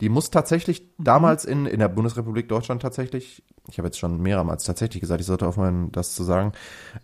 die 0.01 0.09
muss 0.09 0.29
tatsächlich 0.31 0.87
damals 0.97 1.43
in 1.45 1.65
in 1.65 1.79
der 1.79 1.89
Bundesrepublik 1.89 2.47
Deutschland 2.47 2.81
tatsächlich, 2.81 3.43
ich 3.69 3.77
habe 3.77 3.87
jetzt 3.87 3.99
schon 3.99 4.21
mehrmals 4.21 4.63
tatsächlich 4.63 5.01
gesagt, 5.01 5.21
ich 5.21 5.27
sollte 5.27 5.47
aufhören 5.47 5.91
das 5.91 6.15
zu 6.15 6.23
sagen, 6.23 6.53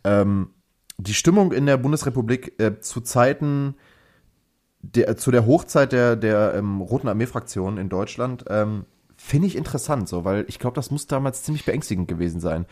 ähm, 0.03 0.49
die 0.97 1.13
Stimmung 1.13 1.51
in 1.51 1.65
der 1.65 1.77
Bundesrepublik 1.77 2.59
äh, 2.59 2.79
zu 2.79 3.01
Zeiten 3.01 3.75
der, 4.81 5.17
zu 5.17 5.31
der 5.31 5.45
Hochzeit 5.45 5.91
der, 5.91 6.15
der 6.15 6.53
ähm, 6.55 6.81
Roten 6.81 7.07
Armee-Fraktion 7.07 7.77
in 7.77 7.89
Deutschland 7.89 8.45
ähm, 8.49 8.85
finde 9.17 9.47
ich 9.47 9.55
interessant, 9.55 10.07
so, 10.07 10.25
weil 10.25 10.45
ich 10.47 10.59
glaube, 10.59 10.75
das 10.75 10.91
muss 10.91 11.07
damals 11.07 11.43
ziemlich 11.43 11.65
beängstigend 11.65 12.07
gewesen 12.07 12.39
sein. 12.39 12.65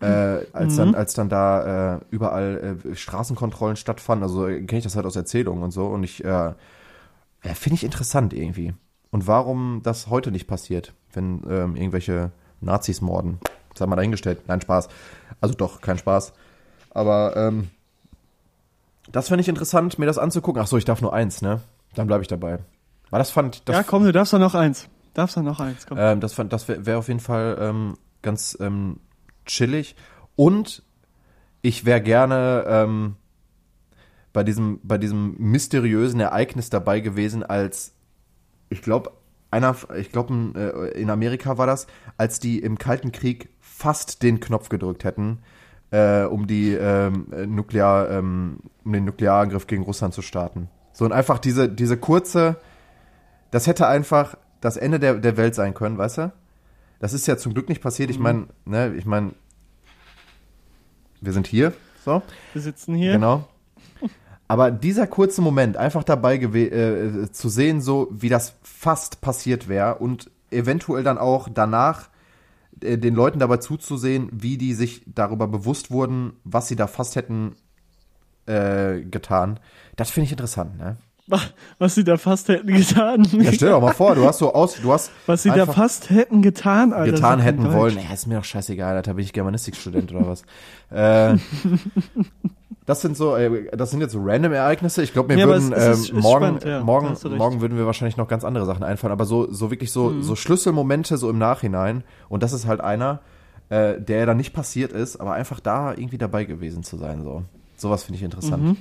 Äh, 0.00 0.46
als 0.52 0.76
dann, 0.76 0.94
als 0.94 1.14
dann 1.14 1.28
da 1.28 1.96
äh, 1.96 2.00
überall 2.10 2.78
äh, 2.84 2.94
Straßenkontrollen 2.94 3.74
stattfanden, 3.74 4.22
also 4.22 4.46
äh, 4.46 4.62
kenne 4.62 4.78
ich 4.78 4.84
das 4.84 4.94
halt 4.94 5.04
aus 5.04 5.16
Erzählungen 5.16 5.64
und 5.64 5.72
so, 5.72 5.86
und 5.86 6.04
ich 6.04 6.24
äh, 6.24 6.54
finde 7.42 7.74
ich 7.74 7.84
interessant 7.84 8.32
irgendwie. 8.32 8.72
Und 9.10 9.26
warum 9.26 9.80
das 9.82 10.06
heute 10.08 10.30
nicht 10.30 10.46
passiert, 10.46 10.94
wenn 11.12 11.42
ähm, 11.48 11.74
irgendwelche 11.74 12.30
Nazis 12.60 13.00
morden? 13.00 13.40
Sei 13.74 13.86
mal 13.86 13.96
dahingestellt. 13.96 14.42
Nein, 14.46 14.60
Spaß. 14.60 14.88
Also 15.40 15.54
doch, 15.54 15.80
kein 15.80 15.98
Spaß. 15.98 16.32
Aber 16.90 17.36
ähm, 17.36 17.70
das 19.10 19.28
fände 19.28 19.42
ich 19.42 19.48
interessant, 19.48 19.98
mir 19.98 20.06
das 20.06 20.18
anzugucken. 20.18 20.62
Ach 20.62 20.66
so, 20.66 20.76
ich 20.76 20.84
darf 20.84 21.00
nur 21.00 21.12
eins, 21.12 21.42
ne? 21.42 21.60
Dann 21.94 22.06
bleibe 22.06 22.22
ich 22.22 22.28
dabei. 22.28 22.58
Aber 23.10 23.18
das 23.18 23.30
fand, 23.30 23.68
das, 23.68 23.76
ja, 23.76 23.82
komm, 23.82 24.04
du 24.04 24.12
darfst 24.12 24.32
doch 24.32 24.38
noch 24.38 24.54
eins. 24.54 24.88
Darfst 25.14 25.36
doch 25.36 25.42
noch 25.42 25.58
eins, 25.58 25.86
komm. 25.86 25.98
ähm, 26.00 26.20
das 26.20 26.32
fand, 26.32 26.52
das 26.52 26.68
wäre 26.68 26.86
wär 26.86 26.98
auf 26.98 27.08
jeden 27.08 27.20
Fall 27.20 27.56
ähm, 27.60 27.96
ganz 28.22 28.56
ähm, 28.60 29.00
chillig. 29.46 29.96
Und 30.36 30.84
ich 31.62 31.84
wäre 31.84 32.00
gerne 32.00 32.64
ähm, 32.66 33.16
bei 34.32 34.44
diesem, 34.44 34.78
bei 34.82 34.98
diesem 34.98 35.34
mysteriösen 35.38 36.20
Ereignis 36.20 36.70
dabei 36.70 37.00
gewesen, 37.00 37.42
als 37.42 37.94
ich 38.68 38.82
glaube, 38.82 39.10
einer, 39.50 39.74
ich 39.96 40.12
glaube, 40.12 40.92
in 40.94 41.10
Amerika 41.10 41.58
war 41.58 41.66
das, 41.66 41.88
als 42.16 42.38
die 42.38 42.60
im 42.60 42.78
Kalten 42.78 43.10
Krieg 43.10 43.48
fast 43.58 44.22
den 44.22 44.38
Knopf 44.38 44.68
gedrückt 44.68 45.02
hätten, 45.02 45.40
äh, 45.90 46.22
um 46.22 46.46
die 46.46 46.74
ähm, 46.74 47.26
Nuklear, 47.46 48.10
ähm, 48.10 48.58
um 48.84 48.92
den 48.92 49.04
Nuklearangriff 49.04 49.66
gegen 49.66 49.82
Russland 49.82 50.14
zu 50.14 50.22
starten. 50.22 50.68
So 50.92 51.04
und 51.04 51.12
einfach 51.12 51.38
diese, 51.38 51.68
diese 51.68 51.96
kurze, 51.96 52.56
das 53.50 53.66
hätte 53.66 53.86
einfach 53.86 54.36
das 54.60 54.76
Ende 54.76 54.98
der, 54.98 55.14
der 55.14 55.36
Welt 55.36 55.54
sein 55.54 55.74
können, 55.74 55.98
weißt 55.98 56.18
du? 56.18 56.32
Das 56.98 57.14
ist 57.14 57.26
ja 57.26 57.36
zum 57.36 57.54
Glück 57.54 57.68
nicht 57.68 57.82
passiert. 57.82 58.10
Ich 58.10 58.18
meine, 58.18 58.48
ne, 58.66 58.94
ich 58.94 59.06
meine, 59.06 59.32
wir 61.22 61.32
sind 61.32 61.46
hier, 61.46 61.72
so. 62.04 62.22
Wir 62.52 62.62
sitzen 62.62 62.94
hier. 62.94 63.12
Genau. 63.12 63.48
Aber 64.48 64.70
dieser 64.70 65.06
kurze 65.06 65.42
Moment, 65.42 65.76
einfach 65.76 66.02
dabei 66.04 66.36
gewe- 66.36 66.70
äh, 66.70 67.32
zu 67.32 67.48
sehen, 67.48 67.80
so 67.80 68.08
wie 68.10 68.28
das 68.28 68.54
fast 68.62 69.20
passiert 69.20 69.68
wäre 69.68 69.94
und 69.94 70.30
eventuell 70.50 71.04
dann 71.04 71.18
auch 71.18 71.48
danach 71.48 72.08
äh, 72.82 72.98
den 72.98 73.14
Leuten 73.14 73.38
dabei 73.38 73.58
zuzusehen, 73.58 74.28
wie 74.32 74.58
die 74.58 74.74
sich 74.74 75.02
darüber 75.06 75.46
bewusst 75.46 75.90
wurden, 75.90 76.34
was 76.44 76.68
sie 76.68 76.76
da 76.76 76.86
fast 76.86 77.16
hätten 77.16 77.56
äh, 78.46 79.00
getan, 79.02 79.60
das 79.96 80.10
finde 80.10 80.26
ich 80.26 80.32
interessant, 80.32 80.76
ne? 80.76 80.96
Was 81.78 81.94
sie 81.94 82.04
da 82.04 82.16
fast 82.16 82.48
hätten 82.48 82.66
getan. 82.68 83.24
Ja, 83.32 83.52
stell 83.52 83.68
dir 83.68 83.74
doch 83.74 83.80
mal 83.80 83.92
vor, 83.94 84.14
du 84.14 84.24
hast 84.24 84.38
so 84.38 84.52
aus, 84.52 84.76
du 84.80 84.92
hast 84.92 85.10
Was 85.26 85.42
sie 85.44 85.50
da 85.50 85.66
fast 85.66 86.10
hätten 86.10 86.42
getan, 86.42 86.92
Alter. 86.92 87.12
getan 87.12 87.38
hätten 87.40 87.62
mal 87.62 87.72
wollen. 87.74 87.94
Deutsch. 87.94 88.04
Ja, 88.08 88.14
ist 88.14 88.26
mir 88.26 88.36
doch 88.36 88.44
scheißegal, 88.44 88.96
Alter, 88.96 89.14
bin 89.14 89.24
ich 89.24 89.32
Germanistikstudent 89.32 90.12
oder 90.14 90.26
was. 90.26 90.42
äh, 90.90 91.36
das 92.86 93.00
sind 93.02 93.16
so, 93.16 93.36
äh, 93.36 93.74
das 93.76 93.90
sind 93.90 94.00
jetzt 94.00 94.12
so 94.12 94.20
random 94.22 94.52
Ereignisse. 94.52 95.02
Ich 95.02 95.12
glaube, 95.12 95.32
mir 95.34 95.40
Ja, 95.40 95.46
würden 95.46 95.72
es- 95.72 96.00
es 96.00 96.10
ähm, 96.10 96.20
morgen, 96.20 96.44
spannend, 96.44 96.64
ja, 96.64 96.80
morgen, 96.82 97.16
morgen 97.36 97.60
würden 97.60 97.78
wir 97.78 97.86
wahrscheinlich 97.86 98.16
noch 98.16 98.28
ganz 98.28 98.44
andere 98.44 98.66
Sachen 98.66 98.82
einfallen. 98.82 99.12
Aber 99.12 99.24
so, 99.26 99.52
so 99.52 99.70
wirklich 99.70 99.92
so, 99.92 100.10
Mhm. 100.10 100.22
so 100.22 100.34
Schlüsselmomente 100.34 101.16
so 101.16 101.30
im 101.30 101.38
Nachhinein. 101.38 102.02
Und 102.28 102.42
das 102.42 102.52
ist 102.52 102.66
halt 102.66 102.80
einer, 102.80 103.20
äh, 103.68 104.00
der 104.00 104.26
dann 104.26 104.36
nicht 104.36 104.52
passiert 104.52 104.92
ist, 104.92 105.16
aber 105.18 105.32
einfach 105.34 105.60
da 105.60 105.92
irgendwie 105.92 106.18
dabei 106.18 106.44
gewesen 106.44 106.82
zu 106.82 106.96
sein. 106.96 107.22
So, 107.22 107.44
sowas 107.76 108.02
finde 108.04 108.16
ich 108.18 108.24
interessant. 108.24 108.62
Mhm. 108.64 108.76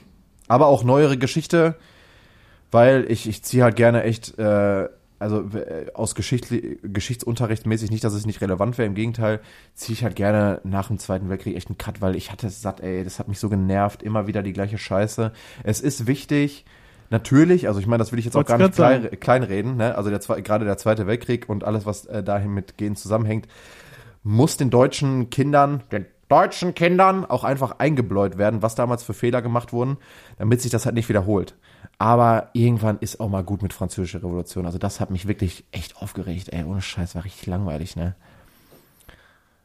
Aber 0.48 0.66
auch 0.68 0.84
neuere 0.84 1.18
Geschichte, 1.18 1.76
weil 2.72 3.06
ich, 3.10 3.28
ich 3.28 3.44
ziehe 3.44 3.64
halt 3.64 3.76
gerne 3.76 4.04
echt, 4.04 4.38
äh, 4.38 4.88
also 5.18 5.42
äh, 5.58 5.88
aus 5.94 6.16
Geschichtli 6.16 6.80
Geschichtsunterricht 6.84 7.66
mäßig 7.66 7.92
nicht, 7.92 8.04
dass 8.04 8.14
es 8.14 8.26
nicht 8.26 8.42
relevant 8.42 8.78
wäre, 8.78 8.88
im 8.88 8.96
Gegenteil, 8.96 9.40
ziehe 9.74 9.94
ich 9.94 10.04
halt 10.04 10.16
gerne 10.16 10.62
nach 10.64 10.88
dem 10.88 11.00
Zweiten 11.00 11.30
Weltkrieg 11.30 11.56
echt 11.56 11.68
einen 11.68 11.78
Cut, 11.78 12.02
weil 12.02 12.16
ich 12.16 12.32
hatte 12.32 12.48
es 12.48 12.62
satt, 12.62 12.80
ey, 12.80 13.04
das 13.04 13.20
hat 13.20 13.28
mich 13.28 13.40
so 13.40 13.50
genervt, 13.50 14.04
immer 14.04 14.28
wieder 14.28 14.44
die 14.44 14.54
gleiche 14.54 14.78
Scheiße. 14.78 15.32
Es 15.64 15.82
ist 15.82 16.08
wichtig, 16.08 16.66
natürlich, 17.10 17.68
also 17.68 17.80
ich 17.80 17.88
meine, 17.88 18.00
das 18.00 18.12
will 18.12 18.20
ich 18.20 18.26
jetzt 18.26 18.36
auch 18.36 18.46
gar 18.46 18.58
nicht 18.58 18.74
klein, 18.74 19.10
kleinreden, 19.20 19.78
ne? 19.78 19.96
also 19.96 20.10
der, 20.10 20.20
gerade 20.42 20.66
der 20.66 20.78
Zweite 20.78 21.08
Weltkrieg 21.08 21.50
und 21.50 21.64
alles, 21.64 21.86
was 21.86 22.06
äh, 22.06 22.24
dahin 22.24 22.54
mit 22.54 22.78
gehen 22.78 22.96
zusammenhängt, 22.96 23.48
muss 24.24 24.58
den 24.58 24.70
deutschen 24.70 25.30
Kindern, 25.30 25.84
den 25.92 26.06
deutschen 26.30 26.74
Kindern 26.76 27.26
auch 27.26 27.44
einfach 27.44 27.80
eingebläut 27.80 28.38
werden, 28.38 28.62
was 28.62 28.76
damals 28.76 29.04
für 29.04 29.14
Fehler 29.14 29.42
gemacht 29.42 29.74
wurden, 29.74 29.98
damit 30.38 30.62
sich 30.62 30.72
das 30.72 30.86
halt 30.86 30.96
nicht 30.96 31.10
wiederholt. 31.10 31.56
Aber 31.98 32.50
irgendwann 32.54 32.98
ist 33.00 33.20
auch 33.20 33.28
mal 33.30 33.44
gut 33.44 33.62
mit 33.62 33.74
französischer 33.74 34.20
Revolution. 34.20 34.66
Also 34.66 34.78
das 34.78 35.00
hat 35.02 35.10
mich 35.12 35.28
wirklich 35.28 35.66
echt 35.72 35.98
aufgeregt. 35.98 36.50
Ey, 36.54 36.64
ohne 36.64 36.82
Scheiß, 36.82 37.16
war 37.16 37.26
richtig 37.26 37.46
langweilig, 37.48 37.96
ne? 37.98 38.16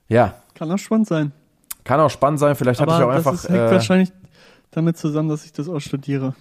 Ja, 0.08 0.34
Kann 0.54 0.70
auch 0.70 0.78
spannend 0.78 1.06
sein. 1.08 1.32
kann 1.84 2.00
auch 2.00 2.10
spannend 2.10 2.40
sein. 2.40 2.54
Vielleicht 2.56 2.80
hatte 2.80 2.92
ich 2.92 3.02
auch 3.02 3.08
einfach. 3.08 3.32
das 3.32 3.48
hängt 3.48 3.58
äh, 3.58 3.70
wahrscheinlich 3.70 4.12
damit 4.70 4.96
zusammen, 4.96 5.28
dass 5.28 5.44
ich 5.44 5.52
das 5.52 5.68
auch 5.68 5.80
studiere. 5.80 6.34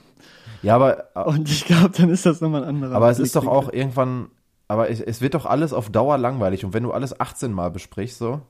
ja, 0.63 0.75
aber, 0.75 1.07
Und 1.27 1.49
ich 1.49 1.65
glaube, 1.65 1.91
dann 1.91 2.09
ist 2.09 2.25
das 2.25 2.41
nochmal 2.41 2.63
ein 2.63 2.69
anderer. 2.69 2.95
aber 2.95 3.09
es 3.09 3.19
ist 3.19 3.35
doch 3.35 3.47
auch 3.47 3.71
irgendwann. 3.71 4.27
Aber 4.67 4.89
es, 4.89 4.99
es 5.01 5.21
wird 5.21 5.35
doch 5.35 5.45
alles 5.45 5.73
auf 5.73 5.89
Dauer 5.89 6.17
langweilig. 6.17 6.65
Und 6.65 6.73
wenn 6.73 6.83
du 6.83 6.91
alles 6.91 7.19
18 7.19 7.51
Mal 7.51 7.69
besprichst, 7.69 8.17
so. 8.17 8.41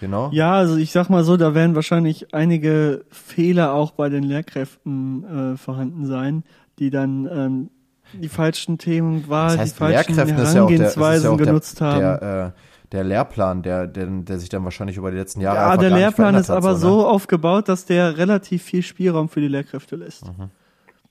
Genau. 0.00 0.30
Ja, 0.32 0.52
also 0.52 0.76
ich 0.76 0.92
sag 0.92 1.10
mal 1.10 1.24
so, 1.24 1.36
da 1.36 1.54
werden 1.54 1.74
wahrscheinlich 1.74 2.32
einige 2.34 3.04
Fehler 3.10 3.72
auch 3.72 3.92
bei 3.92 4.08
den 4.08 4.22
Lehrkräften 4.22 5.54
äh, 5.54 5.56
vorhanden 5.56 6.06
sein, 6.06 6.44
die 6.78 6.90
dann 6.90 7.28
ähm, 7.30 7.70
die 8.12 8.28
falschen 8.28 8.78
Themenwahl, 8.78 9.50
Das 9.50 9.58
heißt, 9.58 9.74
die 9.74 9.78
falschen 9.78 10.12
ist 10.12 10.16
ja 10.16 10.24
der, 10.24 10.36
Herangehensweisen 10.36 11.24
ja 11.24 11.30
auch 11.30 11.36
der, 11.36 11.46
genutzt 11.46 11.80
haben. 11.80 12.00
der, 12.00 12.54
äh, 12.56 12.60
der 12.92 13.04
Lehrplan, 13.04 13.62
der, 13.62 13.86
der, 13.86 14.06
der 14.06 14.38
sich 14.38 14.48
dann 14.48 14.64
wahrscheinlich 14.64 14.96
über 14.96 15.10
die 15.10 15.18
letzten 15.18 15.40
Jahre 15.40 15.58
ja, 15.58 15.76
der 15.76 15.90
Lehrplan 15.90 16.34
ist 16.36 16.48
hat, 16.48 16.56
aber 16.56 16.72
ne? 16.72 16.78
so 16.78 17.06
aufgebaut, 17.06 17.68
dass 17.68 17.84
der 17.84 18.16
relativ 18.16 18.62
viel 18.62 18.82
Spielraum 18.82 19.28
für 19.28 19.40
die 19.40 19.48
Lehrkräfte 19.48 19.96
lässt. 19.96 20.26
Mhm. 20.26 20.50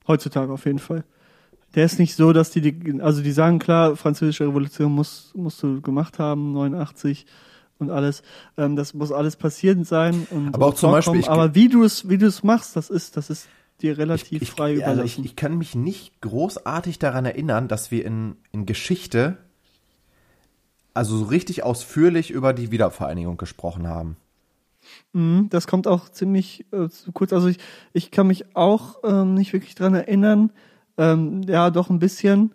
Heutzutage 0.08 0.52
auf 0.52 0.65
jeden 0.65 0.80
Fall. 0.80 1.04
Der 1.76 1.86
ist 1.86 2.00
nicht 2.00 2.15
so, 2.15 2.34
dass 2.34 2.50
die, 2.50 2.62
die 2.62 3.02
also 3.02 3.21
die 3.21 3.32
sagen 3.32 3.60
klar, 3.60 3.95
französische 3.95 4.45
Revolution 4.45 4.91
muss, 4.91 5.32
musst 5.36 5.62
du 5.62 5.82
gemacht 5.82 6.17
haben, 6.17 6.54
89 6.54 7.26
und 7.80 7.90
alles. 7.90 8.22
Ähm, 8.58 8.76
das 8.76 8.94
muss 8.94 9.12
alles 9.12 9.36
passiert 9.36 9.86
sein 9.86 10.26
und 10.30 10.54
Aber 10.54 10.68
auch 10.68 10.70
und 10.72 10.78
zum 10.78 10.92
Beispiel, 10.92 11.20
ich- 11.22 11.30
aber 11.30 11.56
wie 11.56 11.70
du 11.70 11.84
es, 11.84 12.10
wie 12.10 12.18
du 12.18 12.26
es 12.28 12.44
machst, 12.44 12.76
das 12.76 12.90
ist, 12.90 13.18
das 13.18 13.30
ist 13.30 13.48
dir 13.82 13.98
relativ 13.98 14.42
ich, 14.42 14.52
frei 14.52 14.74
ich, 14.76 14.86
also 14.86 15.02
überlassen. 15.02 15.22
ich, 15.24 15.32
ich 15.32 15.36
kann 15.36 15.58
mich 15.58 15.76
nicht 15.76 16.20
großartig 16.22 17.00
daran 17.00 17.26
erinnern, 17.26 17.68
dass 17.68 17.92
wir 17.92 18.06
in, 18.06 18.36
in 18.52 18.66
Geschichte 18.66 19.38
also 20.94 21.16
so 21.18 21.26
richtig 21.26 21.63
ausführlich 21.63 22.32
über 22.32 22.54
die 22.54 22.72
Wiedervereinigung 22.72 23.38
gesprochen 23.38 23.88
haben. 23.88 24.18
Mhm, 25.13 25.48
das 25.50 25.68
kommt 25.68 25.86
auch 25.86 26.10
ziemlich 26.10 26.66
äh, 26.72 26.90
zu 26.90 27.12
kurz. 27.12 27.34
Also 27.34 27.48
ich, 27.50 27.58
ich 27.94 28.10
kann 28.10 28.28
mich 28.28 28.56
auch 28.56 28.96
ähm, 29.04 29.34
nicht 29.36 29.54
wirklich 29.54 29.76
dran 29.76 29.94
erinnern. 29.94 30.52
Ähm, 30.98 31.44
ja, 31.44 31.70
doch 31.70 31.90
ein 31.92 32.00
bisschen. 32.00 32.54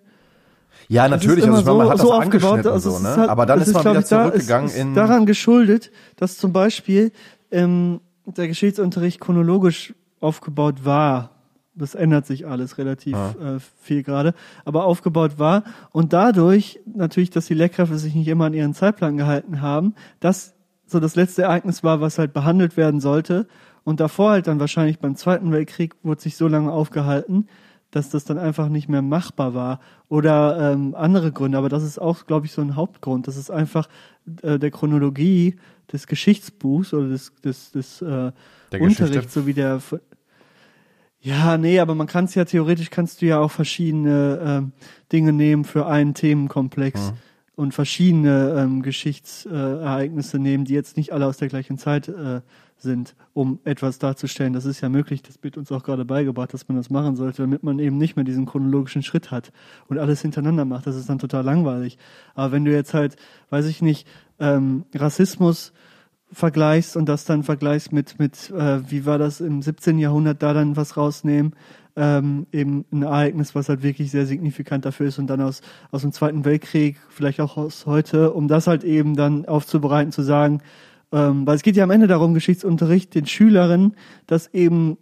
Ja, 0.92 1.08
natürlich, 1.08 1.44
ist 1.44 1.50
also 1.50 1.60
ich 1.60 1.64
meine, 1.64 1.78
man 1.78 1.88
hat 1.88 1.98
das 1.98 2.06
aufgebaut, 2.06 2.66
also 2.66 2.90
so, 2.90 2.98
ne? 2.98 3.08
ist 3.10 3.16
halt- 3.16 3.30
aber 3.30 3.46
dann 3.46 3.60
es 3.60 3.68
ist 3.68 3.74
man 3.74 3.84
wieder 3.84 4.00
ich, 4.00 4.08
da- 4.08 4.24
zurückgegangen 4.24 4.66
es 4.66 4.74
ist 4.74 4.80
in... 4.80 4.94
daran 4.94 5.24
geschuldet, 5.24 5.90
dass 6.16 6.36
zum 6.36 6.52
Beispiel 6.52 7.12
ähm, 7.50 8.00
der 8.26 8.46
Geschichtsunterricht 8.48 9.18
chronologisch 9.18 9.94
aufgebaut 10.20 10.84
war. 10.84 11.30
Das 11.74 11.94
ändert 11.94 12.26
sich 12.26 12.46
alles 12.46 12.76
relativ 12.76 13.14
äh, 13.16 13.58
viel 13.80 14.02
gerade, 14.02 14.34
aber 14.66 14.84
aufgebaut 14.84 15.38
war 15.38 15.64
und 15.90 16.12
dadurch 16.12 16.80
natürlich, 16.84 17.30
dass 17.30 17.46
die 17.46 17.54
Lehrkräfte 17.54 17.96
sich 17.96 18.14
nicht 18.14 18.28
immer 18.28 18.44
an 18.44 18.52
ihren 18.52 18.74
Zeitplan 18.74 19.16
gehalten 19.16 19.62
haben, 19.62 19.94
das 20.20 20.52
so 20.86 21.00
das 21.00 21.16
letzte 21.16 21.42
Ereignis 21.44 21.82
war, 21.82 22.02
was 22.02 22.18
halt 22.18 22.34
behandelt 22.34 22.76
werden 22.76 23.00
sollte 23.00 23.46
und 23.84 24.00
davor 24.00 24.32
halt 24.32 24.46
dann 24.46 24.60
wahrscheinlich 24.60 24.98
beim 24.98 25.16
Zweiten 25.16 25.50
Weltkrieg 25.50 25.94
wurde 26.02 26.20
sich 26.20 26.36
so 26.36 26.46
lange 26.46 26.70
aufgehalten, 26.70 27.48
dass 27.92 28.08
das 28.10 28.24
dann 28.24 28.38
einfach 28.38 28.68
nicht 28.68 28.88
mehr 28.88 29.02
machbar 29.02 29.54
war 29.54 29.80
oder 30.08 30.72
ähm, 30.72 30.94
andere 30.96 31.30
Gründe. 31.30 31.58
Aber 31.58 31.68
das 31.68 31.84
ist 31.84 32.00
auch, 32.00 32.26
glaube 32.26 32.46
ich, 32.46 32.52
so 32.52 32.62
ein 32.62 32.74
Hauptgrund. 32.74 33.28
Das 33.28 33.36
ist 33.36 33.50
einfach 33.50 33.88
äh, 34.42 34.58
der 34.58 34.70
Chronologie 34.70 35.56
des 35.92 36.06
Geschichtsbuchs 36.06 36.92
oder 36.94 37.08
des, 37.08 37.32
des, 37.44 37.70
des 37.70 38.02
äh, 38.02 38.32
Unterrichts, 38.80 39.34
so 39.34 39.46
wie 39.46 39.52
der. 39.52 39.80
Ja, 41.20 41.56
nee, 41.56 41.78
aber 41.78 41.94
man 41.94 42.08
kann 42.08 42.24
es 42.24 42.34
ja 42.34 42.44
theoretisch 42.44 42.90
kannst 42.90 43.22
du 43.22 43.26
ja 43.26 43.38
auch 43.38 43.50
verschiedene 43.50 44.40
ähm, 44.44 44.72
Dinge 45.12 45.32
nehmen 45.32 45.64
für 45.64 45.86
einen 45.86 46.14
Themenkomplex 46.14 47.12
und 47.54 47.74
verschiedene 47.74 48.56
ähm, 48.58 48.82
Geschichtsereignisse 48.82 50.38
nehmen, 50.38 50.64
die 50.64 50.74
jetzt 50.74 50.96
nicht 50.96 51.12
alle 51.12 51.26
aus 51.26 51.36
der 51.36 51.48
gleichen 51.48 51.78
Zeit 51.78 52.08
äh, 52.08 52.40
sind, 52.78 53.14
um 53.32 53.60
etwas 53.64 53.98
darzustellen. 53.98 54.52
Das 54.52 54.64
ist 54.64 54.80
ja 54.80 54.88
möglich, 54.88 55.22
das 55.22 55.42
wird 55.42 55.56
uns 55.56 55.70
auch 55.70 55.84
gerade 55.84 56.04
beigebracht, 56.04 56.52
dass 56.52 56.68
man 56.68 56.76
das 56.76 56.90
machen 56.90 57.16
sollte, 57.16 57.42
damit 57.42 57.62
man 57.62 57.78
eben 57.78 57.98
nicht 57.98 58.16
mehr 58.16 58.24
diesen 58.24 58.46
chronologischen 58.46 59.02
Schritt 59.02 59.30
hat 59.30 59.52
und 59.88 59.98
alles 59.98 60.22
hintereinander 60.22 60.64
macht. 60.64 60.86
Das 60.86 60.96
ist 60.96 61.08
dann 61.08 61.18
total 61.18 61.44
langweilig. 61.44 61.98
Aber 62.34 62.52
wenn 62.52 62.64
du 62.64 62.72
jetzt 62.72 62.94
halt, 62.94 63.16
weiß 63.50 63.66
ich 63.66 63.82
nicht, 63.82 64.06
ähm, 64.40 64.84
Rassismus 64.94 65.72
vergleichst 66.32 66.96
und 66.96 67.08
das 67.08 67.24
dann 67.24 67.42
vergleichst 67.42 67.92
mit, 67.92 68.18
mit 68.18 68.50
äh, 68.50 68.90
wie 68.90 69.04
war 69.04 69.18
das 69.18 69.40
im 69.40 69.60
17. 69.60 69.98
Jahrhundert, 69.98 70.42
da 70.42 70.54
dann 70.54 70.76
was 70.76 70.96
rausnehmen, 70.96 71.54
ähm, 71.96 72.46
eben 72.52 72.84
ein 72.90 73.02
Ereignis, 73.02 73.54
was 73.54 73.68
halt 73.68 73.82
wirklich 73.82 74.10
sehr 74.10 74.26
signifikant 74.26 74.84
dafür 74.84 75.06
ist 75.06 75.18
und 75.18 75.26
dann 75.26 75.40
aus, 75.40 75.60
aus 75.90 76.02
dem 76.02 76.12
Zweiten 76.12 76.44
Weltkrieg, 76.44 76.98
vielleicht 77.08 77.40
auch 77.40 77.56
aus 77.56 77.86
heute, 77.86 78.32
um 78.32 78.48
das 78.48 78.66
halt 78.66 78.84
eben 78.84 79.16
dann 79.16 79.46
aufzubereiten, 79.46 80.12
zu 80.12 80.22
sagen, 80.22 80.62
ähm, 81.12 81.46
weil 81.46 81.56
es 81.56 81.62
geht 81.62 81.76
ja 81.76 81.84
am 81.84 81.90
Ende 81.90 82.06
darum, 82.06 82.34
Geschichtsunterricht 82.34 83.14
den 83.14 83.26
Schülerinnen, 83.26 83.94
das 84.26 84.52
eben 84.54 84.96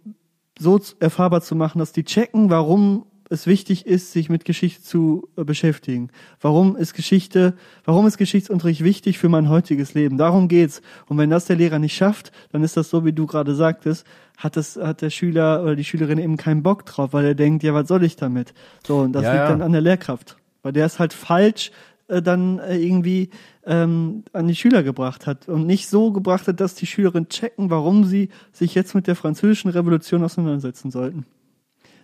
so 0.59 0.79
erfahrbar 0.99 1.41
zu 1.41 1.55
machen, 1.55 1.79
dass 1.79 1.93
die 1.93 2.03
checken, 2.03 2.49
warum 2.49 3.05
es 3.31 3.47
wichtig 3.47 3.85
ist, 3.85 4.11
sich 4.11 4.29
mit 4.29 4.43
Geschichte 4.45 4.83
zu 4.83 5.29
äh, 5.37 5.43
beschäftigen. 5.43 6.09
Warum 6.41 6.75
ist 6.75 6.93
Geschichte, 6.93 7.53
warum 7.85 8.05
ist 8.05 8.17
Geschichtsunterricht 8.17 8.83
wichtig 8.83 9.17
für 9.17 9.29
mein 9.29 9.49
heutiges 9.49 9.93
Leben? 9.93 10.17
Darum 10.17 10.47
geht's. 10.47 10.81
Und 11.07 11.17
wenn 11.17 11.29
das 11.29 11.45
der 11.45 11.55
Lehrer 11.55 11.79
nicht 11.79 11.95
schafft, 11.95 12.31
dann 12.51 12.63
ist 12.63 12.75
das 12.77 12.89
so, 12.89 13.05
wie 13.05 13.13
du 13.13 13.25
gerade 13.25 13.55
sagtest, 13.55 14.05
hat 14.37 14.57
das, 14.57 14.75
hat 14.75 15.01
der 15.01 15.09
Schüler 15.09 15.63
oder 15.63 15.75
die 15.75 15.83
Schülerin 15.83 16.17
eben 16.17 16.35
keinen 16.35 16.61
Bock 16.61 16.85
drauf, 16.85 17.13
weil 17.13 17.25
er 17.25 17.35
denkt, 17.35 17.63
ja, 17.63 17.73
was 17.73 17.87
soll 17.87 18.03
ich 18.03 18.17
damit? 18.17 18.53
So, 18.85 18.99
und 18.99 19.13
das 19.13 19.23
Ja, 19.23 19.31
liegt 19.31 19.43
ja. 19.43 19.49
dann 19.49 19.61
an 19.61 19.71
der 19.71 19.81
Lehrkraft. 19.81 20.37
Weil 20.61 20.73
der 20.73 20.85
es 20.85 20.99
halt 20.99 21.13
falsch 21.13 21.71
äh, 22.09 22.21
dann 22.21 22.59
äh, 22.59 22.77
irgendwie 22.77 23.29
ähm, 23.65 24.23
an 24.33 24.47
die 24.47 24.55
Schüler 24.55 24.83
gebracht 24.83 25.25
hat 25.25 25.47
und 25.47 25.65
nicht 25.65 25.87
so 25.87 26.11
gebracht 26.11 26.47
hat, 26.47 26.59
dass 26.59 26.75
die 26.75 26.85
Schülerinnen 26.85 27.29
checken, 27.29 27.69
warum 27.69 28.03
sie 28.03 28.29
sich 28.51 28.75
jetzt 28.75 28.93
mit 28.93 29.07
der 29.07 29.15
französischen 29.15 29.71
Revolution 29.71 30.23
auseinandersetzen 30.23 30.91
sollten. 30.91 31.25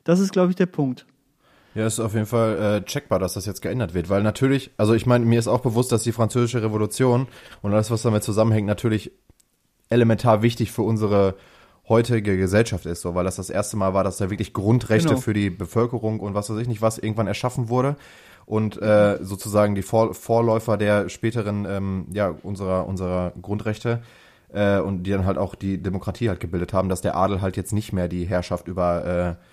Das 0.05 0.21
ist, 0.21 0.31
glaube 0.31 0.51
ich, 0.51 0.55
der 0.55 0.67
Punkt. 0.67 1.05
Ja, 1.77 1.85
ist 1.85 1.99
auf 1.99 2.15
jeden 2.15 2.25
Fall 2.25 2.81
äh, 2.81 2.85
checkbar, 2.85 3.19
dass 3.19 3.33
das 3.33 3.45
jetzt 3.45 3.61
geändert 3.61 3.93
wird, 3.93 4.09
weil 4.09 4.23
natürlich, 4.23 4.71
also 4.77 4.95
ich 4.95 5.05
meine, 5.05 5.25
mir 5.25 5.37
ist 5.37 5.47
auch 5.47 5.59
bewusst, 5.59 5.91
dass 5.91 6.01
die 6.01 6.11
französische 6.11 6.63
Revolution 6.63 7.27
und 7.61 7.71
alles, 7.71 7.91
was 7.91 8.01
damit 8.01 8.23
zusammenhängt, 8.23 8.65
natürlich 8.65 9.11
elementar 9.89 10.41
wichtig 10.41 10.71
für 10.71 10.81
unsere 10.81 11.35
heutige 11.87 12.35
Gesellschaft 12.35 12.87
ist, 12.87 13.01
so, 13.01 13.13
weil 13.13 13.25
das 13.25 13.35
das 13.35 13.51
erste 13.51 13.77
Mal 13.77 13.93
war, 13.93 14.03
dass 14.03 14.17
da 14.17 14.31
wirklich 14.31 14.53
Grundrechte 14.53 15.09
Genau. 15.09 15.21
für 15.21 15.35
die 15.35 15.51
Bevölkerung 15.51 16.19
und 16.19 16.33
was 16.33 16.49
weiß 16.49 16.57
ich 16.57 16.67
nicht 16.67 16.81
was 16.81 16.97
irgendwann 16.97 17.27
erschaffen 17.27 17.69
wurde 17.69 17.95
und 18.47 18.81
äh, 18.81 19.19
sozusagen 19.21 19.75
die 19.75 19.83
Vor 19.83 20.15
Vorläufer 20.15 20.77
der 20.77 21.09
späteren, 21.09 21.67
ähm, 21.69 22.07
ja, 22.11 22.33
unserer, 22.41 22.87
unserer 22.87 23.33
Grundrechte 23.39 24.01
äh, 24.51 24.79
und 24.79 25.03
die 25.03 25.11
dann 25.11 25.27
halt 25.27 25.37
auch 25.37 25.53
die 25.53 25.77
Demokratie 25.77 26.29
halt 26.29 26.39
gebildet 26.39 26.73
haben, 26.73 26.89
dass 26.89 27.01
der 27.01 27.15
Adel 27.15 27.41
halt 27.41 27.55
jetzt 27.55 27.71
nicht 27.71 27.93
mehr 27.93 28.07
die 28.07 28.25
Herrschaft 28.25 28.67
über, 28.67 29.37
äh, 29.39 29.43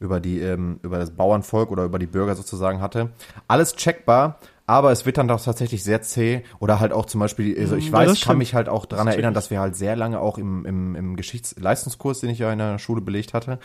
über 0.00 0.20
die, 0.20 0.40
ähm, 0.40 0.78
über 0.82 0.98
das 0.98 1.10
Bauernvolk 1.10 1.70
oder 1.70 1.84
über 1.84 1.98
die 1.98 2.06
Bürger 2.06 2.34
sozusagen 2.36 2.80
hatte. 2.80 3.10
Alles 3.48 3.74
checkbar, 3.76 4.38
aber 4.66 4.92
es 4.92 5.06
wird 5.06 5.18
dann 5.18 5.28
doch 5.28 5.42
tatsächlich 5.42 5.82
sehr 5.82 6.02
zäh 6.02 6.44
oder 6.60 6.78
halt 6.78 6.92
auch 6.92 7.06
zum 7.06 7.20
Beispiel, 7.20 7.58
also 7.58 7.74
ich 7.76 7.90
Ja, 7.90 7.92
weiß, 7.92 8.10
das 8.10 8.20
kann 8.20 8.38
mich 8.38 8.54
halt 8.54 8.68
auch 8.68 8.86
daran 8.86 9.06
Das 9.06 9.14
erinnern, 9.14 9.32
ich. 9.32 9.34
dass 9.34 9.50
wir 9.50 9.60
halt 9.60 9.74
sehr 9.76 9.96
lange 9.96 10.20
auch 10.20 10.38
im, 10.38 10.64
im, 10.66 10.94
im 10.94 11.16
Geschichtsleistungskurs, 11.16 12.20
den 12.20 12.30
ich 12.30 12.38
ja 12.38 12.52
in 12.52 12.58
der 12.58 12.78
Schule 12.78 13.00
belegt 13.00 13.34
hatte, 13.34 13.58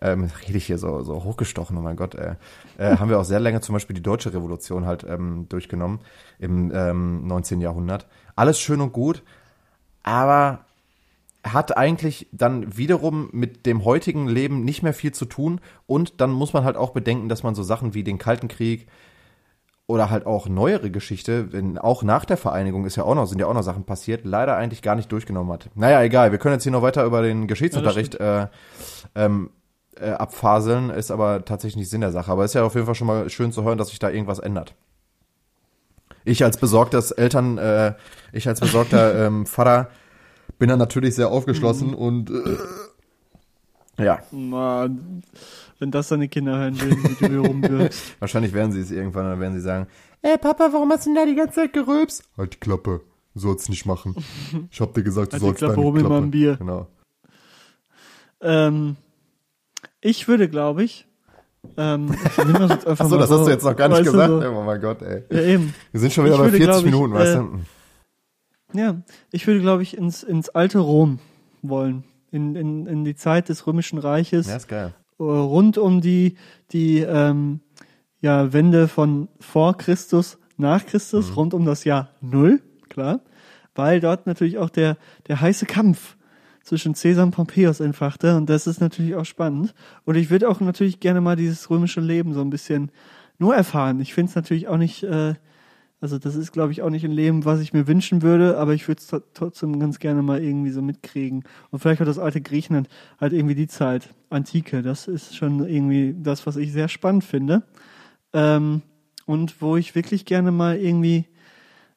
ähm, 0.00 0.30
rede 0.46 0.58
ich 0.58 0.66
hier 0.66 0.78
so, 0.78 1.02
so 1.02 1.24
hochgestochen, 1.24 1.76
oh 1.76 1.80
mein 1.82 1.96
Gott, 1.96 2.14
äh, 2.14 2.36
äh, 2.78 2.96
haben 2.96 3.08
wir 3.10 3.18
auch 3.18 3.24
sehr 3.24 3.40
lange 3.40 3.60
zum 3.60 3.72
Beispiel 3.74 3.94
die 3.94 4.02
deutsche 4.02 4.32
Revolution 4.32 4.86
halt 4.86 5.04
ähm, 5.04 5.46
durchgenommen 5.48 6.00
im 6.38 6.70
ähm, 6.74 7.26
19. 7.26 7.60
Jahrhundert. 7.60 8.06
Alles 8.36 8.60
schön 8.60 8.80
und 8.80 8.92
gut, 8.92 9.22
aber 10.02 10.60
hat 11.44 11.76
eigentlich 11.76 12.28
dann 12.32 12.76
wiederum 12.76 13.28
mit 13.32 13.66
dem 13.66 13.84
heutigen 13.84 14.26
Leben 14.26 14.64
nicht 14.64 14.82
mehr 14.82 14.94
viel 14.94 15.12
zu 15.12 15.26
tun 15.26 15.60
und 15.86 16.20
dann 16.20 16.32
muss 16.32 16.52
man 16.52 16.64
halt 16.64 16.76
auch 16.76 16.90
bedenken, 16.90 17.28
dass 17.28 17.42
man 17.42 17.54
so 17.54 17.62
Sachen 17.62 17.94
wie 17.94 18.02
den 18.02 18.18
Kalten 18.18 18.48
Krieg 18.48 18.86
oder 19.86 20.08
halt 20.08 20.24
auch 20.24 20.48
neuere 20.48 20.90
Geschichte, 20.90 21.44
denn 21.44 21.76
auch 21.76 22.02
nach 22.02 22.24
der 22.24 22.38
Vereinigung 22.38 22.86
ist 22.86 22.96
ja 22.96 23.04
auch 23.04 23.14
noch, 23.14 23.26
sind 23.26 23.38
ja 23.38 23.46
auch 23.46 23.54
noch 23.54 23.62
Sachen 23.62 23.84
passiert, 23.84 24.24
leider 24.24 24.56
eigentlich 24.56 24.80
gar 24.80 24.94
nicht 24.94 25.12
durchgenommen 25.12 25.52
hat. 25.52 25.68
Naja, 25.74 26.02
egal, 26.02 26.32
wir 26.32 26.38
können 26.38 26.54
jetzt 26.54 26.62
hier 26.62 26.72
noch 26.72 26.80
weiter 26.80 27.04
über 27.04 27.20
den 27.20 27.46
Geschichtsunterricht 27.46 28.14
äh, 28.14 28.46
ähm, 29.14 29.50
äh, 30.00 30.10
abfaseln, 30.10 30.88
ist 30.88 31.10
aber 31.10 31.44
tatsächlich 31.44 31.76
nicht 31.76 31.90
Sinn 31.90 32.00
der 32.00 32.12
Sache. 32.12 32.32
Aber 32.32 32.44
ist 32.44 32.54
ja 32.54 32.64
auf 32.64 32.74
jeden 32.74 32.86
Fall 32.86 32.94
schon 32.94 33.06
mal 33.06 33.28
schön 33.28 33.52
zu 33.52 33.62
hören, 33.62 33.76
dass 33.76 33.88
sich 33.88 33.98
da 33.98 34.08
irgendwas 34.08 34.38
ändert. 34.38 34.74
Ich 36.24 36.42
als 36.42 36.56
besorgtes 36.56 37.10
Eltern, 37.10 37.58
äh, 37.58 37.94
ich 38.32 38.48
als 38.48 38.60
besorgter 38.60 39.26
ähm, 39.26 39.44
Vater 39.44 39.90
bin 40.58 40.68
dann 40.68 40.78
natürlich 40.78 41.14
sehr 41.14 41.28
aufgeschlossen 41.28 41.94
und 41.94 42.30
äh, 42.30 44.04
ja, 44.04 44.20
Mann, 44.32 45.22
wenn 45.78 45.90
das 45.90 46.08
deine 46.08 46.28
Kinder 46.28 46.56
hören 46.58 46.80
würden, 46.80 47.02
wie 47.04 47.14
du 47.14 47.28
hier 47.28 47.48
rumwirkst. 47.48 48.16
wahrscheinlich 48.20 48.52
werden 48.52 48.72
sie 48.72 48.80
es 48.80 48.90
irgendwann, 48.90 49.24
dann 49.26 49.40
werden 49.40 49.54
sie 49.54 49.60
sagen, 49.60 49.86
ey 50.22 50.36
Papa, 50.38 50.70
warum 50.72 50.90
hast 50.90 51.06
du 51.06 51.10
denn 51.10 51.16
da 51.16 51.26
die 51.26 51.36
ganze 51.36 51.54
Zeit 51.60 51.72
gerülpst? 51.72 52.24
Halt 52.36 52.54
die 52.54 52.58
Klappe, 52.58 53.00
du 53.34 53.40
sollst 53.40 53.68
nicht 53.68 53.86
machen. 53.86 54.16
Ich 54.70 54.80
hab 54.80 54.94
dir 54.94 55.02
gesagt, 55.02 55.28
du 55.28 55.32
Halt 55.34 55.42
die 55.42 55.46
sollst 55.46 55.58
Klappe, 55.58 55.76
deine 55.76 55.90
mir 55.92 56.08
mal 56.08 56.22
ein 56.22 56.30
Bier. 56.30 56.56
Genau. 56.56 56.88
ähm, 58.40 58.96
ich 60.00 60.28
würde, 60.28 60.48
glaube 60.48 60.84
ich, 60.84 61.06
ähm, 61.76 62.14
ich 62.26 62.44
nehm 62.44 62.52
das 62.54 62.70
jetzt 62.70 62.86
einfach 62.86 63.04
Achso, 63.06 63.14
mal 63.14 63.20
das 63.20 63.28
so, 63.30 63.38
hast 63.38 63.46
du 63.46 63.50
jetzt 63.50 63.64
noch 63.64 63.76
gar 63.76 63.88
nicht 63.88 64.00
du, 64.00 64.04
gesagt. 64.12 64.28
So, 64.28 64.48
Oh 64.50 64.62
mein 64.62 64.80
Gott, 64.80 65.02
ey. 65.02 65.22
ja, 65.30 65.40
eben. 65.42 65.74
Wir 65.92 66.00
sind 66.00 66.12
schon 66.12 66.24
wieder 66.24 66.34
Ich 66.34 66.40
bei 66.40 66.52
würde, 66.52 66.56
40 66.58 66.66
glaub 66.68 66.78
ich, 66.78 66.84
Minuten, 66.84 67.14
weißt 67.14 67.34
äh, 67.34 67.38
du? 67.38 67.60
Ja, 68.74 68.96
ich 69.30 69.46
würde, 69.46 69.60
glaube 69.60 69.82
ich, 69.82 69.96
ins, 69.96 70.22
ins 70.22 70.48
alte 70.50 70.78
Rom 70.80 71.18
wollen. 71.62 72.04
In, 72.30 72.56
in, 72.56 72.86
in 72.86 73.04
die 73.04 73.14
Zeit 73.14 73.48
des 73.48 73.66
Römischen 73.66 73.98
Reiches. 73.98 74.48
Ja, 74.48 74.56
ist 74.56 74.66
geil. 74.68 74.92
äh, 75.20 75.22
rund 75.22 75.78
um 75.78 76.00
die, 76.00 76.36
die 76.72 76.98
ähm, 76.98 77.60
ja, 78.20 78.52
Wende 78.52 78.88
von 78.88 79.28
vor 79.38 79.76
Christus, 79.76 80.38
nach 80.56 80.84
Christus, 80.86 81.28
Mhm. 81.30 81.34
rund 81.34 81.54
um 81.54 81.64
das 81.64 81.84
Jahr 81.84 82.10
Null, 82.20 82.60
klar, 82.88 83.20
weil 83.76 84.00
dort 84.00 84.26
natürlich 84.26 84.58
auch 84.58 84.70
der, 84.70 84.96
der 85.28 85.40
heiße 85.40 85.66
Kampf 85.66 86.16
zwischen 86.64 86.94
Caesar 86.94 87.24
und 87.24 87.30
Pompeius 87.32 87.78
entfachte 87.80 88.36
und 88.36 88.48
das 88.48 88.66
ist 88.66 88.80
natürlich 88.80 89.14
auch 89.14 89.26
spannend. 89.26 89.74
Und 90.04 90.16
ich 90.16 90.30
würde 90.30 90.48
auch 90.48 90.60
natürlich 90.60 90.98
gerne 90.98 91.20
mal 91.20 91.36
dieses 91.36 91.68
römische 91.70 92.00
Leben 92.00 92.32
so 92.34 92.40
ein 92.40 92.50
bisschen 92.50 92.90
nur 93.38 93.54
erfahren. 93.54 94.00
Ich 94.00 94.14
finde 94.14 94.30
es 94.30 94.34
natürlich 94.36 94.66
auch 94.68 94.78
nicht, 94.78 95.02
äh, 95.04 95.34
also 96.04 96.18
das 96.18 96.34
ist, 96.34 96.52
glaube 96.52 96.70
ich, 96.70 96.82
auch 96.82 96.90
nicht 96.90 97.06
ein 97.06 97.12
Leben, 97.12 97.46
was 97.46 97.60
ich 97.60 97.72
mir 97.72 97.86
wünschen 97.86 98.20
würde, 98.20 98.58
aber 98.58 98.74
ich 98.74 98.86
würde 98.88 99.00
es 99.00 99.22
trotzdem 99.32 99.80
ganz 99.80 99.98
gerne 99.98 100.20
mal 100.20 100.44
irgendwie 100.44 100.68
so 100.68 100.82
mitkriegen. 100.82 101.44
Und 101.70 101.78
vielleicht 101.78 102.02
auch 102.02 102.06
das 102.06 102.18
alte 102.18 102.42
Griechenland, 102.42 102.90
halt 103.18 103.32
irgendwie 103.32 103.54
die 103.54 103.68
Zeit, 103.68 104.10
Antike, 104.28 104.82
das 104.82 105.08
ist 105.08 105.34
schon 105.34 105.66
irgendwie 105.66 106.14
das, 106.14 106.46
was 106.46 106.56
ich 106.56 106.72
sehr 106.72 106.88
spannend 106.88 107.24
finde. 107.24 107.62
Ähm, 108.34 108.82
und 109.24 109.62
wo 109.62 109.78
ich 109.78 109.94
wirklich 109.94 110.26
gerne 110.26 110.52
mal 110.52 110.76
irgendwie 110.76 111.24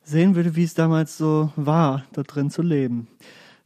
sehen 0.04 0.36
würde, 0.36 0.56
wie 0.56 0.64
es 0.64 0.74
damals 0.74 1.18
so 1.18 1.52
war, 1.58 2.06
da 2.14 2.24
drin 2.24 2.50
zu 2.50 2.62
leben. 2.62 3.10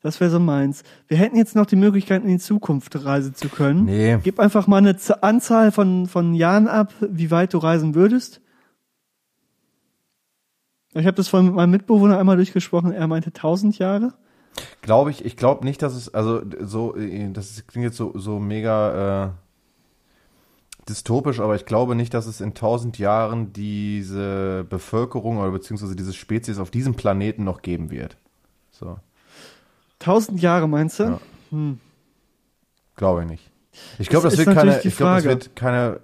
Das 0.01 0.19
wäre 0.19 0.31
so 0.31 0.39
meins. 0.39 0.81
Wir 1.07 1.17
hätten 1.17 1.37
jetzt 1.37 1.55
noch 1.55 1.67
die 1.67 1.75
Möglichkeit, 1.75 2.23
in 2.23 2.29
die 2.29 2.39
Zukunft 2.39 3.05
reisen 3.05 3.35
zu 3.35 3.47
können. 3.47 3.85
Nee. 3.85 4.17
Gib 4.23 4.39
einfach 4.39 4.65
mal 4.65 4.77
eine 4.77 4.97
Anzahl 5.21 5.71
von, 5.71 6.07
von 6.07 6.33
Jahren 6.33 6.67
ab, 6.67 6.95
wie 6.99 7.29
weit 7.29 7.53
du 7.53 7.59
reisen 7.59 7.93
würdest. 7.93 8.41
Ich 10.93 11.05
habe 11.05 11.15
das 11.15 11.29
vorhin 11.29 11.47
mit 11.47 11.55
meinem 11.55 11.71
Mitbewohner 11.71 12.17
einmal 12.17 12.35
durchgesprochen. 12.35 12.91
Er 12.91 13.07
meinte 13.07 13.29
1000 13.29 13.77
Jahre. 13.77 14.13
Glaube 14.81 15.11
ich, 15.11 15.23
ich 15.23 15.37
glaube 15.37 15.65
nicht, 15.65 15.81
dass 15.81 15.95
es, 15.95 16.13
also 16.13 16.41
so, 16.59 16.95
äh, 16.95 17.31
das 17.31 17.65
klingt 17.67 17.85
jetzt 17.85 17.97
so, 17.97 18.17
so 18.17 18.39
mega 18.39 19.25
äh, 19.25 19.29
dystopisch, 20.89 21.39
aber 21.39 21.55
ich 21.55 21.65
glaube 21.65 21.95
nicht, 21.95 22.13
dass 22.13 22.25
es 22.25 22.41
in 22.41 22.53
tausend 22.53 22.97
Jahren 22.97 23.53
diese 23.53 24.65
Bevölkerung 24.69 25.37
oder 25.37 25.51
beziehungsweise 25.51 25.95
diese 25.95 26.13
Spezies 26.13 26.59
auf 26.59 26.71
diesem 26.71 26.95
Planeten 26.95 27.45
noch 27.45 27.61
geben 27.61 27.91
wird. 27.91 28.17
So, 28.71 28.97
1000 29.99 30.41
Jahre 30.41 30.67
meinst 30.67 30.99
du? 30.99 31.03
Ja. 31.03 31.19
Hm. 31.51 31.79
glaube 32.95 33.21
ich 33.21 33.29
nicht. 33.29 33.51
Ich 33.99 34.09
glaube, 34.09 34.27
Das 34.27 34.35
das 34.35 34.45
wird 34.45 34.55
keine, 34.55 34.81
ich 34.81 34.97
glaube, 34.97 35.15
das 35.15 35.23
wird 35.23 35.55
keine, 35.55 36.01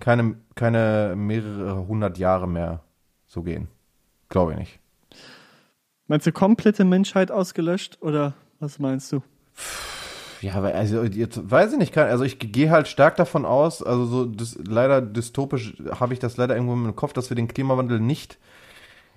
keine, 0.00 0.36
keine 0.54 1.14
mehrere 1.16 1.86
hundert 1.86 2.18
Jahre 2.18 2.48
mehr 2.48 2.80
so 3.26 3.42
gehen. 3.42 3.68
Glaube 4.28 4.52
ich 4.52 4.58
nicht. 4.58 4.78
Meinst 6.08 6.26
du 6.26 6.32
komplette 6.32 6.84
Menschheit 6.84 7.30
ausgelöscht 7.30 7.98
oder 8.00 8.34
was 8.60 8.78
meinst 8.78 9.10
du? 9.12 9.22
Ja, 10.40 10.60
also 10.60 11.02
jetzt 11.04 11.50
weiß 11.50 11.72
ich 11.72 11.78
nicht, 11.78 11.92
kann, 11.92 12.08
also 12.08 12.22
ich 12.22 12.38
gehe 12.38 12.70
halt 12.70 12.88
stark 12.88 13.16
davon 13.16 13.44
aus, 13.44 13.82
also 13.82 14.04
so 14.04 14.24
das, 14.26 14.58
leider 14.64 15.00
dystopisch 15.00 15.74
habe 15.98 16.12
ich 16.12 16.20
das 16.20 16.36
leider 16.36 16.54
irgendwo 16.54 16.74
im 16.74 16.94
Kopf, 16.94 17.14
dass 17.14 17.30
wir 17.30 17.34
den 17.34 17.48
Klimawandel 17.48 18.00
nicht 18.00 18.38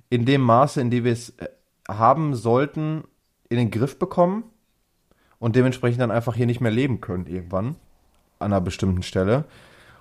in 0.10 0.26
dem 0.26 0.42
Maße, 0.42 0.82
in 0.82 0.90
dem 0.90 1.04
wir 1.04 1.12
es 1.12 1.32
äh, 1.38 1.50
haben 1.88 2.36
sollten, 2.36 3.04
in 3.50 3.58
den 3.58 3.70
Griff 3.70 4.00
bekommen 4.00 4.44
und 5.40 5.56
dementsprechend 5.56 6.02
dann 6.02 6.12
einfach 6.12 6.36
hier 6.36 6.46
nicht 6.46 6.62
mehr 6.62 6.72
leben 6.72 7.02
können 7.02 7.28
irgendwann 7.28 7.76
an 8.40 8.54
einer 8.54 8.62
bestimmten 8.62 9.04
Stelle. 9.04 9.46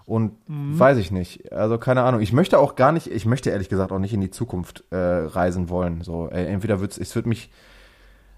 Und 0.09 0.33
weiß 0.49 0.97
ich 0.97 1.11
nicht. 1.11 1.53
Also 1.53 1.77
keine 1.77 2.03
Ahnung. 2.03 2.23
Ich 2.23 2.33
möchte 2.33 2.59
auch 2.59 2.77
gar 2.77 2.93
nicht, 2.93 3.09
ich 3.09 3.27
möchte 3.27 3.51
ehrlich 3.51 3.69
gesagt 3.69 3.93
auch 3.93 3.99
nicht 3.99 4.15
in 4.15 4.23
die 4.23 4.31
Zukunft 4.31 4.85
äh, 4.89 4.97
reisen 4.97 5.69
wollen. 5.69 6.01
So, 6.01 6.31
äh, 6.31 6.47
entweder 6.47 6.81
wird's, 6.81 6.97
es 6.97 7.15
wird 7.15 7.27
mich, 7.27 7.51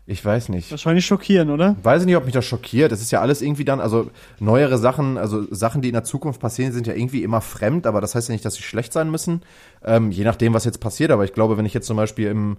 ich 0.04 0.24
weiß 0.24 0.48
nicht. 0.48 0.72
Wahrscheinlich 0.72 1.06
schockieren, 1.06 1.48
oder? 1.48 1.76
Weiß 1.80 2.02
ich 2.02 2.06
nicht, 2.06 2.16
ob 2.16 2.24
mich 2.24 2.34
das 2.34 2.44
schockiert. 2.44 2.90
Es 2.90 3.00
ist 3.00 3.12
ja 3.12 3.20
alles 3.20 3.40
irgendwie 3.40 3.64
dann, 3.64 3.78
also 3.78 4.10
neuere 4.40 4.78
Sachen, 4.78 5.16
also 5.16 5.46
Sachen, 5.54 5.80
die 5.80 5.90
in 5.90 5.94
der 5.94 6.02
Zukunft 6.02 6.40
passieren, 6.40 6.72
sind 6.72 6.88
ja 6.88 6.94
irgendwie 6.94 7.22
immer 7.22 7.40
fremd, 7.40 7.86
aber 7.86 8.00
das 8.00 8.16
heißt 8.16 8.28
ja 8.28 8.32
nicht, 8.32 8.44
dass 8.44 8.54
sie 8.54 8.64
schlecht 8.64 8.92
sein 8.92 9.08
müssen. 9.08 9.42
Ähm, 9.84 10.10
je 10.10 10.24
nachdem, 10.24 10.54
was 10.54 10.64
jetzt 10.64 10.80
passiert. 10.80 11.12
Aber 11.12 11.22
ich 11.22 11.34
glaube, 11.34 11.56
wenn 11.56 11.66
ich 11.66 11.74
jetzt 11.74 11.86
zum 11.86 11.96
Beispiel 11.96 12.26
im, 12.26 12.56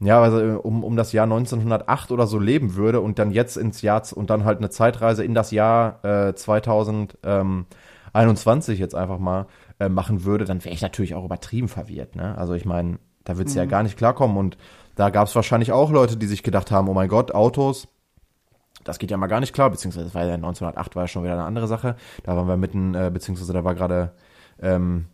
ja, 0.00 0.22
also 0.22 0.38
um, 0.62 0.82
um 0.82 0.96
das 0.96 1.12
Jahr 1.12 1.24
1908 1.24 2.10
oder 2.10 2.26
so 2.26 2.38
leben 2.38 2.74
würde 2.74 3.02
und 3.02 3.18
dann 3.18 3.32
jetzt 3.32 3.58
ins 3.58 3.82
Jahr 3.82 4.02
und 4.14 4.30
dann 4.30 4.46
halt 4.46 4.60
eine 4.60 4.70
Zeitreise 4.70 5.24
in 5.24 5.34
das 5.34 5.50
Jahr 5.50 6.02
äh, 6.02 6.34
2021 8.16 8.78
jetzt 8.78 8.94
einfach 8.94 9.18
mal 9.18 9.46
äh, 9.78 9.88
machen 9.88 10.24
würde, 10.24 10.44
dann 10.44 10.64
wäre 10.64 10.74
ich 10.74 10.82
natürlich 10.82 11.14
auch 11.14 11.24
übertrieben 11.24 11.68
verwirrt. 11.68 12.16
Ne? 12.16 12.36
Also 12.36 12.54
ich 12.54 12.64
meine, 12.64 12.98
da 13.24 13.36
wird's 13.38 13.54
ja 13.54 13.64
gar 13.64 13.82
nicht 13.82 13.96
klarkommen 13.96 14.36
und 14.36 14.56
da 14.94 15.10
gab 15.10 15.28
es 15.28 15.34
wahrscheinlich 15.34 15.72
auch 15.72 15.90
Leute, 15.90 16.16
die 16.16 16.26
sich 16.26 16.42
gedacht 16.42 16.70
haben, 16.70 16.88
oh 16.88 16.94
mein 16.94 17.08
Gott, 17.08 17.34
Autos, 17.34 17.88
das 18.84 18.98
geht 18.98 19.10
ja 19.10 19.16
mal 19.16 19.26
gar 19.26 19.40
nicht 19.40 19.52
klar, 19.52 19.70
beziehungsweise 19.70 20.14
war 20.14 20.24
ja 20.24 20.34
1908 20.34 20.96
war 20.96 21.02
ja 21.02 21.08
schon 21.08 21.24
wieder 21.24 21.34
eine 21.34 21.44
andere 21.44 21.66
Sache. 21.66 21.96
Da 22.22 22.36
waren 22.36 22.48
wir 22.48 22.56
mitten, 22.56 22.94
äh, 22.94 23.10
beziehungsweise 23.12 23.52
da 23.52 23.64
war 23.64 23.74
gerade, 23.74 24.12
ähm, 24.60 25.06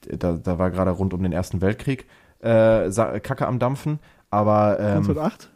da, 0.00 0.34
da 0.34 0.58
war 0.58 0.70
gerade 0.70 0.92
rund 0.92 1.12
um 1.12 1.22
den 1.22 1.32
Ersten 1.32 1.60
Weltkrieg 1.60 2.06
äh, 2.40 2.90
Kacke 3.20 3.46
am 3.46 3.58
Dampfen. 3.58 3.98
Aber 4.30 4.78
ähm, 4.78 4.98
1908? 4.98 5.50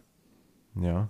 ja, 0.81 1.09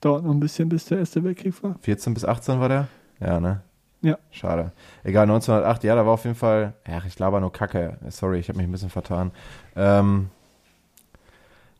Dauert 0.00 0.24
noch 0.24 0.32
ein 0.32 0.40
bisschen, 0.40 0.70
bis 0.70 0.86
der 0.86 0.98
Erste 0.98 1.22
Weltkrieg 1.24 1.62
war. 1.62 1.76
14 1.82 2.14
bis 2.14 2.24
18 2.24 2.58
war 2.58 2.68
der? 2.68 2.88
Ja, 3.20 3.38
ne? 3.38 3.62
Ja. 4.02 4.18
Schade. 4.30 4.72
Egal, 5.04 5.24
1908, 5.24 5.84
ja, 5.84 5.94
da 5.94 6.06
war 6.06 6.14
auf 6.14 6.24
jeden 6.24 6.36
Fall, 6.36 6.74
ja, 6.88 7.02
ich 7.06 7.18
laber 7.18 7.40
nur 7.40 7.52
Kacke. 7.52 7.98
Sorry, 8.08 8.38
ich 8.38 8.48
habe 8.48 8.58
mich 8.58 8.66
ein 8.66 8.72
bisschen 8.72 8.90
vertan. 8.90 9.30
Ähm, 9.76 10.30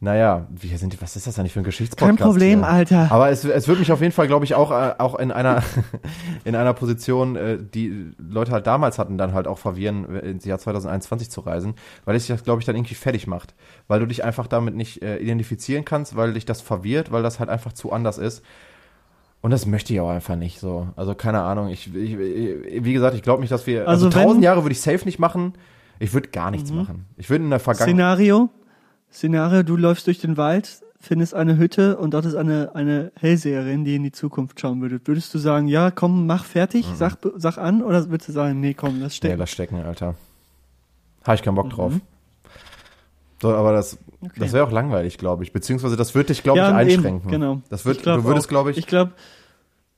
naja, 0.02 0.46
wie 0.48 0.74
sind 0.78 0.94
die, 0.94 1.02
was 1.02 1.14
ist 1.14 1.26
das 1.26 1.38
eigentlich 1.38 1.52
für 1.52 1.60
ein 1.60 1.64
Geschichtspodcast? 1.64 2.18
Kein 2.18 2.26
Problem, 2.26 2.60
hier? 2.60 2.68
Alter. 2.68 3.08
Aber 3.10 3.28
es, 3.28 3.44
es 3.44 3.68
wird 3.68 3.80
mich 3.80 3.92
auf 3.92 4.00
jeden 4.00 4.12
Fall, 4.12 4.28
glaube 4.28 4.46
ich, 4.46 4.54
auch, 4.54 4.70
äh, 4.70 4.94
auch 4.96 5.14
in 5.18 5.30
einer, 5.30 5.62
in 6.44 6.56
einer 6.56 6.72
Position, 6.72 7.36
äh, 7.36 7.58
die 7.60 8.12
Leute 8.18 8.52
halt 8.52 8.66
damals 8.66 8.98
hatten, 8.98 9.18
dann 9.18 9.34
halt 9.34 9.46
auch 9.46 9.58
verwirren, 9.58 10.08
äh, 10.16 10.20
ins 10.20 10.46
Jahr 10.46 10.58
2021 10.58 11.30
zu 11.30 11.42
reisen, 11.42 11.74
weil 12.06 12.16
es 12.16 12.26
sich 12.26 12.34
das, 12.34 12.44
glaube 12.44 12.60
ich, 12.60 12.66
dann 12.66 12.76
irgendwie 12.76 12.94
fertig 12.94 13.26
macht. 13.26 13.54
Weil 13.88 14.00
du 14.00 14.06
dich 14.06 14.24
einfach 14.24 14.46
damit 14.46 14.74
nicht 14.74 15.02
äh, 15.02 15.18
identifizieren 15.18 15.84
kannst, 15.84 16.16
weil 16.16 16.32
dich 16.32 16.46
das 16.46 16.62
verwirrt, 16.62 17.12
weil 17.12 17.22
das 17.22 17.38
halt 17.38 17.50
einfach 17.50 17.74
zu 17.74 17.92
anders 17.92 18.16
ist. 18.16 18.42
Und 19.42 19.50
das 19.52 19.64
möchte 19.66 19.92
ich 19.94 20.00
auch 20.00 20.10
einfach 20.10 20.36
nicht 20.36 20.60
so. 20.60 20.88
Also 20.96 21.14
keine 21.14 21.40
Ahnung. 21.40 21.68
Ich, 21.68 21.94
ich, 21.94 22.18
wie 22.18 22.92
gesagt, 22.92 23.14
ich 23.16 23.22
glaube 23.22 23.40
nicht, 23.40 23.50
dass 23.52 23.66
wir. 23.66 23.88
Also, 23.88 24.06
Also 24.06 24.18
tausend 24.20 24.44
Jahre 24.44 24.62
würde 24.64 24.72
ich 24.72 24.80
safe 24.80 25.04
nicht 25.04 25.18
machen. 25.18 25.54
Ich 25.98 26.12
würde 26.12 26.28
gar 26.28 26.50
nichts 26.50 26.70
machen. 26.72 27.06
Ich 27.16 27.28
würde 27.30 27.44
in 27.44 27.50
der 27.50 27.60
Vergangenheit. 27.60 27.94
Szenario, 27.94 28.50
Szenario, 29.12 29.62
du 29.62 29.76
läufst 29.76 30.06
durch 30.06 30.18
den 30.18 30.36
Wald, 30.36 30.80
findest 30.98 31.34
eine 31.34 31.56
Hütte 31.58 31.96
und 31.98 32.12
dort 32.14 32.24
ist 32.26 32.34
eine, 32.34 32.74
eine 32.74 33.12
Hellseherin, 33.18 33.84
die 33.84 33.96
in 33.96 34.02
die 34.02 34.12
Zukunft 34.12 34.60
schauen 34.60 34.80
würde. 34.82 35.00
Würdest 35.04 35.32
du 35.34 35.38
sagen, 35.38 35.68
ja, 35.68 35.90
komm, 35.90 36.26
mach 36.26 36.44
fertig, 36.44 36.86
sag, 36.94 37.16
sag 37.36 37.58
an, 37.58 37.82
oder 37.82 38.08
würdest 38.10 38.28
du 38.28 38.32
sagen, 38.32 38.60
nee, 38.60 38.74
komm, 38.74 39.00
lass 39.00 39.12
Nee, 39.12 39.16
stecken? 39.16 39.38
lass 39.38 39.50
stecken, 39.50 39.76
Alter. 39.76 40.14
Habe 41.24 41.34
ich 41.34 41.42
keinen 41.42 41.54
Bock 41.54 41.70
drauf. 41.70 41.94
So, 43.42 43.54
aber 43.54 43.72
das, 43.72 43.98
das 44.36 44.52
wäre 44.52 44.66
auch 44.66 44.70
langweilig, 44.70 45.18
glaube 45.18 45.42
ich. 45.44 45.52
Beziehungsweise 45.52 45.96
das 45.96 46.14
würde 46.14 46.28
dich, 46.28 46.42
glaube 46.42 46.58
ich, 46.60 46.64
eben, 46.66 46.74
einschränken. 46.76 47.30
genau. 47.30 47.60
Das 47.70 47.84
wird, 47.84 47.98
Ich 47.98 48.02
du 48.02 48.24
würdest, 48.24 48.48
glaube 48.48 48.70
ich, 48.70 48.76
Ich 48.78 48.86
glaube, 48.86 49.12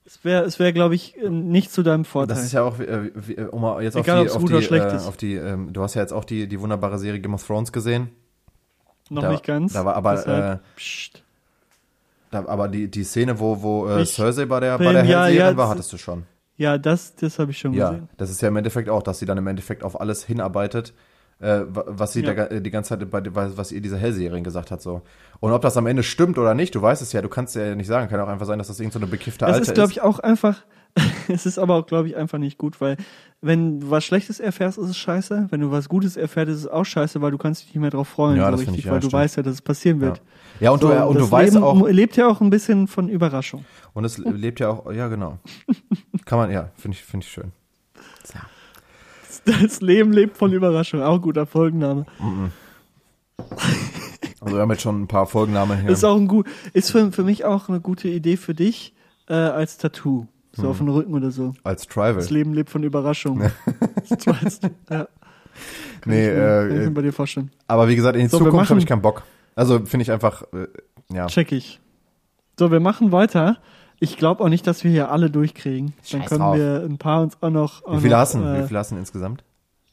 es 0.05 0.25
wäre, 0.25 0.45
es 0.45 0.59
wäre, 0.59 0.73
glaube 0.73 0.95
ich, 0.95 1.17
nicht 1.29 1.73
zu 1.73 1.83
deinem 1.83 2.05
Vorteil. 2.05 2.35
das 2.37 2.45
ist 2.45 2.53
ja 2.53 2.63
auch, 2.63 2.79
äh, 2.79 3.11
wie, 3.15 3.35
äh, 3.37 3.45
um 3.47 3.63
mal 3.63 3.83
jetzt 3.83 3.97
Egal, 3.97 4.29
auf 4.29 4.45
die, 4.45 4.55
auf 4.55 4.69
die, 4.69 4.75
äh, 4.77 4.97
auf 5.09 5.17
die 5.17 5.35
ähm, 5.35 5.73
du 5.73 5.83
hast 5.83 5.95
ja 5.95 6.03
jetzt 6.03 6.13
auch 6.13 6.25
die, 6.25 6.47
die 6.49 6.61
wunderbare 6.61 6.99
Serie 6.99 7.21
Game 7.21 7.35
of 7.35 7.47
Thrones 7.47 7.73
gesehen. 7.73 8.11
Noch 9.11 9.23
da- 9.23 9.31
nicht 9.31 9.45
ganz. 9.45 9.73
da 9.73 9.85
war 9.85 9.95
aber, 9.97 10.13
deshalb, 10.17 10.61
äh. 10.61 11.19
Da, 12.31 12.47
aber 12.47 12.69
die, 12.69 12.89
die 12.91 13.05
Szene, 13.05 13.39
wo, 13.39 13.63
wo 13.63 13.87
äh, 13.89 14.03
Ich 14.03 14.15
Cersei 14.15 14.47
bei 14.47 14.61
der, 14.61 14.79
bei 14.79 14.85
bin- 14.87 14.95
der 14.95 15.05
ja, 15.05 15.29
ja, 15.29 15.57
war, 15.57 15.69
hattest 15.69 15.93
du 15.93 15.99
schon. 15.99 16.25
Ja, 16.57 16.79
das, 16.79 17.15
das 17.17 17.39
habe 17.39 17.51
ich 17.51 17.59
schon 17.59 17.73
Ja, 17.75 17.91
gesehen. 17.91 18.09
das 18.17 18.31
ist 18.31 18.41
ja 18.41 18.49
im 18.49 18.57
Endeffekt 18.57 18.89
auch, 18.89 19.03
dass 19.03 19.19
sie 19.19 19.27
dann 19.27 19.37
im 19.39 19.47
Endeffekt 19.47 19.83
auf 19.83 20.01
alles 20.01 20.25
hinarbeitet, 20.25 20.95
äh, 21.43 21.63
wa- 21.69 21.85
was 21.89 22.13
sie 22.15 22.23
Ja. 22.25 22.33
da, 22.33 22.61
die 22.61 22.71
ganze 22.71 22.97
Zeit, 22.99 23.11
bei, 23.11 23.23
was 23.35 23.71
ihr 23.73 23.81
diese 23.83 23.99
Hellseherin 23.99 24.43
gesagt 24.45 24.71
hat, 24.71 24.81
so. 24.81 25.03
Und 25.41 25.53
ob 25.53 25.61
das 25.61 25.77
am 25.77 25.87
Ende 25.87 26.03
stimmt 26.03 26.39
oder 26.39 26.55
nicht, 26.55 26.75
du 26.75 26.81
weißt 26.81 27.03
es 27.03 27.13
ja, 27.13 27.21
du 27.21 27.29
kannst 27.29 27.55
ja 27.57 27.75
nicht 27.75 27.89
sagen, 27.89 28.09
kann 28.09 28.21
auch 28.21 28.29
einfach 28.29 28.47
sein, 28.47 28.59
dass 28.59 28.69
das 28.69 28.79
irgendeine 28.81 29.01
so 29.07 29.07
eine 29.07 29.11
bekiffte 29.19 29.45
Das 29.45 29.55
Alte 29.57 29.67
ist, 29.71 29.75
glaube 29.75 29.91
ich, 29.91 30.01
auch 30.01 30.19
einfach, 30.21 30.63
es 31.29 31.45
ist 31.47 31.59
aber 31.59 31.75
auch, 31.75 31.87
glaube 31.87 32.07
ich, 32.09 32.17
einfach 32.17 32.39
nicht 32.39 32.59
gut, 32.59 32.81
weil 32.81 32.97
wenn 33.41 33.81
du 33.81 33.91
was 33.91 34.05
Schlechtes 34.05 34.39
erfährst, 34.39 34.79
ist 34.79 34.89
es 34.91 34.97
scheiße. 34.99 35.49
Wenn 35.51 35.61
du 35.61 35.71
was 35.73 35.89
Gutes 35.89 36.17
erfährst, 36.17 36.49
ist 36.51 36.59
es 36.59 36.67
auch 36.69 36.85
scheiße, 36.85 37.21
weil 37.23 37.33
du 37.33 37.39
kannst 37.39 37.63
dich 37.63 37.69
nicht 37.75 37.81
mehr 37.81 37.91
drauf 37.91 38.07
freuen, 38.09 38.37
Ja, 38.37 38.45
so 38.47 38.51
das 38.53 38.61
finde 38.61 38.71
richtig, 38.73 38.79
ich, 38.81 38.87
ja, 38.87 38.93
weil 38.93 39.01
du 39.01 39.07
stimmt. 39.09 39.21
weißt 39.23 39.37
ja, 39.39 39.43
dass 39.43 39.55
es 39.55 39.63
passieren 39.63 40.01
wird. 40.01 40.23
Ja, 40.61 40.71
und 40.71 40.81
So, 40.81 40.89
du, 40.91 41.07
und 41.07 41.15
das 41.17 41.25
du 41.27 41.33
weißt 41.33 41.55
Leben 41.55 41.65
auch, 41.65 41.89
lebt 41.89 42.17
ja 42.17 42.29
auch 42.29 42.41
ein 42.41 42.51
bisschen 42.51 42.87
von 42.87 43.09
Überraschung. 43.09 43.65
und 43.95 44.05
es 44.05 44.19
lebt 44.19 44.61
ja 44.61 44.69
auch, 44.69 44.93
ja, 44.93 45.09
genau. 45.09 45.39
Kann 46.25 46.39
man, 46.39 46.53
ja, 46.53 46.69
finde 46.77 46.97
ich, 46.97 47.03
finde 47.03 47.25
ich 47.27 47.33
schön. 47.33 47.51
Das 49.45 49.81
Leben 49.81 50.13
lebt 50.13 50.37
von 50.37 50.53
Überraschung. 50.53 51.03
Auch 51.03 51.21
guter 51.21 51.47
Folgenname. 51.47 52.07
Also 54.41 54.55
wir 54.57 54.61
haben 54.63 54.71
jetzt 54.71 54.83
schon 54.83 55.03
ein 55.03 55.07
paar 55.09 55.27
Folgennamen 55.27 55.81
hier. 55.81 55.91
Ist 55.91 56.05
auch 56.05 56.17
ein 56.17 56.29
gut, 56.29 56.47
ist 56.73 56.91
für, 56.91 57.13
für 57.13 57.25
mich 57.25 57.45
auch 57.45 57.69
eine 57.69 57.81
gute 57.81 58.09
Idee 58.09 58.37
für 58.37 58.55
dich 58.55 58.95
äh, 59.29 59.35
als 59.35 59.79
Tattoo. 59.79 60.27
So 60.55 60.65
Hm. 60.65 60.69
auf 60.71 60.79
dem 60.79 60.89
Rücken 60.89 61.15
oder 61.15 61.31
so. 61.31 61.55
als 61.65 61.87
Trival. 61.87 62.15
Das 62.17 62.29
Leben 62.31 62.53
lebt 62.53 62.69
von 62.69 62.83
Überraschung. 62.83 63.41
Ja. 63.43 63.51
Kann 64.89 65.07
Nee, 66.05 66.29
ich, 66.29 66.35
mir, 66.35 66.35
kann 66.35 66.71
ich 66.71 66.77
äh, 66.77 66.85
mir 66.87 66.91
bei 66.91 67.03
dir 67.03 67.13
vorstellen. 67.13 67.51
aber 67.69 67.89
wie 67.89 67.95
gesagt, 67.97 68.17
in 68.17 68.23
die 68.23 68.29
So, 68.29 68.39
Zukunft 68.39 68.69
habe 68.71 68.81
ich 68.81 68.87
keinen 68.87 69.03
Bock. 69.03 69.23
Also 69.55 69.79
finde 69.85 70.03
ich 70.03 70.11
einfach, 70.11 70.43
äh, 70.53 70.67
ja. 71.15 71.27
Check 71.27 71.53
ich. 71.53 71.81
So, 72.59 72.71
wir 72.73 72.81
machen 72.81 73.13
weiter. 73.13 73.59
Ich 74.03 74.17
glaube 74.17 74.43
auch 74.43 74.49
nicht, 74.49 74.67
dass 74.67 74.83
wir 74.83 74.91
hier 74.91 75.13
alle 75.13 75.31
durchkriegen. 75.31 75.95
Dann 76.11 76.23
Scheiß 76.23 76.29
können 76.29 76.41
drauf. 76.41 76.57
wir 76.57 76.83
ein 76.85 76.99
paar 76.99 77.23
uns 77.23 77.41
auch 77.41 77.51
noch. 77.51 77.85
Auch 77.85 77.99
Wie 77.99 78.01
viele 78.01 78.15
noch, 78.15 78.19
hast 78.19 78.35
du? 78.35 78.41
Äh, 78.41 78.65
Wie 78.65 78.67
viele 78.67 78.81
hast 78.81 78.91
du 78.91 78.97
insgesamt? 78.97 79.45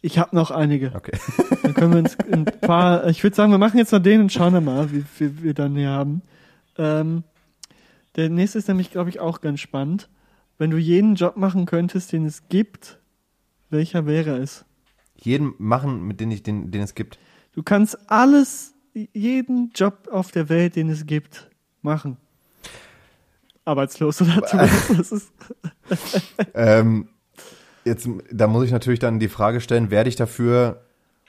ich 0.02 0.18
habe 0.18 0.36
noch 0.36 0.50
einige. 0.50 0.94
Okay. 0.96 1.16
Dann 1.62 1.76
können 1.76 1.94
wir 1.94 2.00
uns 2.00 2.18
ein 2.32 2.46
paar. 2.46 3.06
Ich 3.08 3.22
würde 3.22 3.36
sagen, 3.36 3.52
wir 3.52 3.60
machen 3.60 3.78
jetzt 3.78 3.92
noch 3.92 4.00
den 4.00 4.22
und 4.22 4.34
schauen 4.34 4.54
dann 4.54 4.66
mal, 4.66 4.92
wie 4.92 5.02
viel 5.02 5.44
wir 5.44 5.54
dann 5.54 5.76
hier 5.76 5.90
haben. 5.90 6.24
Ähm, 6.78 7.24
der 8.16 8.30
nächste 8.30 8.58
ist 8.58 8.68
nämlich, 8.68 8.90
glaube 8.90 9.12
ich, 9.12 9.20
auch 9.20 9.42
ganz 9.42 9.60
spannend. 9.60 10.10
Wenn 10.58 10.72
du 10.72 10.78
jeden 10.78 11.14
Job 11.14 11.38
machen 11.38 11.68
könntest, 11.68 12.12
den 12.12 12.26
es 12.26 12.50
gibt, 12.50 12.98
welcher 13.70 14.08
wäre 14.08 14.38
es? 14.38 14.66
Jeden 15.18 15.54
machen, 15.60 16.08
mit 16.08 16.20
dem 16.20 16.32
ich, 16.32 16.42
den, 16.42 16.72
den 16.72 16.82
es 16.82 16.96
gibt. 16.96 17.20
Du 17.54 17.62
kannst 17.62 18.10
alles, 18.10 18.74
jeden 18.94 19.70
Job 19.76 20.08
auf 20.12 20.32
der 20.32 20.50
Welt, 20.50 20.76
den 20.76 20.90
es 20.90 21.06
gibt, 21.06 21.52
machen. 21.84 22.18
Arbeitslos 23.70 24.22
oder 24.22 24.44
zumindest. 24.46 25.32
Ähm, 26.54 27.10
jetzt, 27.84 28.08
da 28.32 28.46
muss 28.46 28.64
ich 28.66 28.72
natürlich 28.72 29.00
dann 29.00 29.20
die 29.20 29.28
Frage 29.28 29.60
stellen, 29.60 29.90
werde 29.90 30.08
ich 30.08 30.16
dafür 30.16 30.84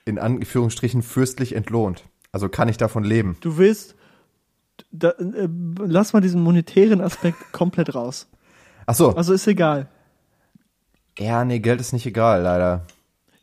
in 0.05 0.19
Anführungsstrichen 0.19 1.03
fürstlich 1.03 1.55
entlohnt? 1.55 2.05
Also 2.31 2.51
kann 2.51 2.69
ich 2.69 2.77
davon 2.77 3.03
leben? 3.03 3.39
du 3.41 3.57
willst, 3.57 3.95
da, 4.91 5.11
äh, 5.11 5.49
lass 5.79 6.13
mal 6.13 6.21
diesen 6.21 6.43
monetären 6.43 7.01
Aspekt 7.01 7.53
komplett 7.53 7.95
raus. 7.95 8.29
Ach 8.87 8.95
so. 8.95 9.15
Also 9.15 9.33
ist 9.33 9.47
egal. 9.47 9.89
Ja, 11.19 11.45
nee, 11.45 11.59
Geld 11.59 11.81
ist 11.81 11.93
nicht 11.93 12.07
egal, 12.07 12.43
leider. 12.43 12.87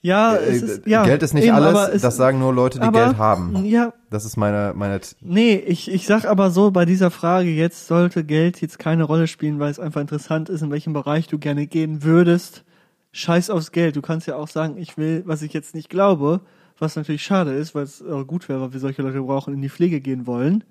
Ja, 0.08 0.36
Äh, 0.36 0.50
es 0.56 0.62
ist, 0.62 0.88
ja. 0.88 1.04
Geld 1.04 1.22
ist 1.22 1.34
nicht 1.34 1.46
eben, 1.46 1.56
alles, 1.56 1.90
es- 1.96 2.02
das 2.02 2.16
sagen 2.18 2.40
nur 2.40 2.54
Leute, 2.54 2.80
die 2.80 2.86
aber- 2.86 3.06
Geld 3.06 3.18
haben. 3.18 3.66
Ja, 3.66 3.94
Das 4.10 4.24
ist 4.26 4.38
meine, 4.38 4.74
meine, 4.76 5.00
nee, 5.22 5.56
ich, 5.56 5.92
ich 5.92 6.06
sag 6.08 6.26
aber 6.26 6.50
so, 6.50 6.72
bei 6.72 6.86
dieser 6.86 7.12
Frage 7.12 7.50
jetzt 7.50 7.88
sollte 7.88 8.24
Geld 8.24 8.62
jetzt 8.62 8.80
keine 8.80 9.04
Rolle 9.04 9.28
spielen, 9.28 9.60
weil 9.60 9.70
es 9.70 9.80
einfach 9.80 10.00
interessant 10.02 10.48
ist, 10.50 10.62
in 10.62 10.72
welchem 10.72 10.94
Bereich 10.94 11.28
du 11.28 11.38
gerne 11.40 11.68
gehen 11.68 12.04
würdest. 12.04 12.64
Scheiß 13.12 13.50
aufs 13.50 13.72
Geld. 13.72 13.96
Du 13.96 14.02
kannst 14.02 14.28
ja 14.28 14.36
auch 14.38 14.48
sagen, 14.48 14.78
ich 14.78 14.98
will, 14.98 15.24
was 15.26 15.42
ich 15.42 15.52
jetzt 15.54 15.76
nicht 15.76 15.90
glaube, 15.90 16.42
was 16.80 16.96
natürlich 16.96 17.24
schade 17.24 17.52
ist, 17.54 17.74
weil 17.76 17.84
es 17.84 18.00
äh, 18.02 18.24
gut 18.26 18.48
wäre, 18.48 18.62
weil 18.62 18.74
wir 18.74 18.80
solche 18.80 19.02
Leute 19.02 19.22
brauchen, 19.22 19.54
in 19.54 19.62
die 19.62 19.70
Pflege 19.70 20.00
gehen 20.00 20.26
wollen. 20.28 20.64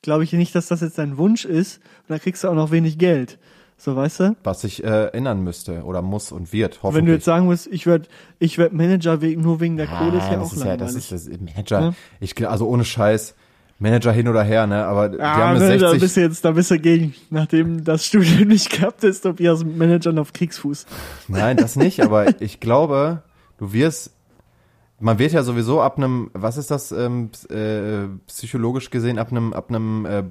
Glaube 0.00 0.22
ich 0.24 0.32
nicht, 0.32 0.54
dass 0.54 0.68
das 0.68 0.80
jetzt 0.80 0.96
dein 0.98 1.18
Wunsch 1.18 1.44
ist. 1.44 1.78
Und 2.02 2.10
dann 2.10 2.20
kriegst 2.20 2.44
du 2.44 2.48
auch 2.48 2.54
noch 2.54 2.70
wenig 2.70 2.98
Geld. 2.98 3.38
So, 3.80 3.94
weißt 3.94 4.20
du? 4.20 4.36
was 4.42 4.62
sich 4.62 4.82
äh, 4.82 5.06
ändern 5.12 5.44
müsste 5.44 5.84
oder 5.84 6.02
muss 6.02 6.32
und 6.32 6.52
wird, 6.52 6.80
hoffentlich. 6.82 6.96
Wenn 6.96 7.06
du 7.06 7.12
jetzt 7.12 7.24
sagen 7.24 7.46
musst, 7.46 7.68
ich 7.68 7.86
werd, 7.86 8.08
ich 8.40 8.58
werd 8.58 8.72
Manager 8.72 9.20
wegen, 9.20 9.40
nur 9.40 9.60
wegen 9.60 9.76
der 9.76 9.86
Kohle, 9.86 10.18
ist 10.18 10.24
ja 10.28 10.36
das 10.36 10.48
auch 10.48 10.52
ist 10.56 10.64
ja, 10.64 10.76
das 10.76 10.94
ist 10.94 11.12
das 11.12 11.28
Manager. 11.28 11.80
Ja. 11.80 11.94
Ich 12.18 12.32
gl- 12.32 12.46
also 12.46 12.66
ohne 12.68 12.84
Scheiß, 12.84 13.36
Manager 13.78 14.10
hin 14.10 14.26
oder 14.26 14.42
her, 14.42 14.66
ne? 14.66 14.84
Aber 14.84 15.08
die 15.10 15.20
Ah, 15.20 15.36
haben 15.36 15.58
ne, 15.58 15.64
eine 15.66 15.78
da 15.78 15.90
60. 15.90 16.00
bist 16.00 16.16
du 16.16 16.20
jetzt, 16.22 16.44
da 16.44 16.50
bist 16.50 16.72
du 16.72 16.80
gegen, 16.80 17.14
nachdem 17.30 17.84
das 17.84 18.04
Studium 18.04 18.48
nicht 18.48 18.70
gehabt 18.70 19.04
ist, 19.04 19.24
ob 19.24 19.38
ihr 19.38 19.52
aus 19.52 19.64
Managern 19.64 20.18
auf 20.18 20.32
Kriegsfuß. 20.32 20.84
Nein, 21.28 21.56
das 21.56 21.76
nicht, 21.76 22.00
aber 22.02 22.40
ich 22.40 22.58
glaube, 22.58 23.22
du 23.58 23.72
wirst, 23.72 24.12
man 24.98 25.20
wird 25.20 25.30
ja 25.30 25.44
sowieso 25.44 25.80
ab 25.80 25.96
einem, 25.98 26.30
was 26.34 26.56
ist 26.56 26.72
das, 26.72 26.90
ähm, 26.90 27.30
äh, 27.50 28.08
psychologisch 28.26 28.90
gesehen, 28.90 29.20
ab 29.20 29.30
einem, 29.30 29.52
ab 29.52 29.68
einem 29.68 30.04
äh, 30.04 30.24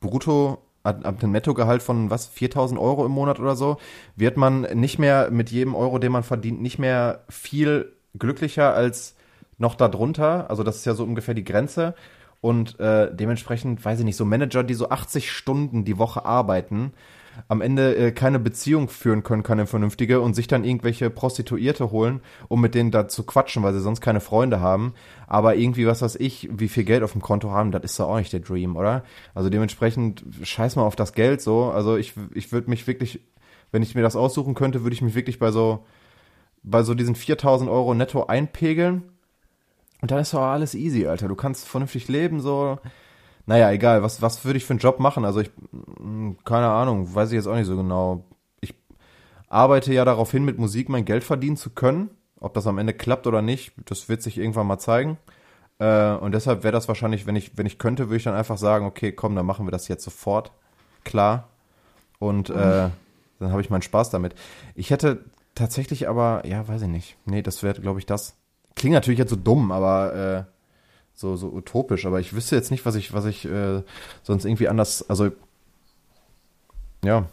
Brutto, 0.00 0.62
ab, 0.82 1.04
einem 1.04 1.32
Nettogehalt 1.32 1.82
von 1.82 2.10
was, 2.10 2.26
4000 2.26 2.80
Euro 2.80 3.04
im 3.04 3.12
Monat 3.12 3.40
oder 3.40 3.56
so, 3.56 3.78
wird 4.16 4.36
man 4.36 4.62
nicht 4.78 4.98
mehr 4.98 5.30
mit 5.30 5.50
jedem 5.50 5.74
Euro, 5.74 5.98
den 5.98 6.12
man 6.12 6.22
verdient, 6.22 6.60
nicht 6.60 6.78
mehr 6.78 7.24
viel 7.28 7.92
glücklicher 8.18 8.74
als 8.74 9.14
noch 9.58 9.74
darunter. 9.74 10.48
Also 10.48 10.62
das 10.62 10.76
ist 10.76 10.86
ja 10.86 10.94
so 10.94 11.04
ungefähr 11.04 11.34
die 11.34 11.44
Grenze. 11.44 11.94
Und 12.40 12.80
äh, 12.80 13.14
dementsprechend, 13.14 13.84
weiß 13.84 13.98
ich 13.98 14.04
nicht, 14.04 14.16
so 14.16 14.24
Manager, 14.24 14.62
die 14.62 14.74
so 14.74 14.88
80 14.88 15.30
Stunden 15.30 15.84
die 15.84 15.98
Woche 15.98 16.24
arbeiten, 16.24 16.92
am 17.48 17.60
Ende 17.60 17.96
äh, 17.96 18.12
keine 18.12 18.38
Beziehung 18.38 18.88
führen 18.88 19.22
können, 19.22 19.42
keine 19.42 19.66
vernünftige 19.66 20.20
und 20.20 20.34
sich 20.34 20.46
dann 20.46 20.64
irgendwelche 20.64 21.10
Prostituierte 21.10 21.90
holen, 21.90 22.20
um 22.48 22.60
mit 22.60 22.74
denen 22.74 22.90
da 22.90 23.08
zu 23.08 23.24
quatschen, 23.24 23.62
weil 23.62 23.72
sie 23.72 23.80
sonst 23.80 24.00
keine 24.00 24.20
Freunde 24.20 24.60
haben. 24.60 24.94
Aber 25.26 25.56
irgendwie, 25.56 25.86
was 25.86 26.02
weiß 26.02 26.16
ich, 26.16 26.48
wie 26.52 26.68
viel 26.68 26.84
Geld 26.84 27.02
auf 27.02 27.12
dem 27.12 27.22
Konto 27.22 27.50
haben, 27.50 27.70
das 27.70 27.84
ist 27.84 28.00
doch 28.00 28.08
auch 28.08 28.18
nicht 28.18 28.32
der 28.32 28.40
Dream, 28.40 28.76
oder? 28.76 29.04
Also 29.34 29.50
dementsprechend 29.50 30.24
scheiß 30.42 30.76
mal 30.76 30.82
auf 30.82 30.96
das 30.96 31.12
Geld 31.12 31.40
so. 31.40 31.70
Also 31.70 31.96
ich, 31.96 32.14
ich 32.34 32.52
würde 32.52 32.70
mich 32.70 32.86
wirklich, 32.86 33.20
wenn 33.72 33.82
ich 33.82 33.94
mir 33.94 34.02
das 34.02 34.16
aussuchen 34.16 34.54
könnte, 34.54 34.82
würde 34.82 34.94
ich 34.94 35.02
mich 35.02 35.14
wirklich 35.14 35.38
bei 35.38 35.50
so, 35.50 35.84
bei 36.62 36.82
so 36.82 36.94
diesen 36.94 37.14
4000 37.14 37.70
Euro 37.70 37.94
netto 37.94 38.26
einpegeln. 38.26 39.04
Und 40.00 40.10
dann 40.10 40.18
ist 40.18 40.32
doch 40.32 40.40
alles 40.40 40.74
easy, 40.74 41.06
Alter. 41.06 41.28
Du 41.28 41.34
kannst 41.34 41.68
vernünftig 41.68 42.08
leben, 42.08 42.40
so. 42.40 42.78
Naja, 43.46 43.70
egal. 43.70 44.02
Was, 44.02 44.22
was 44.22 44.44
würde 44.44 44.56
ich 44.56 44.64
für 44.64 44.72
einen 44.72 44.80
Job 44.80 45.00
machen? 45.00 45.24
Also 45.24 45.40
ich, 45.40 45.50
mh, 45.72 46.36
keine 46.44 46.68
Ahnung, 46.68 47.14
weiß 47.14 47.30
ich 47.30 47.36
jetzt 47.36 47.46
auch 47.46 47.56
nicht 47.56 47.66
so 47.66 47.76
genau. 47.76 48.24
Ich 48.60 48.74
arbeite 49.48 49.92
ja 49.92 50.04
darauf 50.04 50.30
hin, 50.30 50.44
mit 50.44 50.58
Musik 50.58 50.88
mein 50.88 51.04
Geld 51.04 51.24
verdienen 51.24 51.56
zu 51.56 51.70
können. 51.70 52.10
Ob 52.38 52.54
das 52.54 52.66
am 52.66 52.78
Ende 52.78 52.94
klappt 52.94 53.26
oder 53.26 53.42
nicht, 53.42 53.72
das 53.84 54.08
wird 54.08 54.22
sich 54.22 54.38
irgendwann 54.38 54.66
mal 54.66 54.78
zeigen. 54.78 55.18
Äh, 55.78 56.12
und 56.12 56.32
deshalb 56.32 56.62
wäre 56.62 56.72
das 56.72 56.88
wahrscheinlich, 56.88 57.26
wenn 57.26 57.36
ich, 57.36 57.56
wenn 57.58 57.66
ich 57.66 57.78
könnte, 57.78 58.08
würde 58.08 58.16
ich 58.16 58.24
dann 58.24 58.34
einfach 58.34 58.58
sagen, 58.58 58.86
okay, 58.86 59.12
komm, 59.12 59.34
dann 59.34 59.46
machen 59.46 59.66
wir 59.66 59.72
das 59.72 59.88
jetzt 59.88 60.04
sofort. 60.04 60.52
Klar. 61.04 61.48
Und 62.18 62.50
äh, 62.50 62.88
dann 63.40 63.50
habe 63.50 63.60
ich 63.62 63.70
meinen 63.70 63.82
Spaß 63.82 64.10
damit. 64.10 64.34
Ich 64.74 64.90
hätte 64.90 65.24
tatsächlich 65.54 66.08
aber, 66.08 66.46
ja, 66.46 66.68
weiß 66.68 66.82
ich 66.82 66.88
nicht. 66.88 67.16
Nee, 67.24 67.42
das 67.42 67.62
wäre, 67.62 67.80
glaube 67.80 67.98
ich, 67.98 68.06
das. 68.06 68.36
Klingt 68.76 68.94
natürlich 68.94 69.18
jetzt 69.18 69.30
so 69.30 69.36
dumm, 69.36 69.72
aber 69.72 70.14
äh, 70.14 70.44
so, 71.20 71.36
so 71.36 71.48
utopisch, 71.52 72.06
aber 72.06 72.18
ich 72.18 72.32
wüsste 72.32 72.56
jetzt 72.56 72.70
nicht, 72.70 72.86
was 72.86 72.94
ich, 72.94 73.12
was 73.12 73.26
ich 73.26 73.44
äh, 73.44 73.82
sonst 74.22 74.46
irgendwie 74.46 74.68
anders, 74.68 75.08
also 75.10 75.30
ja. 77.04 77.26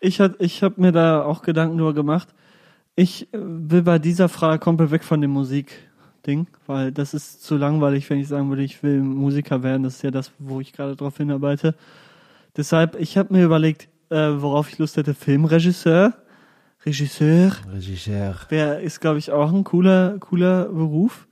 Ich, 0.00 0.20
hat, 0.20 0.36
ich 0.40 0.62
habe 0.62 0.80
mir 0.80 0.92
da 0.92 1.24
auch 1.24 1.40
Gedanken 1.42 1.78
drüber 1.78 1.94
gemacht. 1.94 2.28
Ich 2.96 3.32
äh, 3.32 3.38
will 3.40 3.82
bei 3.82 3.98
dieser 3.98 4.28
Frage 4.28 4.58
komplett 4.58 4.90
weg 4.90 5.04
von 5.04 5.22
dem 5.22 5.30
Musikding, 5.30 6.48
weil 6.66 6.92
das 6.92 7.14
ist 7.14 7.42
zu 7.42 7.56
langweilig, 7.56 8.08
wenn 8.10 8.18
ich 8.18 8.28
sagen 8.28 8.50
würde, 8.50 8.62
ich 8.62 8.82
will 8.82 9.00
Musiker 9.00 9.62
werden. 9.62 9.84
Das 9.84 9.96
ist 9.96 10.02
ja 10.02 10.10
das, 10.10 10.30
wo 10.38 10.60
ich 10.60 10.74
gerade 10.74 10.94
drauf 10.94 11.16
hinarbeite. 11.16 11.74
Deshalb, 12.58 12.94
ich 13.00 13.16
habe 13.16 13.32
mir 13.32 13.44
überlegt, 13.44 13.88
äh, 14.10 14.16
worauf 14.36 14.68
ich 14.70 14.76
Lust 14.76 14.98
hätte. 14.98 15.14
Filmregisseur. 15.14 16.12
Regisseur. 16.84 17.52
Regisseur. 17.72 18.36
Wer 18.50 18.80
ist, 18.80 19.00
glaube 19.00 19.18
ich, 19.18 19.32
auch 19.32 19.50
ein 19.50 19.64
cooler, 19.64 20.18
cooler 20.18 20.66
Beruf. 20.66 21.26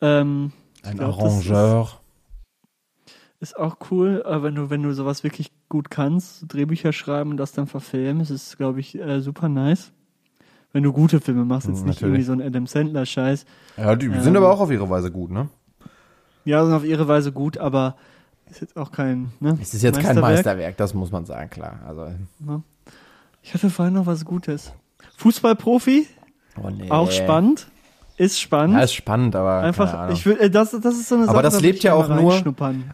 Ähm, 0.00 0.52
Ein 0.82 0.96
glaub, 0.96 1.18
das 1.18 1.32
Arrangeur. 1.48 1.88
ist 3.40 3.56
auch 3.58 3.76
cool, 3.90 4.22
aber 4.24 4.44
wenn 4.44 4.54
du, 4.54 4.70
wenn 4.70 4.82
du 4.82 4.92
sowas 4.94 5.22
wirklich 5.24 5.50
gut 5.68 5.90
kannst, 5.90 6.44
Drehbücher 6.48 6.92
schreiben 6.92 7.30
und 7.30 7.36
das 7.36 7.52
dann 7.52 7.66
verfilmen, 7.66 8.20
ist 8.22 8.30
es, 8.30 8.56
glaube 8.56 8.80
ich, 8.80 8.98
äh, 8.98 9.20
super 9.20 9.48
nice. 9.48 9.92
Wenn 10.72 10.82
du 10.84 10.92
gute 10.92 11.20
Filme 11.20 11.44
machst, 11.44 11.66
jetzt 11.68 11.80
Mhm, 11.80 11.86
nicht 11.88 12.00
natürlich. 12.00 12.02
irgendwie 12.02 12.22
so 12.24 12.32
ein 12.32 12.42
Adam 12.42 12.66
Sandler-Scheiß. 12.66 13.44
Ja, 13.76 13.96
die 13.96 14.06
Ähm, 14.06 14.20
sind 14.22 14.36
aber 14.36 14.52
auch 14.52 14.60
auf 14.60 14.70
ihre 14.70 14.88
Weise 14.88 15.10
gut, 15.10 15.30
ne? 15.30 15.48
Ja, 16.44 16.64
sind 16.64 16.74
auf 16.74 16.84
ihre 16.84 17.08
Weise 17.08 17.32
gut, 17.32 17.58
aber 17.58 17.96
ist 18.48 18.60
jetzt 18.60 18.76
auch 18.76 18.92
kein, 18.92 19.32
ne? 19.40 19.58
Es 19.60 19.74
ist 19.74 19.82
jetzt 19.82 19.96
kein 19.96 20.16
Meisterwerk. 20.16 20.22
Meisterwerk, 20.36 20.76
das 20.76 20.94
muss 20.94 21.10
man 21.10 21.24
sagen, 21.26 21.50
klar. 21.50 21.80
Also, 21.86 22.08
Ich 23.42 23.52
hatte 23.54 23.68
vorhin 23.70 23.94
noch 23.94 24.06
was 24.06 24.24
Gutes. 24.24 24.72
Fußballprofi, 25.16 26.06
oh 26.62 26.70
nee. 26.70 26.90
auch 26.90 27.10
spannend. 27.10 27.66
Ist 28.20 28.38
spannend. 28.38 28.76
Ja, 28.76 28.82
ist 28.82 28.92
spannend, 28.92 29.34
aber 29.34 29.60
Einfach, 29.60 30.10
ich 30.10 30.26
will, 30.26 30.36
äh, 30.38 30.50
das, 30.50 30.72
das 30.72 30.94
ist 30.94 31.08
so 31.08 31.14
eine 31.14 31.24
Sache. 31.24 31.34
Aber 31.34 31.42
das 31.42 31.54
da 31.54 31.60
lebt 31.60 31.82
ja 31.82 31.94
auch 31.94 32.06
nur- 32.06 32.34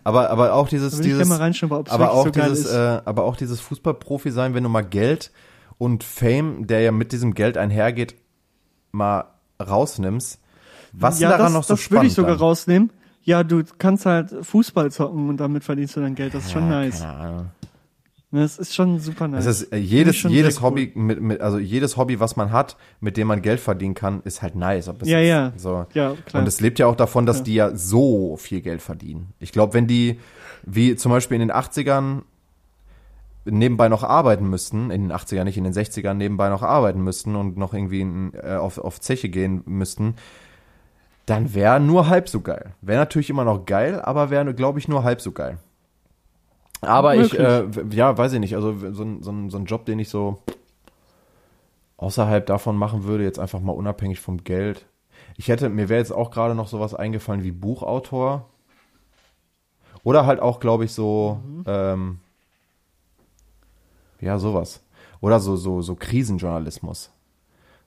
aber, 0.05 0.31
aber 0.31 0.53
auch 0.53 0.69
dieses, 0.69 1.01
dieses, 1.01 1.29
mal 1.29 1.39
reinschnuppern, 1.39 1.81
ob 1.81 1.89
es 1.89 1.93
aber 1.93 2.13
auch 2.13 2.27
so 2.27 2.31
geil 2.31 2.51
dieses, 2.51 2.67
ist. 2.67 2.73
äh, 2.73 3.01
aber 3.05 3.25
auch 3.25 3.35
dieses 3.35 3.59
Fußballprofi 3.61 4.31
sein, 4.31 4.55
wenn 4.55 4.63
du 4.63 4.69
mal 4.69 4.85
Geld 4.85 5.33
und 5.79 6.05
Fame, 6.05 6.69
der 6.69 6.81
ja 6.83 6.93
mit 6.93 7.11
diesem 7.11 7.35
Geld 7.35 7.59
einhergeht, 7.59 8.15
mal 8.93 9.25
rausnimmst. 9.61 10.39
Was 10.93 11.19
ja, 11.19 11.31
daran 11.31 11.47
das, 11.47 11.53
noch 11.55 11.65
so 11.65 11.75
das 11.75 11.81
spannend? 11.81 12.03
würde 12.03 12.07
ich 12.07 12.15
sogar 12.15 12.31
dann? 12.37 12.39
rausnehmen. 12.41 12.91
Ja, 13.25 13.43
du 13.43 13.65
kannst 13.79 14.07
halt 14.07 14.33
Fußball 14.43 14.93
zocken 14.93 15.29
und 15.29 15.39
damit 15.39 15.65
verdienst 15.65 15.97
du 15.97 16.03
dann 16.03 16.15
Geld. 16.15 16.35
Das 16.35 16.45
ist 16.45 16.53
schon 16.53 16.71
Ja, 16.71 16.83
nice. 16.83 17.01
Keine 17.01 17.13
Ahnung. 17.15 17.47
Das 18.33 18.59
ist 18.59 18.75
schon 18.75 18.99
super 18.99 19.29
nice. 19.29 19.47
Es 19.47 19.63
ist 19.63 19.73
äh, 19.73 19.77
jedes 19.77 20.23
jedes 20.25 20.57
sehr 20.57 20.63
cool. 20.65 20.71
Hobby 20.71 20.93
mit, 20.95 21.21
mit 21.21 21.41
also 21.41 21.59
jedes 21.59 21.97
Hobby, 21.97 22.19
was 22.19 22.37
man 22.37 22.51
hat, 22.51 22.77
mit 23.01 23.17
dem 23.17 23.29
man 23.29 23.41
Geld 23.41 23.61
verdienen 23.61 23.95
kann, 23.95 24.21
ist 24.25 24.43
halt 24.43 24.57
nice. 24.57 24.91
Ja, 25.05 25.21
ja. 25.21 25.53
So. 25.57 25.87
ja, 25.95 26.15
klar. 26.27 26.43
Und 26.43 26.49
es 26.49 26.61
lebt 26.61 26.79
ja 26.79 26.87
auch 26.87 26.97
davon, 26.97 27.25
dass 27.25 27.39
Ja. 27.39 27.45
die 27.45 27.55
ja 27.55 27.77
so 27.77 28.37
viel 28.37 28.61
Geld 28.63 28.83
verdienen. 28.83 29.33
Ich 29.39 29.53
glaube, 29.53 29.75
wenn 29.75 29.87
die, 29.87 30.19
wie 30.65 30.97
zum 30.97 31.13
Beispiel 31.13 31.37
in 31.41 31.49
den 31.49 31.53
80ern, 31.57 32.23
nebenbei 33.45 33.89
noch 33.89 34.03
arbeiten 34.03 34.51
müssten, 34.51 34.91
in 34.91 35.03
den 35.09 35.13
80ern 35.13 35.45
nicht, 35.45 35.57
in 35.57 35.63
den 35.65 35.73
60ern 35.73 36.15
nebenbei 36.15 36.49
noch 36.49 36.63
arbeiten 36.63 37.03
müssten 37.03 37.37
und 37.37 37.57
noch 37.57 37.75
irgendwie 37.75 38.01
in, 38.01 38.33
äh, 38.35 38.57
auf, 38.57 38.79
auf 38.79 39.01
Zeche 39.01 39.29
gehen 39.29 39.63
müssten, 39.67 40.17
dann 41.27 41.55
wäre 41.55 41.79
nur 41.79 42.09
halb 42.09 42.29
so 42.29 42.41
geil. 42.41 42.75
Wäre 42.81 42.99
natürlich 42.99 43.31
immer 43.31 43.45
noch 43.45 43.65
geil, 43.67 44.01
aber 44.01 44.31
wäre, 44.31 44.53
glaube 44.53 44.81
ich, 44.81 44.89
nur 44.89 45.05
halb 45.05 45.21
so 45.21 45.31
geil. 45.31 45.59
Aber 46.87 47.15
ich, 47.17 47.39
äh, 47.39 47.67
ja, 47.91 48.17
weiß 48.17 48.33
ich 48.35 48.41
nicht, 48.41 48.55
also 48.55 48.73
so 48.93 49.03
ein, 49.05 49.23
so, 49.23 49.31
ein, 49.33 49.51
so 49.51 49.59
ein 49.59 49.65
Job, 49.67 49.85
den 49.87 49.99
ich 49.99 50.09
so 50.09 50.39
außerhalb 51.97 52.45
davon 52.47 52.77
machen 52.77 53.05
würde, 53.05 53.25
jetzt 53.25 53.39
einfach 53.39 53.61
mal 53.61 53.73
unabhängig 53.73 54.21
vom 54.21 54.45
Geld. 54.45 54.87
Ich 55.37 55.49
hätte, 55.49 55.69
mir 55.69 55.89
wäre 55.89 56.01
jetzt 56.01 56.13
auch 56.13 56.31
gerade 56.31 56.55
noch 56.55 56.69
sowas 56.69 56.95
eingefallen 56.95 57.43
wie 57.43 57.53
Buchautor. 57.53 58.49
Oder 60.05 60.25
halt 60.27 60.41
auch, 60.41 60.61
glaube 60.61 60.85
ich, 60.85 60.93
so, 60.93 61.41
ähm, 61.67 62.19
ja, 64.21 64.39
sowas. 64.39 64.83
Oder 65.21 65.41
so, 65.41 65.57
so, 65.57 65.83
so 65.83 65.95
Krisenjournalismus. 65.97 67.11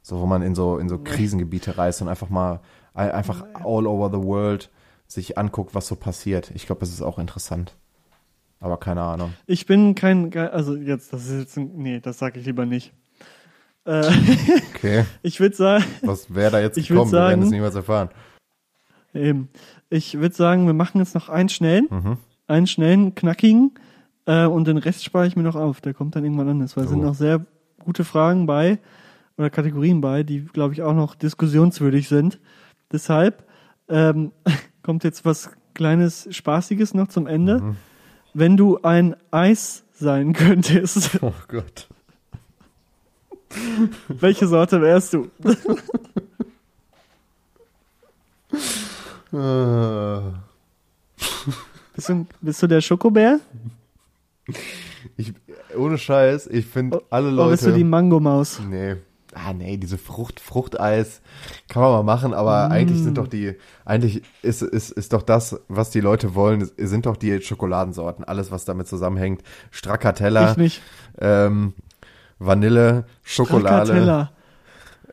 So, 0.02 0.20
wo 0.20 0.26
man 0.26 0.41
in 0.41 0.56
so, 0.56 0.78
in 0.78 0.89
so 0.89 0.97
Krisengebiete 0.97 1.78
reist 1.78 2.02
und 2.02 2.08
einfach 2.08 2.30
mal, 2.30 2.60
ein- 2.93 3.12
einfach 3.12 3.43
all 3.54 3.86
over 3.88 4.10
the 4.12 4.24
world 4.26 4.70
sich 5.08 5.38
anguckt, 5.38 5.76
was 5.76 5.88
so 5.88 5.95
passiert. 5.95 6.52
Ich 6.56 6.66
glaube, 6.66 6.80
das 6.82 6.89
ist 6.89 7.02
auch 7.02 7.20
interessant. 7.20 7.76
Aber 8.60 8.78
keine 8.78 9.01
Ahnung. 9.01 9.34
ich 9.45 9.66
bin 9.66 9.95
kein, 9.95 10.36
also 10.36 10.76
jetzt, 10.76 11.14
das 11.14 11.28
ist 11.28 11.39
jetzt, 11.39 11.57
ein, 11.57 11.72
nee, 11.78 11.99
das 11.99 12.20
sage 12.20 12.39
ich 12.39 12.45
lieber 12.45 12.66
nicht. 12.66 12.91
Äh, 13.86 14.12
Okay. 14.76 15.05
ich 15.22 15.39
würde 15.39 15.55
sagen, 15.55 15.86
Was 16.01 16.34
wäre 16.34 16.51
da 16.51 16.60
jetzt 16.60 16.76
gekommen? 16.76 17.12
würd 17.12 17.14
Wir 17.14 17.20
werden 17.30 17.39
es 17.41 17.45
sagen- 17.45 17.55
niemals 17.55 17.76
erfahren. 17.76 18.10
eben, 19.14 19.49
ich 19.89 20.18
würde 20.20 20.36
sagen, 20.36 20.66
wir 20.68 20.74
machen 20.74 20.99
jetzt 20.99 21.16
noch 21.16 21.30
einen 21.30 21.49
schnellen, 21.49 21.88
Mhm. 21.89 22.18
einen 22.47 22.68
schnellen, 22.68 23.16
knackigen, 23.16 23.72
äh, 24.26 24.45
und 24.45 24.68
den 24.68 24.78
Rest 24.78 25.03
spare 25.03 25.26
ich 25.28 25.36
mir 25.36 25.43
noch 25.43 25.55
auf. 25.55 25.82
Der 25.82 25.93
kommt 25.93 26.16
dann 26.16 26.24
irgendwann 26.24 26.49
anders, 26.49 26.76
weil 26.78 26.84
es 26.84 26.89
sind 26.89 26.99
Oh. 26.99 27.05
noch 27.05 27.16
sehr 27.16 27.45
gute 27.80 28.03
Fragen 28.03 28.45
bei 28.45 28.80
oder 29.38 29.49
Kategorien 29.49 30.01
bei, 30.01 30.24
die, 30.24 30.41
glaube 30.45 30.74
ich, 30.74 30.82
auch 30.82 30.93
noch 30.93 31.16
diskussionswürdig 31.16 32.07
sind. 32.10 32.39
Deshalb 32.91 33.45
ähm, 33.88 34.32
kommt 34.84 35.03
jetzt 35.05 35.24
was 35.26 35.49
kleines 35.74 36.28
Spaßiges 36.30 36.93
noch 36.93 37.07
zum 37.07 37.26
Ende. 37.26 37.60
Mhm. 37.62 37.76
Wenn 38.34 38.58
du 38.58 38.80
ein 38.82 39.16
Eis 39.32 39.84
sein 39.94 40.34
könntest, 40.34 41.18
Oh 41.22 41.34
Gott. 41.48 41.88
welche 44.08 44.48
Sorte 44.48 44.82
wärst 44.82 45.14
du? 45.14 45.30
Äh, 49.32 50.22
Bist 51.96 52.10
du, 52.10 52.26
bist 52.42 52.64
du 52.64 52.68
der 52.68 52.82
Schokobär? 52.82 53.40
Ich, 55.18 55.34
ohne 55.76 55.98
Scheiß, 55.98 56.48
ich 56.48 56.66
finde 56.66 57.02
alle 57.10 57.32
Oder 57.34 57.50
bist 57.52 57.64
du 57.64 57.68
die 57.68 57.74
Leute. 57.82 57.86
Mangomaus? 57.86 58.60
Nee. 58.68 58.96
Ah, 59.36 59.54
nee, 59.54 59.78
diese 59.78 59.98
Frucht, 60.00 60.40
Fruchteis 60.40 61.22
kann 61.68 61.82
man 61.84 61.92
mal 61.92 62.04
machen, 62.04 62.34
aber 62.34 62.68
Mm. 62.68 62.72
eigentlich 62.72 63.04
sind 63.04 63.18
doch 63.20 63.28
die, 63.28 63.56
eigentlich 63.86 64.24
ist, 64.42 64.62
ist, 64.64 64.90
ist 64.92 65.14
doch 65.14 65.22
das, 65.22 65.60
was 65.68 65.92
die 65.92 66.02
Leute 66.02 66.34
wollen, 66.34 66.68
sind 66.78 67.06
doch 67.06 67.16
die 67.16 67.40
Schokoladensorten. 67.42 68.26
Alles, 68.26 68.52
was 68.52 68.66
damit 68.66 68.88
zusammenhängt. 68.88 69.44
Stracciatella, 69.72 70.52
Ich 70.52 70.58
nicht. 70.58 70.82
ähm, 71.20 71.74
Vanille, 72.40 73.06
Schokolade. 73.24 74.30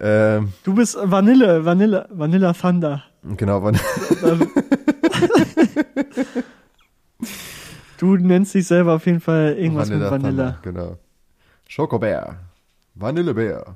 Ähm, 0.00 0.52
Du 0.64 0.74
bist 0.74 0.96
Vanille, 1.02 1.64
Vanille, 1.64 2.06
Vanilla 2.10 2.52
Thunder. 2.54 3.02
genau, 3.36 3.62
Van 3.62 3.78
Du 7.98 8.16
nennst 8.16 8.54
dich 8.54 8.66
selber 8.66 8.94
auf 8.94 9.06
jeden 9.06 9.20
Fall 9.20 9.54
irgendwas 9.58 9.88
Vanilla. 9.90 10.10
mit 10.10 10.22
Vanilla. 10.22 10.52
Thunder, 10.62 10.80
Genau. 10.80 10.96
Schokobär. 11.66 12.36
Vanillebär. 12.94 13.74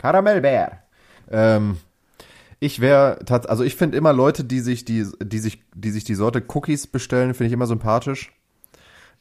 Karamellbär. 0.00 0.82
Ähm, 1.30 1.76
ich 2.58 2.80
wäre 2.80 3.18
also 3.28 3.62
ich 3.64 3.76
finde 3.76 3.96
immer 3.96 4.12
Leute, 4.12 4.44
die 4.44 4.60
sich 4.60 4.84
die, 4.84 5.06
die 5.22 5.38
sich, 5.38 5.62
die 5.74 5.90
sich 5.90 6.04
die 6.04 6.14
Sorte 6.14 6.42
Cookies 6.54 6.86
bestellen, 6.86 7.34
finde 7.34 7.48
ich 7.48 7.52
immer 7.52 7.66
sympathisch. 7.66 8.32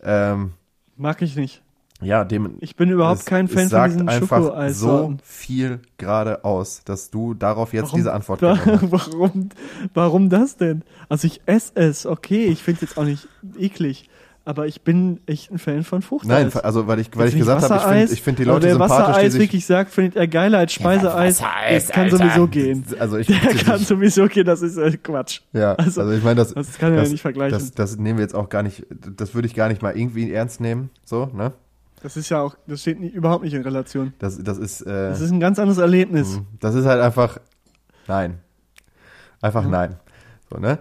Ähm, 0.01 0.53
Mag 0.95 1.21
ich 1.21 1.35
nicht. 1.35 1.61
ja, 2.01 2.23
dem 2.23 2.55
Ich 2.61 2.75
bin 2.77 2.89
überhaupt 2.89 3.19
es- 3.21 3.25
kein 3.25 3.45
es 3.45 3.51
Fan 3.53 3.63
von 3.63 3.69
sagt 3.69 3.93
diesen 3.93 4.09
einfach 4.09 4.69
so 4.71 5.17
viel 5.23 5.81
gerade 5.97 6.43
aus, 6.45 6.83
dass 6.85 7.09
du 7.11 7.33
darauf 7.33 7.73
jetzt 7.73 7.87
Warum 7.87 7.97
diese 7.99 8.13
Antwort 8.13 8.41
da, 8.41 8.57
hast. 8.57 8.91
warum, 8.91 9.49
warum 9.93 10.29
das 10.29 10.55
denn? 10.57 10.83
Also 11.09 11.27
ich 11.27 11.41
esse 11.45 11.73
es, 11.75 12.05
okay, 12.05 12.45
ich 12.45 12.63
finde 12.63 12.77
es 12.83 12.89
jetzt 12.91 12.97
auch 12.97 13.03
nicht 13.05 13.27
eklig, 13.57 14.09
aber 14.49 14.65
ich 14.65 14.81
bin 14.81 15.21
echt 15.27 15.51
ein 15.51 15.59
Fan 15.59 15.83
von 15.83 16.01
Fruchteis. 16.01 16.27
Nein, 16.27 16.63
also 16.63 16.87
weil 16.87 16.97
ich 16.99 17.15
weil 17.15 17.27
ich 17.27 17.37
gesagt 17.37 17.61
habe, 17.61 17.75
ich 17.75 17.81
finde 17.83 18.13
ich 18.13 18.21
find 18.23 18.39
die 18.39 18.45
Leute 18.45 18.65
wer 18.65 18.71
sympathisch, 18.73 18.95
die 18.95 19.01
Wassereis 19.11 19.31
sich 19.33 19.41
wirklich 19.41 19.65
sagt, 19.67 19.91
findet 19.91 20.15
er 20.15 20.27
geiler 20.27 20.57
als 20.57 20.73
Speiseeis. 20.73 21.39
Wassereis, 21.39 21.85
das 21.85 21.93
kann 21.93 22.03
Alter. 22.05 22.17
sowieso 22.17 22.47
gehen. 22.47 22.83
Also 22.97 23.17
ich 23.17 23.27
Der 23.27 23.37
kann 23.37 23.77
sowieso 23.77 24.25
gehen, 24.27 24.47
das 24.47 24.63
ist 24.63 24.77
äh, 24.77 24.97
Quatsch. 24.97 25.41
Ja, 25.53 25.73
Also, 25.75 26.01
also, 26.01 26.13
ich 26.13 26.23
meine, 26.23 26.37
das, 26.37 26.55
Das 26.55 26.79
kann 26.79 26.89
man 26.89 26.97
ja 26.97 27.03
das, 27.03 27.11
nicht 27.11 27.21
vergleichen. 27.21 27.59
Das, 27.59 27.73
das 27.73 27.97
nehmen 27.97 28.17
wir 28.17 28.23
jetzt 28.23 28.33
auch 28.33 28.49
gar 28.49 28.63
nicht, 28.63 28.87
das 28.89 29.35
würde 29.35 29.47
ich 29.47 29.53
gar 29.53 29.67
nicht 29.67 29.83
mal 29.83 29.95
irgendwie 29.95 30.33
ernst 30.33 30.61
nehmen, 30.61 30.89
so, 31.05 31.27
ne? 31.31 31.53
Das 32.01 32.17
ist 32.17 32.29
ja 32.29 32.41
auch, 32.41 32.55
das 32.65 32.81
steht 32.81 32.99
nie, 32.99 33.09
überhaupt 33.09 33.43
nicht 33.43 33.53
in 33.53 33.61
Relation. 33.61 34.13
Das, 34.17 34.43
das 34.43 34.57
ist, 34.57 34.81
äh, 34.81 35.09
Das 35.09 35.21
ist 35.21 35.29
ein 35.29 35.39
ganz 35.39 35.59
anderes 35.59 35.77
Erlebnis. 35.77 36.41
das 36.59 36.73
ist 36.73 36.85
halt 36.85 37.01
einfach, 37.01 37.37
nein. 38.07 38.39
Einfach 39.41 39.67
nein. 39.67 39.97
So, 40.49 40.57
ne? 40.57 40.79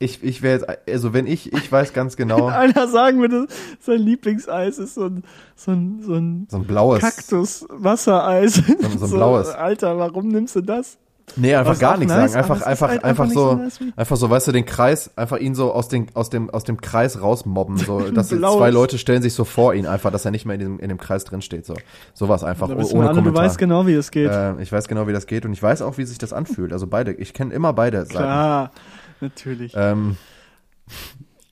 Ich, 0.00 0.22
ich 0.22 0.42
wäre 0.42 0.60
jetzt, 0.60 0.88
also 0.88 1.12
wenn 1.12 1.26
ich, 1.26 1.52
ich 1.52 1.72
weiß 1.72 1.92
ganz 1.92 2.16
genau, 2.16 2.46
Einer 2.48 2.86
sagen 2.86 3.20
würde, 3.20 3.48
sein 3.80 3.98
Lieblingseis 3.98 4.78
ist 4.78 4.94
so 4.94 5.06
ein, 5.06 5.24
so 5.56 5.72
ein, 5.72 6.02
so 6.02 6.14
ein 6.14 6.46
so 6.48 6.56
ein 6.58 6.64
blaues, 6.64 7.00
Kaktus-Wassereis. 7.00 8.54
so 8.98 9.04
ein 9.06 9.10
blaues. 9.10 9.48
Alter, 9.48 9.98
warum 9.98 10.28
nimmst 10.28 10.54
du 10.56 10.60
das? 10.60 10.98
nee, 11.36 11.54
einfach 11.54 11.78
gar 11.78 11.96
nichts 11.96 12.14
nice, 12.14 12.32
sagen, 12.32 12.42
einfach, 12.42 12.66
einfach, 12.66 12.88
halt 12.88 13.04
einfach 13.04 13.24
einfach 13.24 13.34
so, 13.34 13.50
so 13.50 13.54
nice 13.56 13.78
einfach 13.96 14.16
so, 14.16 14.30
weißt 14.30 14.48
du, 14.48 14.52
den 14.52 14.64
Kreis, 14.64 15.10
einfach 15.16 15.38
ihn 15.38 15.54
so 15.54 15.72
aus 15.72 15.88
den, 15.88 16.06
aus 16.14 16.30
dem, 16.30 16.50
aus 16.50 16.64
dem 16.64 16.80
Kreis 16.80 17.20
rausmobben, 17.20 17.76
so, 17.76 18.00
dass 18.14 18.28
zwei 18.28 18.70
Leute 18.70 18.98
stellen 18.98 19.22
sich 19.22 19.34
so 19.34 19.44
vor 19.44 19.74
ihn 19.74 19.86
einfach, 19.86 20.10
dass 20.10 20.24
er 20.24 20.30
nicht 20.30 20.46
mehr 20.46 20.54
in 20.54 20.60
dem, 20.60 20.78
in 20.78 20.88
dem 20.88 20.98
Kreis 20.98 21.24
drin 21.24 21.42
steht, 21.42 21.66
so. 21.66 21.74
Sowas 22.14 22.44
einfach, 22.44 22.68
Da 22.68 22.78
wir 22.78 22.84
ohne 22.92 23.08
alle, 23.08 23.16
Kommentar. 23.16 23.42
du 23.42 23.48
weißt 23.48 23.58
genau, 23.58 23.86
wie 23.86 23.94
es 23.94 24.10
geht. 24.10 24.30
Äh, 24.30 24.60
ich 24.62 24.72
weiß 24.72 24.88
genau, 24.88 25.06
wie 25.06 25.12
das 25.12 25.26
geht 25.26 25.44
und 25.44 25.52
ich 25.52 25.62
weiß 25.62 25.82
auch, 25.82 25.98
wie 25.98 26.04
sich 26.04 26.18
das 26.18 26.32
anfühlt. 26.32 26.72
Also 26.72 26.86
beide, 26.86 27.12
ich 27.12 27.34
kenne 27.34 27.52
immer 27.52 27.72
beide 27.72 28.06
Seiten. 28.06 28.70
Natürlich. 29.20 29.72
Ähm, 29.76 30.16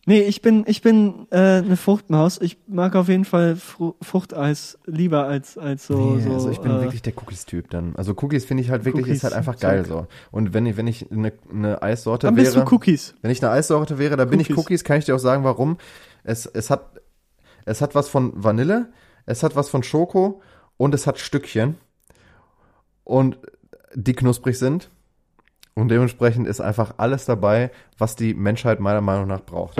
Nee, 0.08 0.20
ich 0.20 0.40
bin, 0.40 0.62
ich 0.68 0.82
bin 0.82 1.26
äh, 1.32 1.36
eine 1.36 1.76
Fruchtmaus. 1.76 2.40
Ich 2.40 2.58
mag 2.68 2.94
auf 2.94 3.08
jeden 3.08 3.24
Fall 3.24 3.56
Fru 3.56 3.96
Fruchteis 4.00 4.78
lieber 4.86 5.26
als, 5.26 5.58
als 5.58 5.88
so. 5.88 6.14
nee, 6.14 6.22
so 6.22 6.32
also 6.32 6.50
ich 6.50 6.60
bin 6.60 6.70
äh, 6.70 6.80
wirklich 6.80 7.02
der 7.02 7.12
Cookies-Typ 7.16 7.70
dann. 7.70 7.96
Also 7.96 8.12
Cookies 8.12 8.44
finde 8.44 8.62
ich 8.62 8.70
halt 8.70 8.84
wirklich, 8.84 9.06
Cookies 9.06 9.16
ist 9.16 9.24
halt 9.24 9.34
einfach 9.34 9.56
Zeug. 9.56 9.62
geil 9.62 9.84
so. 9.84 10.06
Und 10.30 10.54
wenn 10.54 10.64
ich, 10.64 10.76
wenn 10.76 10.86
ich 10.86 11.10
eine, 11.10 11.32
eine 11.50 11.82
Eissorte 11.82 12.28
Dann 12.28 12.36
wäre. 12.36 12.44
bist 12.44 12.56
du 12.56 12.72
Cookies. 12.72 13.16
Wenn 13.20 13.32
ich 13.32 13.42
eine 13.42 13.50
Eissorte 13.50 13.98
wäre, 13.98 14.16
da 14.16 14.26
bin 14.26 14.38
ich 14.38 14.48
Cookies. 14.50 14.64
Cookies, 14.64 14.84
kann 14.84 14.98
ich 14.98 15.06
dir 15.06 15.16
auch 15.16 15.20
sagen, 15.20 15.42
warum. 15.42 15.76
Es, 16.22 16.46
es 16.46 16.70
hat, 16.70 17.00
es 17.64 17.80
hat 17.80 17.96
was 17.96 18.08
von 18.08 18.32
Vanille, 18.36 18.92
es 19.26 19.42
hat 19.42 19.56
was 19.56 19.68
von 19.68 19.82
Schoko 19.82 20.40
und 20.76 20.94
es 20.94 21.08
hat 21.08 21.18
Stückchen. 21.18 21.74
Und 23.02 23.40
die 23.92 24.14
knusprig 24.14 24.56
sind. 24.56 24.88
Und 25.78 25.90
dementsprechend 25.90 26.46
ist 26.48 26.62
einfach 26.62 26.94
alles 26.96 27.26
dabei, 27.26 27.70
was 27.98 28.16
die 28.16 28.32
Menschheit 28.32 28.80
meiner 28.80 29.02
Meinung 29.02 29.28
nach 29.28 29.42
braucht. 29.42 29.76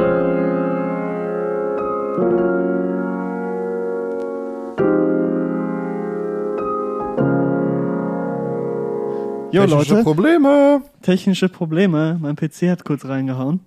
Jo, 9.53 9.63
Technische 9.63 9.95
Leute, 9.95 10.03
Probleme. 10.03 10.83
technische 11.01 11.49
Probleme. 11.49 12.19
Mein 12.21 12.37
PC 12.37 12.69
hat 12.69 12.85
kurz 12.85 13.07
reingehauen. 13.07 13.61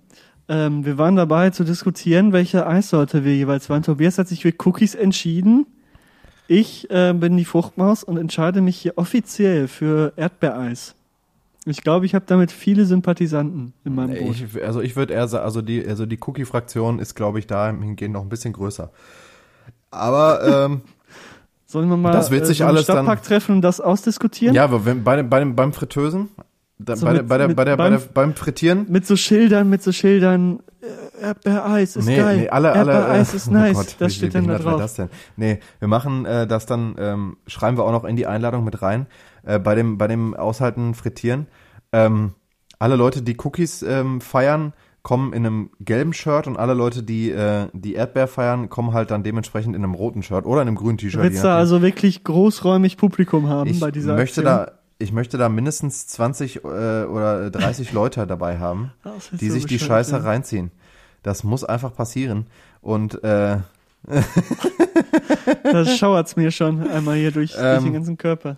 Ähm, 0.48 0.84
wir 0.84 0.98
waren 0.98 1.16
dabei 1.16 1.50
zu 1.50 1.64
diskutieren, 1.64 2.32
welche 2.32 2.64
Eissorte 2.64 3.24
wir 3.24 3.34
jeweils 3.34 3.68
waren. 3.68 3.82
Tobias 3.82 4.18
hat 4.18 4.28
sich 4.28 4.42
für 4.42 4.54
Cookies 4.64 4.94
entschieden. 4.94 5.66
Ich 6.46 6.88
äh, 6.90 7.12
bin 7.12 7.36
die 7.36 7.44
Fruchtmaus 7.44 8.04
und 8.04 8.18
entscheide 8.18 8.60
mich 8.60 8.76
hier 8.76 8.96
offiziell 8.98 9.66
für 9.66 10.12
Erdbeereis. 10.14 10.94
Ich 11.66 11.82
glaube, 11.82 12.06
ich 12.06 12.14
habe 12.14 12.24
damit 12.26 12.50
viele 12.52 12.86
Sympathisanten 12.86 13.74
in 13.84 13.94
meinem 13.94 14.16
Boot. 14.18 14.36
Ich, 14.36 14.64
also 14.64 14.80
ich 14.80 14.96
würde 14.96 15.12
eher 15.12 15.28
sagen, 15.28 15.44
also 15.44 15.60
die, 15.60 15.86
also 15.86 16.06
die 16.06 16.18
Cookie-Fraktion 16.20 16.98
ist, 16.98 17.14
glaube 17.14 17.38
ich, 17.38 17.46
dahingehend 17.46 18.14
noch 18.14 18.22
ein 18.22 18.28
bisschen 18.30 18.52
größer. 18.54 18.90
Aber 19.90 20.64
ähm, 20.66 20.80
Sollen 21.66 21.88
wir 21.88 21.96
mal 21.96 22.12
Das 22.12 22.30
wird 22.30 22.46
sich 22.46 22.58
so 22.58 22.64
einen 22.64 22.76
alles 22.76 22.86
dann- 22.86 23.06
treffen 23.22 23.56
und 23.56 23.62
das 23.62 23.80
ausdiskutieren? 23.80 24.54
ja, 24.54 24.64
aber 24.64 24.84
wenn, 24.84 25.04
bei, 25.04 25.16
dem- 25.16 25.28
bei 25.30 25.44
beim 25.44 25.72
Fritösen, 25.72 26.28
da, 26.78 26.96
So 26.96 27.06
bei, 27.06 27.12
der- 27.12 27.22
mit- 27.22 27.28
bei, 27.28 27.38
der, 27.38 27.48
mit- 27.48 27.56
bei, 27.56 27.64
der, 27.64 27.76
bei 27.76 27.90
beim- 27.90 28.00
der, 28.00 28.08
beim 28.12 28.34
Frittieren, 28.34 28.86
Mit 28.88 29.06
so 29.06 29.14
Schildern, 29.14 29.68
mit 29.70 29.82
so 29.82 29.92
Schildern. 29.92 30.60
äh, 30.80 31.22
Erdbeereis 31.26 31.94
ist 31.96 32.06
nee, 32.06 32.16
geil. 32.16 32.36
nee, 32.38 32.48
alle, 32.48 32.68
Erdbeereis 32.74 33.34
äh, 33.34 33.36
ist 33.36 33.46
nice. 33.52 33.76
Oh 33.76 33.80
Gott, 33.80 33.96
das 33.98 34.12
wie- 34.12 34.16
steht 34.16 34.30
wie 34.30 34.32
dann 34.32 34.44
da 34.44 34.54
behindert 34.54 34.64
war 34.64 34.72
drauf. 34.72 34.80
Das 34.82 34.94
denn? 34.94 35.10
Nee, 35.36 35.60
wir 35.78 35.88
machen 35.88 36.24
äh, 36.24 36.46
das 36.46 36.64
dann, 36.66 36.96
ähm, 36.98 37.36
schreiben 37.46 37.76
wir 37.76 37.84
auch 37.84 37.92
noch 37.92 38.04
in 38.04 38.16
die 38.16 38.26
Einladung 38.26 38.64
mit 38.64 38.80
rein, 38.82 39.06
äh, 39.44 39.58
bei 39.58 39.74
dem, 39.74 39.98
bei 39.98 40.06
dem 40.06 40.34
Aushalten 40.34 40.94
Frittieren. 40.94 41.46
Ähm, 41.92 42.34
alle 42.78 42.96
Leute, 42.96 43.22
die 43.22 43.36
Cookies 43.42 43.82
ähm, 43.82 44.20
feiern, 44.20 44.72
kommen 45.02 45.32
in 45.32 45.46
einem 45.46 45.70
gelben 45.80 46.12
Shirt 46.12 46.46
und 46.46 46.56
alle 46.58 46.74
Leute, 46.74 47.02
die 47.02 47.30
äh, 47.30 47.68
die 47.72 47.94
Erdbeer 47.94 48.28
feiern, 48.28 48.68
kommen 48.68 48.92
halt 48.92 49.10
dann 49.10 49.22
dementsprechend 49.22 49.74
in 49.74 49.82
einem 49.82 49.94
roten 49.94 50.22
Shirt 50.22 50.44
oder 50.44 50.60
in 50.62 50.68
einem 50.68 50.76
grünen 50.76 50.96
Du 50.98 51.04
T-Shirt. 51.06 51.22
willst 51.22 51.42
da 51.42 51.48
nachdem. 51.48 51.60
also 51.60 51.82
wirklich 51.82 52.22
großräumig 52.24 52.96
Publikum 52.98 53.48
haben 53.48 53.70
ich 53.70 53.80
bei 53.80 53.90
dieser 53.90 54.14
möchte 54.14 54.40
Aktion? 54.42 54.66
da 54.66 54.72
ich 55.02 55.12
möchte 55.12 55.38
da 55.38 55.48
mindestens 55.48 56.06
20 56.08 56.56
äh, 56.56 56.58
oder 56.68 57.50
30 57.50 57.92
Leute 57.94 58.26
dabei 58.26 58.58
haben, 58.58 58.92
Das 59.02 59.32
wird 59.32 59.40
die 59.40 59.48
so 59.48 59.54
sich 59.54 59.64
die 59.64 59.78
Scheiße 59.78 60.12
werden. 60.12 60.24
reinziehen. 60.26 60.70
Das 61.22 61.44
muss 61.44 61.64
einfach 61.64 61.94
passieren. 61.94 62.46
Und 62.82 63.22
äh, 63.24 63.56
Da 65.62 65.84
schauert's 65.96 66.36
mir 66.36 66.50
schon 66.50 66.86
einmal 66.88 67.16
hier 67.16 67.30
durch, 67.32 67.52
durch 67.52 67.62
Ähm, 67.78 67.84
den 67.84 67.92
ganzen 67.94 68.16
Körper. 68.18 68.56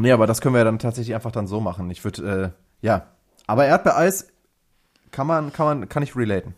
Nee, 0.00 0.12
aber 0.12 0.26
das 0.26 0.40
können 0.40 0.54
wir 0.54 0.64
dann 0.64 0.78
tatsächlich 0.78 1.14
einfach 1.14 1.32
dann 1.32 1.46
so 1.46 1.60
machen. 1.60 1.90
Ich 1.90 2.04
würde, 2.04 2.54
äh, 2.82 2.86
ja. 2.86 3.06
Aber 3.46 3.66
Erdbeereis 3.66 4.28
kann 5.10 5.26
man, 5.26 5.52
kann 5.52 5.66
man, 5.66 5.88
kann 5.88 6.02
ich 6.02 6.16
relaten. 6.16 6.54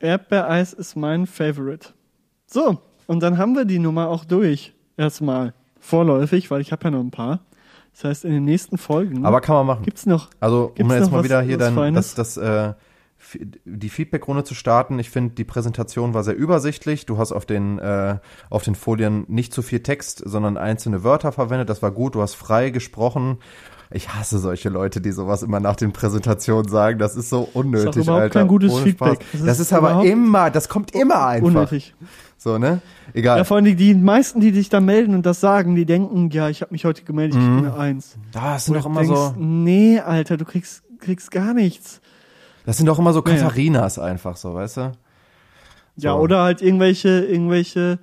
Erdbeereis 0.00 0.72
ist 0.72 0.96
mein 0.96 1.26
Favorite. 1.26 1.90
So, 2.46 2.78
und 3.06 3.20
dann 3.20 3.38
haben 3.38 3.54
wir 3.54 3.64
die 3.64 3.78
Nummer 3.78 4.08
auch 4.08 4.24
durch. 4.24 4.74
Erstmal 4.96 5.54
vorläufig, 5.80 6.50
weil 6.50 6.60
ich 6.60 6.72
habe 6.72 6.84
ja 6.84 6.90
noch 6.90 7.00
ein 7.00 7.10
paar. 7.10 7.40
Das 7.92 8.04
heißt, 8.04 8.24
in 8.24 8.32
den 8.32 8.44
nächsten 8.44 8.78
Folgen 8.78 9.24
Aber 9.26 9.40
kann 9.40 9.56
man 9.56 9.66
machen. 9.66 9.84
gibt's 9.84 10.06
noch. 10.06 10.30
Also, 10.38 10.72
um 10.78 10.90
jetzt 10.92 11.10
mal 11.10 11.24
wieder 11.24 11.40
hier 11.40 11.58
dann 11.58 11.94
das, 11.94 12.14
das, 12.14 12.36
äh, 12.36 12.74
die 13.64 13.88
Feedback-Runde 13.88 14.44
zu 14.44 14.54
starten. 14.54 14.98
Ich 14.98 15.10
finde, 15.10 15.34
die 15.34 15.44
Präsentation 15.44 16.14
war 16.14 16.24
sehr 16.24 16.36
übersichtlich. 16.36 17.04
Du 17.06 17.18
hast 17.18 17.32
auf 17.32 17.46
den, 17.46 17.78
äh, 17.78 18.18
auf 18.50 18.62
den 18.62 18.74
Folien 18.74 19.24
nicht 19.28 19.52
zu 19.52 19.62
viel 19.62 19.80
Text, 19.80 20.22
sondern 20.24 20.56
einzelne 20.56 21.04
Wörter 21.04 21.32
verwendet. 21.32 21.68
Das 21.68 21.82
war 21.82 21.90
gut. 21.90 22.14
Du 22.14 22.22
hast 22.22 22.34
frei 22.34 22.70
gesprochen. 22.70 23.38
Ich 23.90 24.10
hasse 24.14 24.38
solche 24.38 24.68
Leute, 24.68 25.00
die 25.00 25.12
sowas 25.12 25.42
immer 25.42 25.60
nach 25.60 25.76
den 25.76 25.92
Präsentationen 25.92 26.68
sagen. 26.70 26.98
Das 26.98 27.16
ist 27.16 27.30
so 27.30 27.48
unnötig, 27.54 27.88
Ist 27.88 27.96
auch 27.96 28.02
überhaupt 28.02 28.22
Alter. 28.22 28.40
kein 28.40 28.48
gutes 28.48 28.72
Ohne 28.72 28.82
Feedback. 28.84 29.14
Spaß. 29.22 29.32
Das 29.32 29.42
Das 29.44 29.60
ist 29.60 29.66
ist, 29.68 29.72
aber 29.72 30.04
immer, 30.04 30.50
das 30.50 30.68
kommt 30.68 30.94
immer 30.94 31.26
einfach. 31.26 31.46
Unnötig. 31.48 31.94
So, 32.36 32.58
ne? 32.58 32.82
Egal. 33.14 33.38
Ja, 33.38 33.44
vor 33.44 33.56
allem 33.56 33.64
die, 33.64 33.74
die 33.76 33.94
meisten, 33.94 34.40
die 34.40 34.52
sich 34.52 34.68
da 34.68 34.80
melden 34.80 35.14
und 35.14 35.24
das 35.26 35.40
sagen, 35.40 35.74
die 35.74 35.86
denken, 35.86 36.28
ja, 36.30 36.48
ich 36.50 36.60
habe 36.60 36.72
mich 36.72 36.84
heute 36.84 37.02
gemeldet, 37.02 37.40
ich 37.40 37.46
krieg 37.46 37.58
eine 37.58 37.74
Eins. 37.74 38.16
das 38.30 38.68
Wo 38.68 38.74
sind 38.74 38.82
doch 38.82 38.86
immer 38.90 39.00
denkst, 39.00 39.16
so, 39.16 39.34
Nee, 39.38 39.98
Alter, 40.00 40.36
du 40.36 40.44
kriegst, 40.44 40.82
kriegst 41.00 41.30
gar 41.30 41.54
nichts. 41.54 42.00
Das 42.68 42.76
sind 42.76 42.86
doch 42.86 42.98
immer 42.98 43.12
so. 43.12 43.22
Katharinas 43.22 43.98
einfach 43.98 44.36
so, 44.36 44.54
weißt 44.54 44.76
du? 44.76 44.80
Ja, 45.96 46.12
So. 46.12 46.18
oder 46.18 46.42
halt 46.42 46.62
irgendwelche, 46.62 47.24
irgendwelche 47.24 47.98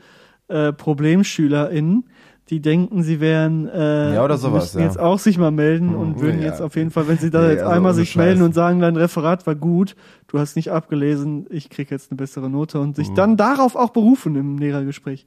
äh, 0.49 0.74
ProblemschülerInnen, 0.74 2.05
die 2.49 2.61
denken, 2.61 3.01
sie 3.03 3.20
wären 3.20 3.68
äh, 3.70 4.13
Ja, 4.16 4.24
oder 4.24 4.38
sowas, 4.38 4.63
müssten 4.66 4.80
ja. 4.80 4.86
jetzt 4.86 4.99
auch 4.99 5.18
sich 5.20 5.38
mal 5.38 5.49
melden 5.51 5.89
Hm, 5.89 5.97
und 5.99 6.20
würden 6.22 6.41
ja. 6.41 6.47
jetzt 6.47 6.61
auf 6.61 6.76
jeden 6.76 6.91
Fall, 6.91 7.07
wenn 7.07 7.18
sie 7.18 7.32
da 7.32 7.41
Nee, 7.41 7.51
jetzt 7.53 7.61
also 7.61 7.72
einmal 7.74 7.93
sich 7.93 8.11
Scheiß. 8.11 8.24
melden 8.24 8.41
und 8.43 8.53
sagen, 8.53 8.80
dein 8.82 8.95
Referat 8.97 9.47
war 9.47 9.55
gut, 9.55 9.95
du 10.28 10.38
hast 10.39 10.55
nicht 10.55 10.72
abgelesen, 10.72 11.47
ich 11.49 11.70
krieg 11.70 11.89
jetzt 11.89 12.11
eine 12.11 12.18
bessere 12.18 12.49
Note 12.49 12.80
und 12.80 12.95
sich 12.95 13.11
dann 13.13 13.38
darauf 13.38 13.76
auch 13.76 13.89
berufen 13.91 14.36
im 14.36 14.57
Lehrergespräch. 14.57 15.26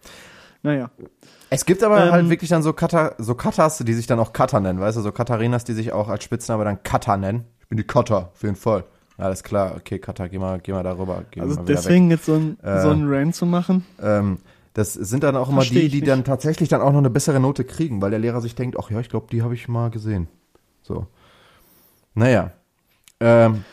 Naja. 0.62 0.90
Es 1.50 1.64
gibt 1.64 1.82
aber 1.82 2.04
Ähm, 2.06 2.12
halt 2.12 2.28
wirklich 2.30 2.50
dann 2.50 2.62
so 2.62 2.72
Kata, 2.72 3.14
so 3.18 3.34
Katas, 3.34 3.78
die 3.78 3.94
sich 3.94 4.06
dann 4.06 4.18
auch 4.20 4.32
Kata 4.32 4.60
nennen, 4.60 4.78
weißt 4.80 4.98
du, 4.98 5.00
so 5.02 5.10
Katharinas, 5.12 5.64
die 5.64 5.72
sich 5.72 5.92
auch 5.92 6.08
als 6.08 6.22
Spitzname 6.24 6.64
dann 6.64 6.82
Kata 6.82 7.16
nennen. 7.16 7.44
Ich 7.60 7.68
bin 7.68 7.78
die 7.78 7.84
Kata, 7.84 8.30
auf 8.34 8.42
jeden 8.42 8.56
Fall. 8.56 8.84
Alles 9.18 9.42
klar, 9.42 9.74
okay, 9.76 9.98
Kata, 9.98 10.28
geh 10.28 10.38
mal, 10.38 10.60
geh 10.60 10.72
mal 10.72 10.84
darüber, 10.84 11.24
geh 11.30 11.40
Also 11.40 11.56
mal 11.56 11.64
deswegen 11.64 12.10
jetzt 12.10 12.26
so 12.26 12.34
ein, 12.34 12.56
Äh, 12.62 12.82
so 12.82 12.90
ein 12.90 13.04
Rant 13.06 13.34
zu 13.34 13.46
machen. 13.46 13.84
Ähm, 14.00 14.38
das 14.74 14.92
sind 14.94 15.24
dann 15.24 15.34
auch 15.34 15.48
immer 15.48 15.62
Versteh 15.62 15.80
die, 15.82 15.88
die 15.88 15.96
nicht. 15.96 16.08
dann 16.08 16.22
tatsächlich 16.22 16.68
dann 16.68 16.80
auch 16.80 16.92
noch 16.92 16.98
eine 16.98 17.10
bessere 17.10 17.40
Note 17.40 17.64
kriegen, 17.64 18.00
weil 18.00 18.10
der 18.10 18.20
Lehrer 18.20 18.40
sich 18.40 18.54
denkt, 18.54 18.76
ach 18.80 18.90
ja, 18.90 19.00
ich 19.00 19.08
glaube, 19.08 19.26
die 19.32 19.42
habe 19.42 19.54
ich 19.54 19.66
mal 19.66 19.90
gesehen. 19.90 20.28
So. 20.82 21.06
Naja. 22.14 22.52
Ähm, 23.18 23.64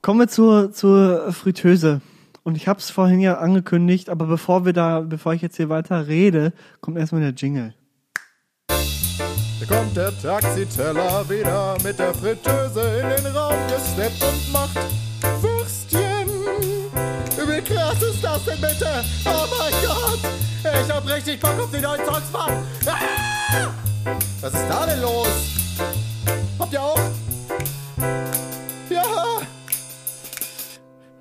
Kommen 0.00 0.20
wir 0.20 0.28
zur, 0.28 0.72
zur 0.72 1.30
Fritteuse. 1.32 2.00
Und 2.42 2.56
ich 2.56 2.66
habe 2.68 2.78
es 2.78 2.88
vorhin 2.90 3.20
ja 3.20 3.36
angekündigt, 3.36 4.08
aber 4.08 4.24
bevor 4.24 4.64
wir 4.64 4.72
da, 4.72 5.00
bevor 5.00 5.34
ich 5.34 5.42
jetzt 5.42 5.58
hier 5.58 5.68
weiter 5.68 6.06
rede, 6.08 6.54
kommt 6.80 6.96
erstmal 6.96 7.20
der 7.20 7.34
Jingle. 7.34 7.74
Da 9.60 9.66
kommt 9.76 9.94
der 9.94 10.10
Taxiteller 10.22 11.28
wieder 11.28 11.76
mit 11.84 11.98
der 11.98 12.14
Fritteuse 12.14 12.80
in 12.80 13.08
den 13.10 13.26
Raum 13.36 13.58
gesteppt 13.68 14.22
und 14.22 14.52
macht 14.52 14.78
Würstchen. 15.42 16.28
Wie 17.36 17.60
krass 17.60 18.00
ist 18.00 18.24
das 18.24 18.42
denn 18.46 18.58
bitte? 18.58 19.04
Oh 19.26 19.44
mein 19.58 19.72
Gott! 19.86 20.20
Ich 20.82 20.90
hab 20.90 21.06
richtig 21.06 21.40
Bock 21.40 21.60
auf 21.60 21.70
die 21.70 21.80
neuen 21.80 22.00
Songs, 22.06 22.32
Mann! 22.32 22.66
Ah! 22.86 23.68
Was 24.40 24.54
ist 24.54 24.66
da 24.66 24.86
denn 24.86 25.02
los? 25.02 25.28
Habt 26.58 26.72
ihr 26.72 26.82
auch? 26.82 27.00
Ja! 28.88 29.02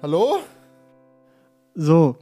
Hallo? 0.01 0.39
So, 1.75 2.15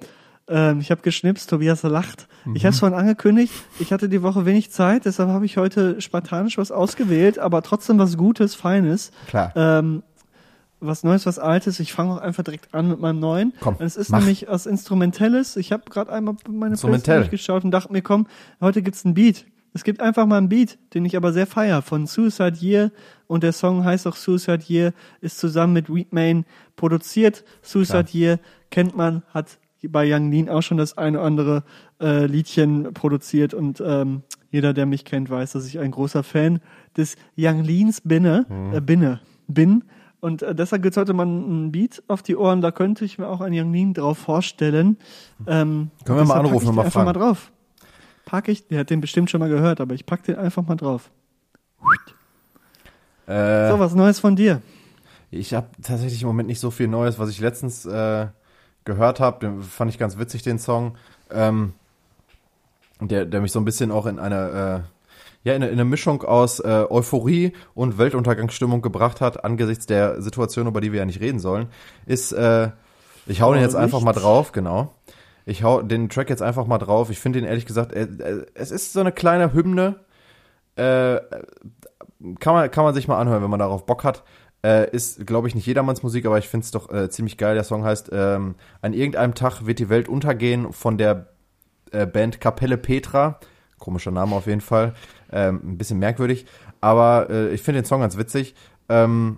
ähm, 0.47 0.79
ich 0.79 0.91
habe 0.91 1.01
geschnipst, 1.01 1.49
Tobias 1.49 1.83
lacht. 1.83 2.27
Ich 2.53 2.63
habe 2.65 2.73
es 2.73 2.79
vorhin 2.79 2.97
angekündigt, 2.97 3.53
ich 3.79 3.91
hatte 3.91 4.07
die 4.07 4.21
Woche 4.23 4.45
wenig 4.45 4.71
Zeit, 4.71 5.05
deshalb 5.05 5.29
habe 5.29 5.45
ich 5.45 5.57
heute 5.57 5.99
spartanisch 6.01 6.57
was 6.57 6.71
ausgewählt, 6.71 7.39
aber 7.39 7.61
trotzdem 7.61 7.99
was 7.99 8.15
Gutes, 8.17 8.55
Feines. 8.55 9.11
klar. 9.27 9.51
Ähm, 9.55 10.03
was 10.79 11.03
Neues, 11.03 11.25
was 11.25 11.39
Altes. 11.39 11.79
Ich 11.79 11.91
fange 11.93 12.13
auch 12.13 12.17
einfach 12.19 12.43
direkt 12.43 12.73
an 12.73 12.87
mit 12.87 12.99
meinem 12.99 13.19
neuen. 13.19 13.53
Komm, 13.59 13.75
Und 13.77 13.85
es 13.85 13.95
ist 13.97 14.09
mach. 14.09 14.19
nämlich 14.19 14.45
was 14.47 14.65
Instrumentelles. 14.67 15.57
Ich 15.57 15.71
habe 15.71 15.83
gerade 15.89 16.11
einmal 16.11 16.35
meine. 16.47 16.75
Playlist 16.75 17.07
durchgeschaut 17.07 17.63
und 17.63 17.71
dachte 17.71 17.91
mir, 17.91 18.01
komm, 18.01 18.27
heute 18.61 18.81
gibt's 18.81 19.03
einen 19.03 19.15
Beat. 19.15 19.45
Es 19.73 19.83
gibt 19.83 20.01
einfach 20.01 20.25
mal 20.25 20.37
einen 20.37 20.49
Beat, 20.49 20.77
den 20.93 21.05
ich 21.05 21.17
aber 21.17 21.33
sehr 21.33 21.47
feier, 21.47 21.81
von 21.81 22.07
Suicide 22.07 22.57
Year. 22.59 22.91
Und 23.27 23.43
der 23.43 23.53
Song 23.53 23.83
heißt 23.83 24.07
auch 24.07 24.15
Suicide 24.15 24.63
Year, 24.67 24.93
ist 25.21 25.39
zusammen 25.39 25.73
mit 25.73 25.93
Weedmain 25.93 26.45
produziert. 26.75 27.43
Suicide 27.61 28.09
Year 28.11 28.39
kennt 28.71 28.95
man, 28.95 29.23
hat 29.33 29.57
bei 29.89 30.11
Young 30.11 30.31
Lean 30.31 30.49
auch 30.49 30.61
schon 30.61 30.77
das 30.77 30.97
eine 30.97 31.19
oder 31.19 31.27
andere 31.27 31.63
äh, 32.01 32.25
Liedchen 32.25 32.93
produziert. 32.93 33.53
Und 33.53 33.81
ähm, 33.85 34.23
jeder, 34.49 34.73
der 34.73 34.85
mich 34.85 35.05
kennt, 35.05 35.29
weiß, 35.29 35.51
dass 35.53 35.67
ich 35.67 35.79
ein 35.79 35.91
großer 35.91 36.23
Fan 36.23 36.59
des 36.95 37.15
Young 37.37 37.63
Leans 37.63 38.01
binne, 38.01 38.45
Mhm. 38.49 38.73
äh, 38.73 38.81
binne, 38.81 39.19
bin. 39.47 39.83
Und 40.19 40.41
äh, 40.41 40.55
deshalb 40.55 40.81
gibt's 40.81 40.97
heute 40.97 41.13
mal 41.13 41.25
ein 41.27 41.71
Beat 41.71 42.01
auf 42.07 42.23
die 42.23 42.35
Ohren, 42.35 42.61
da 42.61 42.71
könnte 42.71 43.05
ich 43.05 43.19
mir 43.19 43.27
auch 43.27 43.39
einen 43.39 43.53
Young 43.59 43.71
Lean 43.71 43.93
drauf 43.93 44.17
vorstellen. 44.17 44.97
Ähm, 45.45 45.91
Können 46.05 46.17
wir 46.19 46.25
mal 46.25 46.39
anrufen 46.39 46.63
ich 46.63 46.69
und 46.69 46.75
mal 46.75 46.85
einfach 46.85 47.03
mal 47.05 47.13
fragen. 47.13 47.19
drauf. 47.25 47.51
Pack 48.25 48.47
ich, 48.49 48.67
der 48.67 48.79
hat 48.79 48.89
den 48.89 48.99
bestimmt 48.99 49.29
schon 49.29 49.39
mal 49.39 49.47
gehört, 49.49 49.79
aber 49.79 49.93
ich 49.93 50.05
pack 50.07 50.23
den 50.23 50.35
einfach 50.37 50.65
mal 50.65 50.75
drauf. 50.75 51.11
Äh, 53.27 53.69
So, 53.69 53.79
was 53.79 53.93
Neues 53.93 54.19
von 54.19 54.35
dir. 54.35 54.61
Ich 55.29 55.53
habe 55.53 55.67
tatsächlich 55.81 56.21
im 56.21 56.27
Moment 56.29 56.47
nicht 56.47 56.59
so 56.59 56.71
viel 56.71 56.87
Neues, 56.87 57.19
was 57.19 57.29
ich 57.29 57.39
letztens 57.39 57.85
äh, 57.85 58.27
gehört 58.87 59.19
habe. 59.19 59.45
Den 59.45 59.61
fand 59.61 59.91
ich 59.91 59.99
ganz 59.99 60.17
witzig, 60.17 60.41
den 60.41 60.57
Song. 60.57 60.95
Ähm, 61.29 61.73
der, 62.99 63.25
der 63.25 63.41
mich 63.41 63.51
so 63.51 63.59
ein 63.59 63.65
bisschen 63.65 63.91
auch 63.91 64.07
in 64.07 64.17
eine, 64.17 64.83
äh, 65.43 65.47
ja, 65.47 65.53
in 65.53 65.61
eine, 65.61 65.67
in 65.67 65.73
eine 65.73 65.85
Mischung 65.85 66.23
aus 66.23 66.59
äh, 66.59 66.85
Euphorie 66.89 67.53
und 67.75 67.99
Weltuntergangsstimmung 67.99 68.81
gebracht 68.81 69.21
hat, 69.21 69.45
angesichts 69.45 69.85
der 69.85 70.19
Situation, 70.21 70.65
über 70.65 70.81
die 70.81 70.91
wir 70.91 70.99
ja 70.99 71.05
nicht 71.05 71.21
reden 71.21 71.37
sollen, 71.37 71.67
ist, 72.07 72.31
äh, 72.31 72.71
ich 73.27 73.41
hau 73.41 73.53
den 73.53 73.61
jetzt 73.61 73.75
einfach 73.75 74.01
mal 74.01 74.13
drauf, 74.13 74.51
genau. 74.51 74.95
Ich 75.45 75.63
hau 75.63 75.81
den 75.81 76.09
Track 76.09 76.29
jetzt 76.29 76.41
einfach 76.41 76.65
mal 76.65 76.77
drauf. 76.77 77.09
Ich 77.09 77.19
finde 77.19 77.39
den 77.39 77.47
ehrlich 77.47 77.65
gesagt, 77.65 77.93
äh, 77.93 78.03
äh, 78.03 78.45
es 78.53 78.71
ist 78.71 78.93
so 78.93 78.99
eine 78.99 79.11
kleine 79.11 79.53
Hymne. 79.53 79.99
Äh, 80.75 81.19
kann 82.39 82.53
man, 82.53 82.71
kann 82.71 82.83
man 82.83 82.93
sich 82.93 83.07
mal 83.07 83.19
anhören, 83.19 83.43
wenn 83.43 83.49
man 83.49 83.59
darauf 83.59 83.85
Bock 83.85 84.03
hat. 84.03 84.23
Äh, 84.67 84.89
ist, 84.93 85.25
glaube 85.25 85.47
ich, 85.47 85.55
nicht 85.55 85.65
jedermanns 85.65 86.03
Musik, 86.03 86.25
aber 86.25 86.37
ich 86.39 86.49
finde 86.49 86.65
es 86.65 86.71
doch 86.71 86.91
äh, 86.91 87.09
ziemlich 87.09 87.37
geil. 87.37 87.55
Der 87.55 87.63
Song 87.63 87.85
heißt 87.85 88.09
ähm, 88.11 88.55
An 88.81 88.91
irgendeinem 88.91 89.33
Tag 89.33 89.65
wird 89.65 89.79
die 89.79 89.87
Welt 89.87 90.09
untergehen 90.09 90.73
von 90.73 90.97
der 90.97 91.27
äh, 91.91 92.05
Band 92.05 92.41
Kapelle 92.41 92.77
Petra. 92.77 93.39
Komischer 93.79 94.11
Name 94.11 94.35
auf 94.35 94.45
jeden 94.45 94.59
Fall. 94.59 94.93
Ähm, 95.31 95.61
ein 95.63 95.77
bisschen 95.77 95.99
merkwürdig. 95.99 96.47
Aber 96.81 97.29
äh, 97.29 97.53
ich 97.53 97.61
finde 97.61 97.81
den 97.81 97.85
Song 97.85 98.01
ganz 98.01 98.17
witzig. 98.17 98.55
Ähm, 98.89 99.37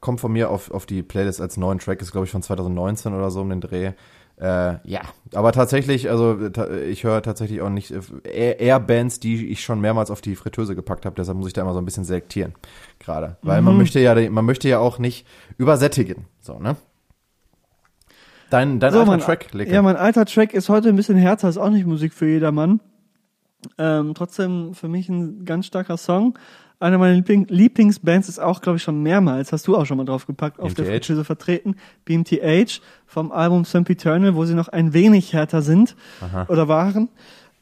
kommt 0.00 0.20
von 0.20 0.32
mir 0.32 0.48
auf, 0.48 0.70
auf 0.70 0.86
die 0.86 1.02
Playlist 1.02 1.42
als 1.42 1.58
neuen 1.58 1.78
Track, 1.78 2.00
ist 2.00 2.12
glaube 2.12 2.24
ich 2.24 2.30
von 2.30 2.42
2019 2.42 3.12
oder 3.12 3.30
so 3.30 3.42
um 3.42 3.50
den 3.50 3.60
Dreh. 3.60 3.92
Äh, 4.38 4.76
ja, 4.84 5.00
aber 5.34 5.52
tatsächlich, 5.52 6.10
also 6.10 6.38
ich 6.86 7.04
höre 7.04 7.22
tatsächlich 7.22 7.62
auch 7.62 7.70
nicht 7.70 7.90
äh, 7.90 8.00
eher, 8.24 8.60
eher 8.60 8.80
Bands, 8.80 9.18
die 9.18 9.46
ich 9.46 9.62
schon 9.64 9.80
mehrmals 9.80 10.10
auf 10.10 10.20
die 10.20 10.36
Fritteuse 10.36 10.74
gepackt 10.74 11.06
habe. 11.06 11.16
Deshalb 11.16 11.38
muss 11.38 11.46
ich 11.46 11.52
da 11.54 11.62
immer 11.62 11.72
so 11.72 11.78
ein 11.78 11.86
bisschen 11.86 12.04
selektieren, 12.04 12.54
gerade, 12.98 13.38
weil 13.40 13.62
man 13.62 13.78
möchte 13.78 13.98
ja, 13.98 14.14
man 14.30 14.44
möchte 14.44 14.68
ja 14.68 14.78
auch 14.78 14.98
nicht 14.98 15.26
übersättigen, 15.56 16.26
so 16.38 16.58
ne? 16.58 16.76
Dein, 18.50 18.78
dein 18.78 18.92
So, 18.92 19.00
alter 19.00 19.10
mein, 19.10 19.20
Track, 19.20 19.52
Leke. 19.54 19.72
ja, 19.72 19.82
mein 19.82 19.96
alter 19.96 20.24
Track 20.26 20.54
ist 20.54 20.68
heute 20.68 20.90
ein 20.90 20.96
bisschen 20.96 21.16
härter, 21.16 21.48
ist 21.48 21.56
auch 21.56 21.70
nicht 21.70 21.86
Musik 21.86 22.12
für 22.12 22.28
jedermann. 22.28 22.80
Ähm, 23.78 24.12
trotzdem 24.14 24.74
für 24.74 24.88
mich 24.88 25.08
ein 25.08 25.44
ganz 25.44 25.66
starker 25.66 25.96
Song. 25.96 26.38
Einer 26.78 26.98
meiner 26.98 27.14
Liebling 27.14 27.46
Lieblingsbands 27.48 28.28
ist 28.28 28.38
auch, 28.38 28.60
glaube 28.60 28.76
ich, 28.76 28.82
schon 28.82 29.02
mehrmals, 29.02 29.50
hast 29.52 29.66
du 29.66 29.76
auch 29.76 29.86
schon 29.86 29.96
mal 29.96 30.04
drauf 30.04 30.26
gepackt, 30.26 30.60
auf 30.60 30.74
der 30.74 30.82
BMTH. 30.82 30.92
Fritteuse 31.06 31.24
vertreten. 31.24 31.76
BMTH 32.04 32.80
vom 33.06 33.32
Album 33.32 33.64
Sempiternal, 33.64 34.34
wo 34.34 34.44
sie 34.44 34.54
noch 34.54 34.68
ein 34.68 34.92
wenig 34.92 35.32
härter 35.32 35.62
sind 35.62 35.96
oder 36.48 36.68
waren. 36.68 37.08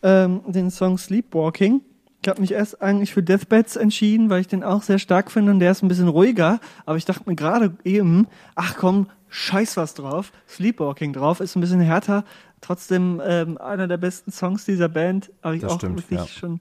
Ähm, 0.02 0.40
den 0.46 0.70
Song 0.70 0.98
Sleepwalking. 0.98 1.80
Ich 2.22 2.28
habe 2.28 2.40
mich 2.40 2.52
erst 2.52 2.82
eigentlich 2.82 3.12
für 3.12 3.22
Deathbeds 3.22 3.76
entschieden, 3.76 4.30
weil 4.30 4.40
ich 4.40 4.48
den 4.48 4.64
auch 4.64 4.82
sehr 4.82 4.98
stark 4.98 5.30
finde 5.30 5.52
und 5.52 5.60
der 5.60 5.70
ist 5.70 5.82
ein 5.82 5.88
bisschen 5.88 6.08
ruhiger. 6.08 6.58
Aber 6.84 6.96
ich 6.96 7.04
dachte 7.04 7.22
mir 7.26 7.36
gerade 7.36 7.74
eben, 7.84 8.26
ach 8.54 8.76
komm, 8.76 9.08
scheiß 9.28 9.76
was 9.76 9.94
drauf. 9.94 10.32
Sleepwalking 10.48 11.12
drauf 11.12 11.40
ist 11.40 11.54
ein 11.54 11.60
bisschen 11.60 11.80
härter. 11.80 12.24
Trotzdem 12.62 13.20
ähm, 13.24 13.58
einer 13.58 13.86
der 13.86 13.98
besten 13.98 14.32
Songs 14.32 14.64
dieser 14.64 14.88
Band. 14.88 15.30
Habe 15.42 15.56
ich 15.56 15.62
Das 15.62 15.72
auch 15.72 15.76
stimmt, 15.76 15.98
wirklich 15.98 16.20
ja. 16.20 16.26
schon 16.26 16.60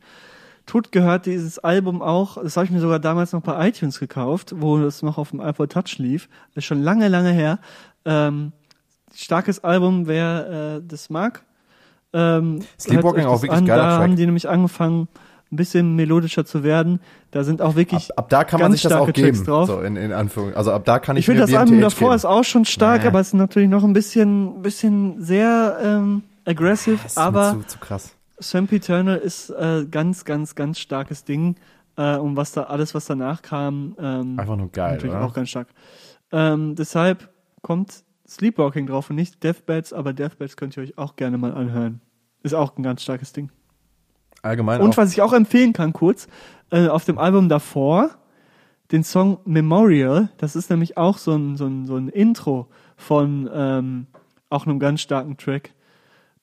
tot 0.65 0.91
gehört. 0.91 1.25
Dieses 1.25 1.59
Album 1.59 2.01
auch. 2.01 2.41
Das 2.41 2.55
habe 2.57 2.65
ich 2.65 2.71
mir 2.71 2.79
sogar 2.79 2.99
damals 2.99 3.33
noch 3.33 3.41
bei 3.41 3.67
iTunes 3.67 3.99
gekauft, 3.99 4.53
wo 4.57 4.77
das 4.79 5.01
noch 5.01 5.17
auf 5.17 5.31
dem 5.31 5.39
iPod 5.41 5.71
Touch 5.71 5.97
lief. 5.97 6.29
Das 6.55 6.63
ist 6.63 6.65
schon 6.65 6.81
lange, 6.81 7.07
lange 7.07 7.31
her. 7.31 7.59
Ähm, 8.05 8.51
starkes 9.15 9.63
Album, 9.63 10.07
wer 10.07 10.77
äh, 10.77 10.81
das 10.87 11.09
mag. 11.09 11.43
Ähm, 12.13 12.59
Sleepwalking 12.79 13.25
auch 13.25 13.41
wirklich 13.41 13.57
an. 13.59 13.65
geiler 13.65 13.83
Da 13.83 13.89
Track. 13.97 14.03
haben 14.03 14.15
die 14.15 14.25
nämlich 14.25 14.47
angefangen, 14.47 15.07
ein 15.51 15.55
bisschen 15.55 15.95
melodischer 15.95 16.45
zu 16.45 16.63
werden. 16.63 16.99
Da 17.31 17.43
sind 17.43 17.61
auch 17.61 17.75
wirklich 17.75 18.09
Ab, 18.11 18.25
ab 18.25 18.29
da 18.29 18.43
kann 18.43 18.59
man 18.59 18.71
sich 18.71 18.81
das 18.81 18.93
auch 18.93 19.11
geben, 19.11 19.43
drauf. 19.45 19.67
so 19.67 19.81
in, 19.81 19.95
in 19.97 20.11
Anführung. 20.11 20.53
Also 20.55 20.71
ab 20.71 20.83
da 20.85 20.97
kann 20.99 21.15
ich, 21.15 21.21
Ich 21.21 21.25
finde, 21.27 21.41
das 21.41 21.53
Album 21.53 21.79
davor 21.81 22.09
geben. 22.09 22.15
ist 22.15 22.25
auch 22.25 22.43
schon 22.43 22.65
stark, 22.65 23.01
Nee. 23.03 23.07
aber 23.07 23.19
es 23.19 23.27
ist 23.27 23.33
natürlich 23.33 23.69
noch 23.69 23.83
ein 23.83 23.93
bisschen, 23.93 24.61
bisschen 24.63 25.21
sehr 25.21 25.77
ähm, 25.83 26.23
aggressive. 26.45 26.97
Das 27.03 27.11
ist 27.13 27.17
aber 27.19 27.51
zu, 27.61 27.67
zu 27.67 27.77
krass. 27.79 28.15
Sempiternal 28.37 29.17
ist 29.17 29.49
äh, 29.49 29.85
ganz, 29.89 30.25
ganz, 30.25 30.55
ganz 30.55 30.79
starkes 30.79 31.23
Ding. 31.23 31.55
Äh, 31.95 32.17
und 32.17 32.35
was 32.35 32.51
da 32.51 32.63
alles, 32.63 32.95
was 32.95 33.05
danach 33.05 33.41
kam, 33.41 33.95
ähm, 33.99 34.39
Einfach 34.39 34.55
nur 34.55 34.71
geil, 34.71 34.93
natürlich 34.93 35.15
oder? 35.15 35.25
auch 35.25 35.33
ganz 35.33 35.49
stark. 35.49 35.67
Ähm, 36.31 36.75
deshalb 36.75 37.29
kommt 37.61 38.03
Sleepwalking 38.27 38.87
drauf 38.87 39.09
und 39.09 39.15
nicht 39.15 39.43
Deathbeds, 39.43 39.93
aber 39.93 40.13
Deathbeds 40.13 40.57
könnt 40.57 40.75
ihr 40.77 40.83
euch 40.83 40.97
auch 40.97 41.15
gerne 41.15 41.37
mal 41.37 41.53
anhören. 41.53 42.01
Ist 42.41 42.55
auch 42.55 42.75
ein 42.77 42.83
ganz 42.83 43.03
starkes 43.03 43.33
Ding. 43.33 43.51
Allgemein 44.41 44.81
Und 44.81 44.97
was 44.97 45.13
ich 45.13 45.21
auch 45.21 45.33
empfehlen 45.33 45.71
kann, 45.73 45.93
kurz, 45.93 46.27
äh, 46.71 46.87
auf 46.87 47.05
dem 47.05 47.17
Album 47.17 47.47
davor, 47.47 48.09
den 48.91 49.03
Song 49.03 49.39
Memorial, 49.45 50.29
das 50.37 50.55
ist 50.55 50.69
nämlich 50.69 50.97
auch 50.97 51.17
so 51.17 51.33
ein, 51.33 51.55
so 51.55 51.65
ein, 51.65 51.85
so 51.85 51.95
ein 51.95 52.09
Intro 52.09 52.67
von 52.97 53.49
ähm, 53.53 54.07
auch 54.49 54.65
einem 54.65 54.79
ganz 54.79 55.01
starken 55.01 55.37
Track. 55.37 55.73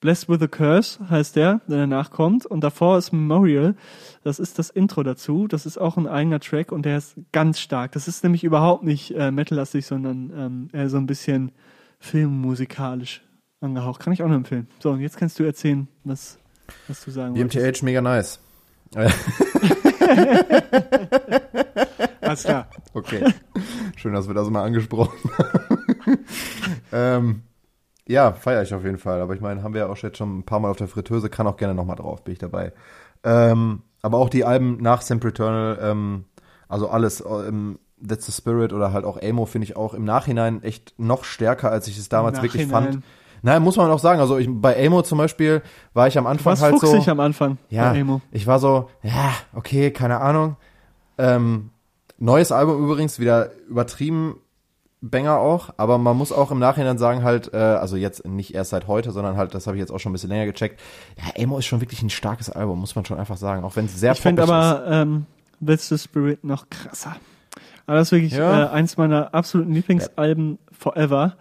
Blessed 0.01 0.27
with 0.27 0.41
a 0.41 0.47
Curse 0.47 0.99
heißt 1.09 1.35
der, 1.35 1.61
der 1.67 1.77
danach 1.77 2.09
kommt. 2.09 2.47
Und 2.47 2.61
davor 2.61 2.97
ist 2.97 3.13
Memorial. 3.13 3.75
Das 4.23 4.39
ist 4.39 4.57
das 4.57 4.71
Intro 4.71 5.03
dazu. 5.03 5.47
Das 5.47 5.67
ist 5.67 5.77
auch 5.77 5.95
ein 5.95 6.07
eigener 6.07 6.39
Track 6.39 6.71
und 6.71 6.87
der 6.87 6.97
ist 6.97 7.15
ganz 7.31 7.59
stark. 7.59 7.91
Das 7.91 8.07
ist 8.07 8.23
nämlich 8.23 8.43
überhaupt 8.43 8.83
nicht 8.83 9.11
äh, 9.11 9.29
metallastig, 9.31 9.85
sondern 9.85 10.33
ähm, 10.35 10.69
eher 10.73 10.89
so 10.89 10.97
ein 10.97 11.05
bisschen 11.05 11.51
filmmusikalisch 11.99 13.21
angehaucht. 13.61 14.01
Kann 14.01 14.11
ich 14.11 14.23
auch 14.23 14.27
nur 14.27 14.37
empfehlen. 14.37 14.67
So, 14.79 14.89
und 14.89 15.01
jetzt 15.01 15.17
kannst 15.17 15.37
du 15.37 15.43
erzählen, 15.43 15.87
was, 16.03 16.39
was 16.87 17.05
du 17.05 17.11
sagen 17.11 17.35
wolltest. 17.35 17.63
BMTH 17.63 17.83
mega 17.83 18.01
nice. 18.01 18.39
Alles 22.21 22.43
klar. 22.43 22.69
Okay. 22.93 23.23
Schön, 23.95 24.13
dass 24.13 24.27
wir 24.27 24.33
das 24.33 24.49
mal 24.49 24.63
angesprochen 24.63 25.19
haben. 25.37 26.25
ähm, 26.91 27.43
ja, 28.11 28.33
feiere 28.33 28.61
ich 28.61 28.73
auf 28.73 28.83
jeden 28.83 28.97
Fall. 28.97 29.21
Aber 29.21 29.33
ich 29.33 29.41
meine, 29.41 29.63
haben 29.63 29.73
wir 29.73 29.81
ja 29.81 29.87
auch 29.87 29.97
jetzt 29.97 30.17
schon 30.17 30.39
ein 30.39 30.43
paar 30.43 30.59
Mal 30.59 30.69
auf 30.69 30.77
der 30.77 30.87
Fritteuse, 30.87 31.29
kann 31.29 31.47
auch 31.47 31.57
gerne 31.57 31.73
nochmal 31.73 31.95
drauf, 31.95 32.23
bin 32.23 32.33
ich 32.33 32.39
dabei. 32.39 32.73
Ähm, 33.23 33.81
aber 34.01 34.17
auch 34.17 34.29
die 34.29 34.45
Alben 34.45 34.77
nach 34.81 35.01
Sempriternal, 35.01 35.79
ähm, 35.81 36.25
also 36.67 36.89
alles, 36.89 37.23
ähm, 37.25 37.79
That's 38.05 38.25
the 38.25 38.31
Spirit 38.31 38.73
oder 38.73 38.93
halt 38.93 39.05
auch 39.05 39.21
Amo 39.21 39.45
finde 39.45 39.65
ich 39.65 39.75
auch 39.75 39.93
im 39.93 40.05
Nachhinein 40.05 40.63
echt 40.63 40.95
noch 40.97 41.23
stärker, 41.23 41.71
als 41.71 41.87
ich 41.87 41.99
es 41.99 42.09
damals 42.09 42.41
wirklich 42.41 42.65
fand. 42.65 42.99
Nein, 43.43 43.61
muss 43.61 43.77
man 43.77 43.91
auch 43.91 43.99
sagen. 43.99 44.19
Also 44.19 44.37
ich, 44.37 44.47
bei 44.49 44.85
Amo 44.85 45.03
zum 45.03 45.19
Beispiel 45.19 45.61
war 45.93 46.07
ich 46.07 46.17
am 46.17 46.25
Anfang 46.25 46.59
halt 46.59 46.79
so. 46.79 46.87
fuchsig 46.87 47.09
am 47.09 47.19
Anfang 47.19 47.59
Ja, 47.69 47.93
ich 48.31 48.47
war 48.47 48.59
so, 48.59 48.89
ja, 49.03 49.33
okay, 49.53 49.91
keine 49.91 50.19
Ahnung. 50.19 50.57
Ähm, 51.17 51.69
neues 52.17 52.51
Album 52.51 52.83
übrigens, 52.83 53.19
wieder 53.19 53.51
übertrieben 53.67 54.37
Banger 55.01 55.37
auch, 55.39 55.69
aber 55.77 55.97
man 55.97 56.15
muss 56.15 56.31
auch 56.31 56.51
im 56.51 56.59
Nachhinein 56.59 56.97
sagen 56.99 57.23
halt, 57.23 57.53
äh, 57.53 57.57
also 57.57 57.95
jetzt 57.95 58.25
nicht 58.27 58.53
erst 58.53 58.69
seit 58.69 58.87
heute, 58.87 59.11
sondern 59.11 59.35
halt, 59.35 59.53
das 59.55 59.65
habe 59.65 59.75
ich 59.75 59.81
jetzt 59.81 59.91
auch 59.91 59.99
schon 59.99 60.11
ein 60.11 60.13
bisschen 60.13 60.29
länger 60.29 60.45
gecheckt. 60.45 60.79
Ja, 61.17 61.41
Emo 61.41 61.57
ist 61.57 61.65
schon 61.65 61.81
wirklich 61.81 62.03
ein 62.03 62.11
starkes 62.11 62.49
Album, 62.51 62.79
muss 62.79 62.95
man 62.95 63.03
schon 63.05 63.17
einfach 63.19 63.37
sagen, 63.37 63.63
auch 63.63 63.75
wenn 63.75 63.85
es 63.85 63.99
sehr 63.99 64.11
Ich 64.11 64.21
finde 64.21 64.43
aber 64.43 64.85
ähm, 64.87 65.25
That's 65.65 65.89
the 65.89 65.97
Spirit 65.97 66.43
noch 66.43 66.69
krasser. 66.69 67.15
Aber 67.87 67.97
das 67.97 68.09
ist 68.09 68.11
wirklich 68.11 68.33
Ja. 68.33 68.65
äh, 68.65 68.69
eins 68.69 68.95
meiner 68.97 69.33
absoluten 69.33 69.73
Lieblingsalben 69.73 70.59
forever. 70.71 71.35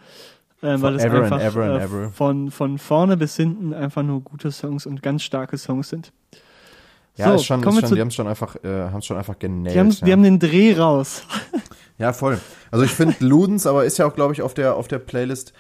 Ähm, 0.63 0.83
weil 0.83 0.97
es 0.97 1.05
einfach 1.05 1.41
ever 1.41 1.65
and 1.65 1.81
äh, 1.81 1.85
ever. 1.85 2.11
von, 2.11 2.51
von 2.51 2.79
vorne 2.79 3.17
bis 3.17 3.37
hinten 3.37 3.73
einfach 3.73 4.03
nur 4.03 4.21
gute 4.21 4.53
Songs 4.53 4.85
und 4.85 5.03
ganz 5.03 5.23
starke 5.23 5.57
Songs 5.57 5.89
sind. 5.89 6.13
ist. 6.33 6.41
Ja, 7.17 7.29
so, 7.29 7.35
ist 7.37 7.45
schon, 7.47 7.61
ist 7.61 7.67
wir 7.67 7.73
schon 7.81 7.89
zu- 7.89 7.95
die 7.95 8.01
haben 8.03 8.09
es 8.09 8.15
schon 8.15 8.27
einfach, 8.29 8.57
äh, 8.63 8.69
haben 8.91 8.99
es 8.99 9.07
schon 9.07 9.17
einfach 9.17 9.39
genäht. 9.39 9.75
Die 9.75 9.79
haben, 9.79 9.91
ja. 9.91 10.05
die 10.07 10.13
haben 10.13 10.23
den 10.23 10.39
Dreh 10.39 10.75
raus. 10.79 11.23
Ja, 12.01 12.15
voll. 12.15 12.41
Also 12.71 12.85
ich 12.85 12.93
finde 12.93 13.15
Ludens, 13.25 13.67
aber 13.67 13.85
ist 13.85 13.99
ja 13.99 14.07
auch, 14.07 14.15
glaube 14.15 14.33
ich, 14.33 14.43
auf 14.43 14.55
der, 14.55 14.75
auf 14.75 14.89
der 14.89 14.99
Playlist 14.99 15.53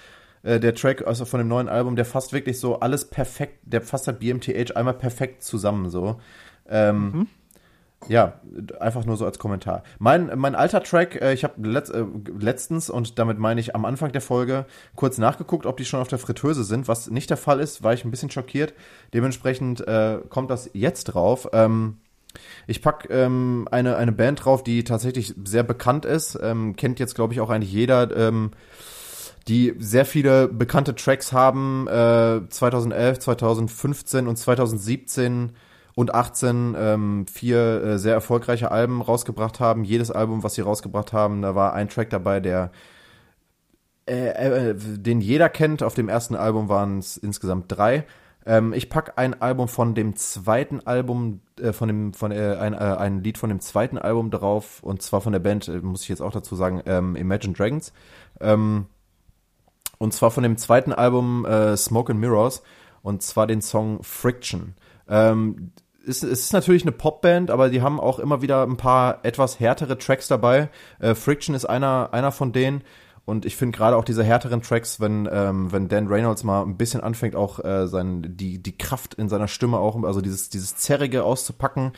äh, 0.42 0.58
der 0.58 0.74
Track 0.74 1.06
also 1.06 1.26
von 1.26 1.38
dem 1.38 1.48
neuen 1.48 1.68
Album, 1.68 1.96
der 1.96 2.06
fasst 2.06 2.32
wirklich 2.32 2.58
so 2.58 2.80
alles 2.80 3.04
perfekt, 3.04 3.58
der 3.62 3.82
fasst 3.82 4.06
halt 4.06 4.20
BMTH 4.20 4.74
einmal 4.74 4.94
perfekt 4.94 5.44
zusammen 5.44 5.90
so. 5.90 6.18
Ähm, 6.68 7.28
Ja, 8.08 8.40
einfach 8.80 9.04
nur 9.04 9.18
so 9.18 9.26
als 9.26 9.38
Kommentar. 9.38 9.82
Mein, 9.98 10.30
mein 10.36 10.54
alter 10.54 10.82
Track, 10.82 11.20
äh, 11.20 11.34
ich 11.34 11.44
habe 11.44 11.68
letzt, 11.68 11.92
äh, 11.92 12.06
letztens, 12.38 12.88
und 12.88 13.18
damit 13.18 13.38
meine 13.38 13.60
ich 13.60 13.74
am 13.74 13.84
Anfang 13.84 14.10
der 14.12 14.22
Folge, 14.22 14.64
kurz 14.96 15.18
nachgeguckt, 15.18 15.66
ob 15.66 15.76
die 15.76 15.84
schon 15.84 16.00
auf 16.00 16.08
der 16.08 16.18
Fritteuse 16.18 16.64
sind. 16.64 16.88
Was 16.88 17.10
nicht 17.10 17.28
der 17.28 17.36
Fall 17.36 17.60
ist, 17.60 17.82
war 17.82 17.92
ich 17.92 18.06
ein 18.06 18.10
bisschen 18.10 18.30
schockiert. 18.30 18.72
Dementsprechend 19.12 19.86
äh, 19.86 20.20
kommt 20.30 20.50
das 20.50 20.70
jetzt 20.72 21.04
drauf. 21.04 21.48
Ähm, 21.52 21.98
ich 22.66 22.82
pack 22.82 23.08
ähm, 23.10 23.66
eine, 23.70 23.96
eine 23.96 24.12
Band 24.12 24.44
drauf, 24.44 24.62
die 24.62 24.84
tatsächlich 24.84 25.34
sehr 25.44 25.62
bekannt 25.62 26.04
ist. 26.04 26.38
Ähm, 26.40 26.76
kennt 26.76 27.00
jetzt, 27.00 27.14
glaube 27.14 27.32
ich, 27.32 27.40
auch 27.40 27.50
eigentlich 27.50 27.72
jeder. 27.72 28.16
Ähm, 28.16 28.50
die 29.48 29.74
sehr 29.78 30.04
viele 30.04 30.48
bekannte 30.48 30.94
Tracks 30.94 31.32
haben, 31.32 31.88
äh, 31.88 32.40
2011, 32.48 33.18
2015 33.20 34.28
und 34.28 34.36
2017 34.36 35.52
und 35.94 36.14
18 36.14 36.76
ähm, 36.78 37.26
vier 37.26 37.82
äh, 37.82 37.98
sehr 37.98 38.14
erfolgreiche 38.14 38.70
Alben 38.70 39.02
rausgebracht 39.02 39.58
haben. 39.58 39.84
Jedes 39.84 40.10
Album, 40.10 40.42
was 40.42 40.54
sie 40.54 40.60
rausgebracht 40.60 41.12
haben, 41.12 41.42
da 41.42 41.54
war 41.54 41.72
ein 41.72 41.88
Track 41.88 42.10
dabei, 42.10 42.40
der 42.40 42.70
äh, 44.06 44.70
äh, 44.70 44.74
den 44.76 45.20
jeder 45.20 45.48
kennt. 45.48 45.82
Auf 45.82 45.94
dem 45.94 46.08
ersten 46.08 46.36
Album 46.36 46.68
waren 46.68 46.98
es 46.98 47.16
insgesamt 47.16 47.66
drei. 47.68 48.04
Ähm, 48.46 48.72
ich 48.72 48.88
pack 48.88 49.14
ein 49.16 49.40
Album 49.40 49.68
von 49.68 49.94
dem 49.94 50.16
zweiten 50.16 50.80
Album, 50.86 51.40
äh, 51.60 51.72
von 51.72 51.88
dem, 51.88 52.14
von 52.14 52.32
äh, 52.32 52.56
ein, 52.58 52.74
äh, 52.74 52.76
ein 52.76 53.22
Lied 53.22 53.38
von 53.38 53.48
dem 53.48 53.60
zweiten 53.60 53.98
Album 53.98 54.30
drauf 54.30 54.82
und 54.82 55.02
zwar 55.02 55.20
von 55.20 55.32
der 55.32 55.40
Band, 55.40 55.68
äh, 55.68 55.78
muss 55.80 56.02
ich 56.02 56.08
jetzt 56.08 56.22
auch 56.22 56.32
dazu 56.32 56.56
sagen, 56.56 56.82
ähm, 56.86 57.16
Imagine 57.16 57.54
Dragons. 57.54 57.92
Ähm, 58.40 58.86
und 59.98 60.14
zwar 60.14 60.30
von 60.30 60.42
dem 60.42 60.56
zweiten 60.56 60.92
Album 60.92 61.44
äh, 61.44 61.76
Smoke 61.76 62.12
and 62.12 62.20
Mirrors 62.20 62.62
und 63.02 63.22
zwar 63.22 63.46
den 63.46 63.60
Song 63.60 64.02
Friction. 64.02 64.74
Ähm, 65.08 65.72
es, 66.06 66.22
es 66.22 66.40
ist 66.40 66.52
natürlich 66.52 66.82
eine 66.82 66.92
Popband, 66.92 67.50
aber 67.50 67.68
die 67.68 67.82
haben 67.82 68.00
auch 68.00 68.18
immer 68.18 68.40
wieder 68.42 68.62
ein 68.62 68.78
paar 68.78 69.24
etwas 69.24 69.60
härtere 69.60 69.98
Tracks 69.98 70.28
dabei. 70.28 70.70
Äh, 70.98 71.14
Friction 71.14 71.54
ist 71.54 71.66
einer, 71.66 72.10
einer 72.12 72.32
von 72.32 72.52
denen. 72.52 72.82
Und 73.30 73.46
ich 73.46 73.54
finde 73.54 73.78
gerade 73.78 73.96
auch 73.96 74.04
diese 74.04 74.24
härteren 74.24 74.60
Tracks, 74.60 74.98
wenn, 74.98 75.28
ähm, 75.30 75.70
wenn 75.70 75.86
Dan 75.86 76.08
Reynolds 76.08 76.42
mal 76.42 76.62
ein 76.62 76.76
bisschen 76.76 77.00
anfängt, 77.00 77.36
auch 77.36 77.64
äh, 77.64 77.86
sein, 77.86 78.36
die, 78.36 78.60
die 78.60 78.76
Kraft 78.76 79.14
in 79.14 79.28
seiner 79.28 79.46
Stimme 79.46 79.78
auch, 79.78 80.02
also 80.02 80.20
dieses, 80.20 80.48
dieses 80.50 80.74
Zerrige 80.74 81.22
auszupacken 81.22 81.92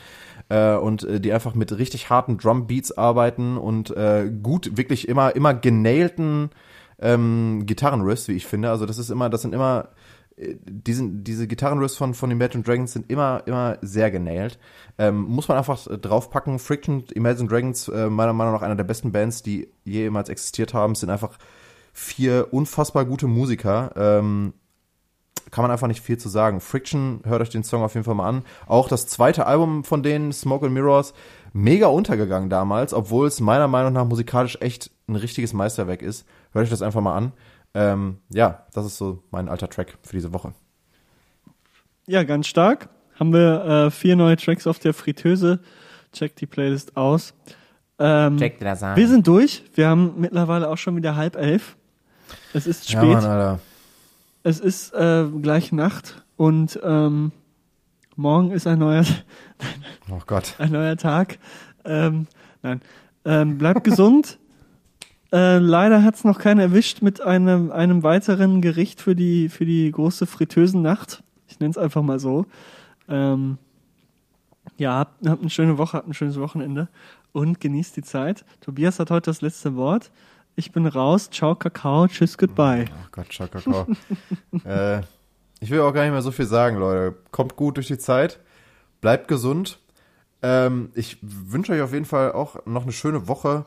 äh, 0.49 0.75
und 0.75 1.03
äh, 1.03 1.19
die 1.19 1.33
einfach 1.33 1.55
mit 1.55 1.75
richtig 1.75 2.11
harten 2.11 2.37
Drumbeats 2.37 2.95
arbeiten 2.95 3.57
und 3.57 3.89
äh, 3.97 4.31
gut, 4.43 4.77
wirklich 4.77 5.07
immer, 5.07 5.35
immer 5.35 5.55
genailten 5.55 6.51
ähm, 6.99 7.63
Gitarrenriffs, 7.65 8.27
wie 8.27 8.33
ich 8.33 8.45
finde. 8.45 8.69
Also 8.69 8.85
das 8.85 8.99
ist 8.99 9.09
immer, 9.09 9.31
das 9.31 9.41
sind 9.41 9.55
immer 9.55 9.89
diesen, 10.37 11.23
diese 11.23 11.47
Gitarrenriffs 11.47 11.95
von, 11.95 12.13
von 12.13 12.31
Imagine 12.31 12.63
Dragons 12.63 12.93
sind 12.93 13.09
immer, 13.09 13.43
immer 13.45 13.77
sehr 13.81 14.11
genailt. 14.11 14.57
Ähm, 14.97 15.21
muss 15.21 15.47
man 15.47 15.57
einfach 15.57 15.87
draufpacken. 15.87 16.59
Friction, 16.59 17.03
Imagine 17.13 17.47
Dragons, 17.47 17.87
äh, 17.87 18.09
meiner 18.09 18.33
Meinung 18.33 18.53
nach 18.53 18.61
einer 18.61 18.75
der 18.75 18.83
besten 18.83 19.11
Bands, 19.11 19.43
die 19.43 19.69
jemals 19.83 20.29
existiert 20.29 20.73
haben, 20.73 20.95
sind 20.95 21.09
einfach 21.09 21.37
vier 21.93 22.47
unfassbar 22.51 23.05
gute 23.05 23.27
Musiker. 23.27 23.91
Ähm, 23.95 24.53
kann 25.51 25.63
man 25.63 25.71
einfach 25.71 25.87
nicht 25.87 26.01
viel 26.01 26.17
zu 26.17 26.29
sagen. 26.29 26.59
Friction, 26.59 27.21
hört 27.25 27.41
euch 27.41 27.49
den 27.49 27.63
Song 27.63 27.83
auf 27.83 27.93
jeden 27.93 28.05
Fall 28.05 28.15
mal 28.15 28.27
an. 28.27 28.43
Auch 28.65 28.87
das 28.87 29.07
zweite 29.07 29.45
Album 29.45 29.83
von 29.83 30.01
denen, 30.01 30.33
Smoke 30.33 30.65
and 30.65 30.73
Mirrors, 30.73 31.13
mega 31.53 31.87
untergegangen 31.87 32.49
damals, 32.49 32.93
obwohl 32.93 33.27
es 33.27 33.39
meiner 33.39 33.67
Meinung 33.67 33.93
nach 33.93 34.05
musikalisch 34.05 34.57
echt 34.61 34.89
ein 35.07 35.15
richtiges 35.15 35.53
Meisterwerk 35.53 36.01
ist. 36.01 36.25
Hört 36.53 36.63
euch 36.63 36.69
das 36.71 36.81
einfach 36.81 37.01
mal 37.01 37.15
an. 37.15 37.33
Ähm, 37.73 38.17
ja, 38.29 38.65
das 38.73 38.85
ist 38.85 38.97
so 38.97 39.23
mein 39.31 39.49
alter 39.49 39.69
Track 39.69 39.97
für 40.03 40.15
diese 40.15 40.33
Woche. 40.33 40.53
Ja, 42.07 42.23
ganz 42.23 42.47
stark. 42.47 42.89
Haben 43.19 43.33
wir 43.33 43.65
äh, 43.65 43.91
vier 43.91 44.15
neue 44.15 44.37
Tracks 44.37 44.67
auf 44.67 44.79
der 44.79 44.93
Fritteuse. 44.93 45.59
Check 46.11 46.35
die 46.35 46.45
Playlist 46.45 46.97
aus. 46.97 47.33
Ähm, 47.99 48.37
Check 48.37 48.59
das 48.59 48.83
an. 48.83 48.95
Wir 48.95 49.07
sind 49.07 49.27
durch. 49.27 49.63
Wir 49.75 49.87
haben 49.87 50.15
mittlerweile 50.17 50.69
auch 50.69 50.77
schon 50.77 50.95
wieder 50.95 51.15
halb 51.15 51.35
elf. 51.35 51.77
Es 52.53 52.67
ist 52.67 52.89
spät. 52.89 53.03
Ja, 53.03 53.05
Mann, 53.05 53.25
Alter. 53.25 53.59
Es 54.43 54.59
ist 54.59 54.93
äh, 54.93 55.25
gleich 55.41 55.71
Nacht 55.71 56.23
und 56.35 56.79
ähm, 56.83 57.31
morgen 58.15 58.51
ist 58.51 58.67
ein 58.67 58.79
neuer, 58.79 59.05
Oh 60.11 60.19
Gott. 60.25 60.55
ein 60.59 60.71
neuer 60.71 60.97
Tag. 60.97 61.39
Ähm, 61.85 62.27
nein. 62.61 62.81
Ähm, 63.25 63.57
bleibt 63.57 63.83
gesund. 63.83 64.37
Äh, 65.33 65.57
leider 65.57 66.03
hat's 66.03 66.23
noch 66.23 66.37
keiner 66.37 66.61
erwischt 66.61 67.01
mit 67.01 67.19
einem, 67.19 67.71
einem 67.71 68.03
weiteren 68.03 68.61
Gericht 68.61 69.01
für 69.01 69.15
die, 69.15 69.49
für 69.49 69.65
die 69.65 69.91
große 69.91 70.27
Fritteusennacht. 70.27 71.23
Ich 71.47 71.59
nenne 71.59 71.71
es 71.71 71.77
einfach 71.79 72.03
mal 72.03 72.19
so. 72.19 72.45
Ähm, 73.09 73.57
ja, 74.77 74.99
habt, 74.99 75.27
habt 75.27 75.41
eine 75.41 75.49
schöne 75.49 75.79
Woche, 75.79 75.97
habt 75.97 76.07
ein 76.07 76.13
schönes 76.13 76.39
Wochenende 76.39 76.87
und 77.31 77.59
genießt 77.59 77.97
die 77.97 78.03
Zeit. 78.03 78.45
Tobias 78.61 78.99
hat 78.99 79.09
heute 79.09 79.31
das 79.31 79.41
letzte 79.41 79.75
Wort. 79.75 80.11
Ich 80.55 80.71
bin 80.71 80.85
raus. 80.85 81.31
Ciao, 81.31 81.55
Kakao. 81.55 82.07
Tschüss, 82.07 82.37
goodbye. 82.37 82.85
Oh 82.91 83.07
Gott, 83.11 83.31
ciao, 83.31 83.47
Kakao. 83.47 83.87
äh, 84.65 85.01
ich 85.59 85.71
will 85.71 85.79
auch 85.79 85.93
gar 85.93 86.03
nicht 86.03 86.11
mehr 86.11 86.21
so 86.21 86.31
viel 86.31 86.45
sagen, 86.45 86.77
Leute. 86.77 87.17
Kommt 87.31 87.55
gut 87.55 87.77
durch 87.77 87.87
die 87.87 87.97
Zeit. 87.97 88.39
Bleibt 89.01 89.27
gesund. 89.27 89.79
Ähm, 90.43 90.91
ich 90.93 91.17
wünsche 91.23 91.71
euch 91.71 91.81
auf 91.81 91.91
jeden 91.91 92.05
Fall 92.05 92.33
auch 92.33 92.67
noch 92.67 92.83
eine 92.83 92.91
schöne 92.91 93.27
Woche. 93.27 93.65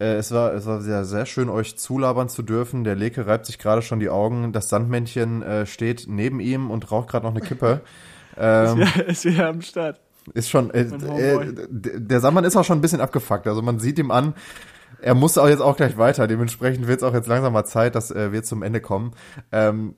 Äh, 0.00 0.14
es 0.14 0.32
war, 0.32 0.54
es 0.54 0.66
war 0.66 0.80
sehr, 0.80 1.04
sehr 1.04 1.26
schön, 1.26 1.48
euch 1.48 1.76
zulabern 1.76 2.28
zu 2.28 2.42
dürfen. 2.42 2.84
Der 2.84 2.96
Leke 2.96 3.26
reibt 3.26 3.46
sich 3.46 3.58
gerade 3.58 3.82
schon 3.82 4.00
die 4.00 4.08
Augen. 4.08 4.52
Das 4.52 4.68
Sandmännchen 4.68 5.42
äh, 5.42 5.66
steht 5.66 6.06
neben 6.08 6.40
ihm 6.40 6.70
und 6.70 6.90
raucht 6.90 7.08
gerade 7.08 7.26
noch 7.26 7.32
eine 7.34 7.40
Kippe. 7.40 7.80
Ähm, 8.38 8.78
Ja, 8.78 9.02
ist 9.02 9.24
wieder 9.24 9.48
am 9.48 9.60
Start. 9.60 10.00
ist 10.34 10.48
schon, 10.48 10.70
äh, 10.70 10.82
äh, 10.82 11.52
der 11.68 12.20
Sandmann 12.20 12.44
ist 12.44 12.56
auch 12.56 12.64
schon 12.64 12.78
ein 12.78 12.80
bisschen 12.80 13.00
abgefuckt. 13.00 13.46
Also 13.48 13.60
man 13.60 13.80
sieht 13.80 13.98
ihm 13.98 14.12
an, 14.12 14.34
er 15.02 15.14
muss 15.14 15.36
auch 15.36 15.48
jetzt 15.48 15.60
auch 15.60 15.76
gleich 15.76 15.98
weiter. 15.98 16.26
Dementsprechend 16.28 16.86
wird 16.86 16.98
es 16.98 17.02
auch 17.02 17.12
jetzt 17.12 17.26
langsam 17.26 17.52
mal 17.52 17.64
Zeit, 17.64 17.96
dass 17.96 18.10
äh, 18.12 18.32
wir 18.32 18.42
zum 18.42 18.62
Ende 18.62 18.80
kommen. 18.80 19.12
Ähm, 19.50 19.94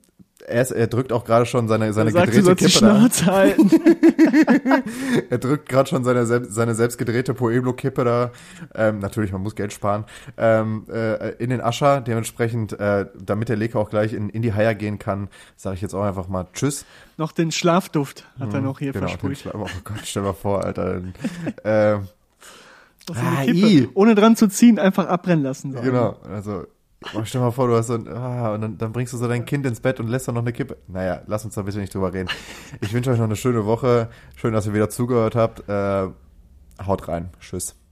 er, 0.47 0.71
er 0.71 0.87
drückt 0.87 1.11
auch 1.11 1.25
gerade 1.25 1.45
schon 1.45 1.67
seine, 1.67 1.93
seine 1.93 2.11
sagt, 2.11 2.25
gedrehte 2.31 2.45
sollst 2.45 2.61
die 2.61 2.67
Kippe 2.67 2.85
da. 3.25 3.31
Halten. 3.31 3.69
Er 5.29 5.37
drückt 5.37 5.69
gerade 5.69 5.89
schon 5.89 6.03
seine, 6.03 6.25
selbst, 6.25 6.53
seine 6.53 6.75
selbst 6.75 6.97
gedrehte 6.97 7.33
Pueblo-Kippe 7.33 8.03
da. 8.03 8.31
Ähm, 8.75 8.99
natürlich, 8.99 9.31
man 9.31 9.41
muss 9.41 9.55
Geld 9.55 9.73
sparen. 9.73 10.05
Ähm, 10.37 10.85
äh, 10.91 11.29
in 11.35 11.49
den 11.49 11.61
Ascher. 11.61 12.01
Dementsprechend, 12.01 12.79
äh, 12.79 13.05
damit 13.19 13.49
der 13.49 13.55
Leke 13.55 13.77
auch 13.79 13.89
gleich 13.89 14.13
in, 14.13 14.29
in 14.29 14.41
die 14.41 14.53
Haier 14.53 14.75
gehen 14.75 14.99
kann, 14.99 15.29
sage 15.55 15.75
ich 15.75 15.81
jetzt 15.81 15.93
auch 15.93 16.03
einfach 16.03 16.27
mal 16.27 16.47
Tschüss. 16.53 16.85
noch 17.17 17.31
den 17.31 17.51
Schlafduft 17.51 18.25
hat 18.39 18.53
er 18.53 18.61
noch 18.61 18.79
hier 18.79 18.93
Genau, 18.93 19.07
versprüht. 19.07 19.45
Oh 19.53 19.65
Gott, 19.83 20.01
stell 20.03 20.23
mal 20.23 20.33
vor, 20.33 20.63
Alter. 20.63 21.01
ähm, 21.63 22.07
Ah, 23.11 23.43
Kippe, 23.43 23.89
ohne 23.95 24.15
dran 24.15 24.35
zu 24.37 24.47
ziehen, 24.47 24.79
einfach 24.79 25.07
abbrennen 25.07 25.43
lassen. 25.43 25.73
Genau, 25.73 26.15
also 26.29 26.65
oh, 27.13 27.21
stell 27.23 27.41
mal 27.41 27.51
vor, 27.51 27.67
du 27.67 27.75
hast 27.75 27.87
so 27.87 27.95
ein, 27.95 28.07
ah, 28.07 28.53
und 28.53 28.61
dann, 28.61 28.77
dann 28.77 28.91
bringst 28.91 29.13
du 29.13 29.17
so 29.17 29.27
dein 29.27 29.45
Kind 29.45 29.65
ins 29.65 29.79
Bett 29.79 29.99
und 29.99 30.07
lässt 30.07 30.27
dann 30.27 30.35
noch 30.35 30.41
eine 30.41 30.53
Kippe. 30.53 30.77
Naja, 30.87 31.21
lass 31.27 31.45
uns 31.45 31.55
da 31.55 31.61
bitte 31.61 31.79
nicht 31.79 31.93
drüber 31.93 32.13
reden. 32.13 32.29
Ich 32.81 32.93
wünsche 32.93 33.11
euch 33.11 33.17
noch 33.17 33.25
eine 33.25 33.35
schöne 33.35 33.65
Woche. 33.65 34.09
Schön, 34.35 34.53
dass 34.53 34.65
ihr 34.65 34.73
wieder 34.73 34.89
zugehört 34.89 35.35
habt. 35.35 35.67
Äh, 35.67 36.09
haut 36.85 37.07
rein. 37.07 37.29
Tschüss. 37.39 37.82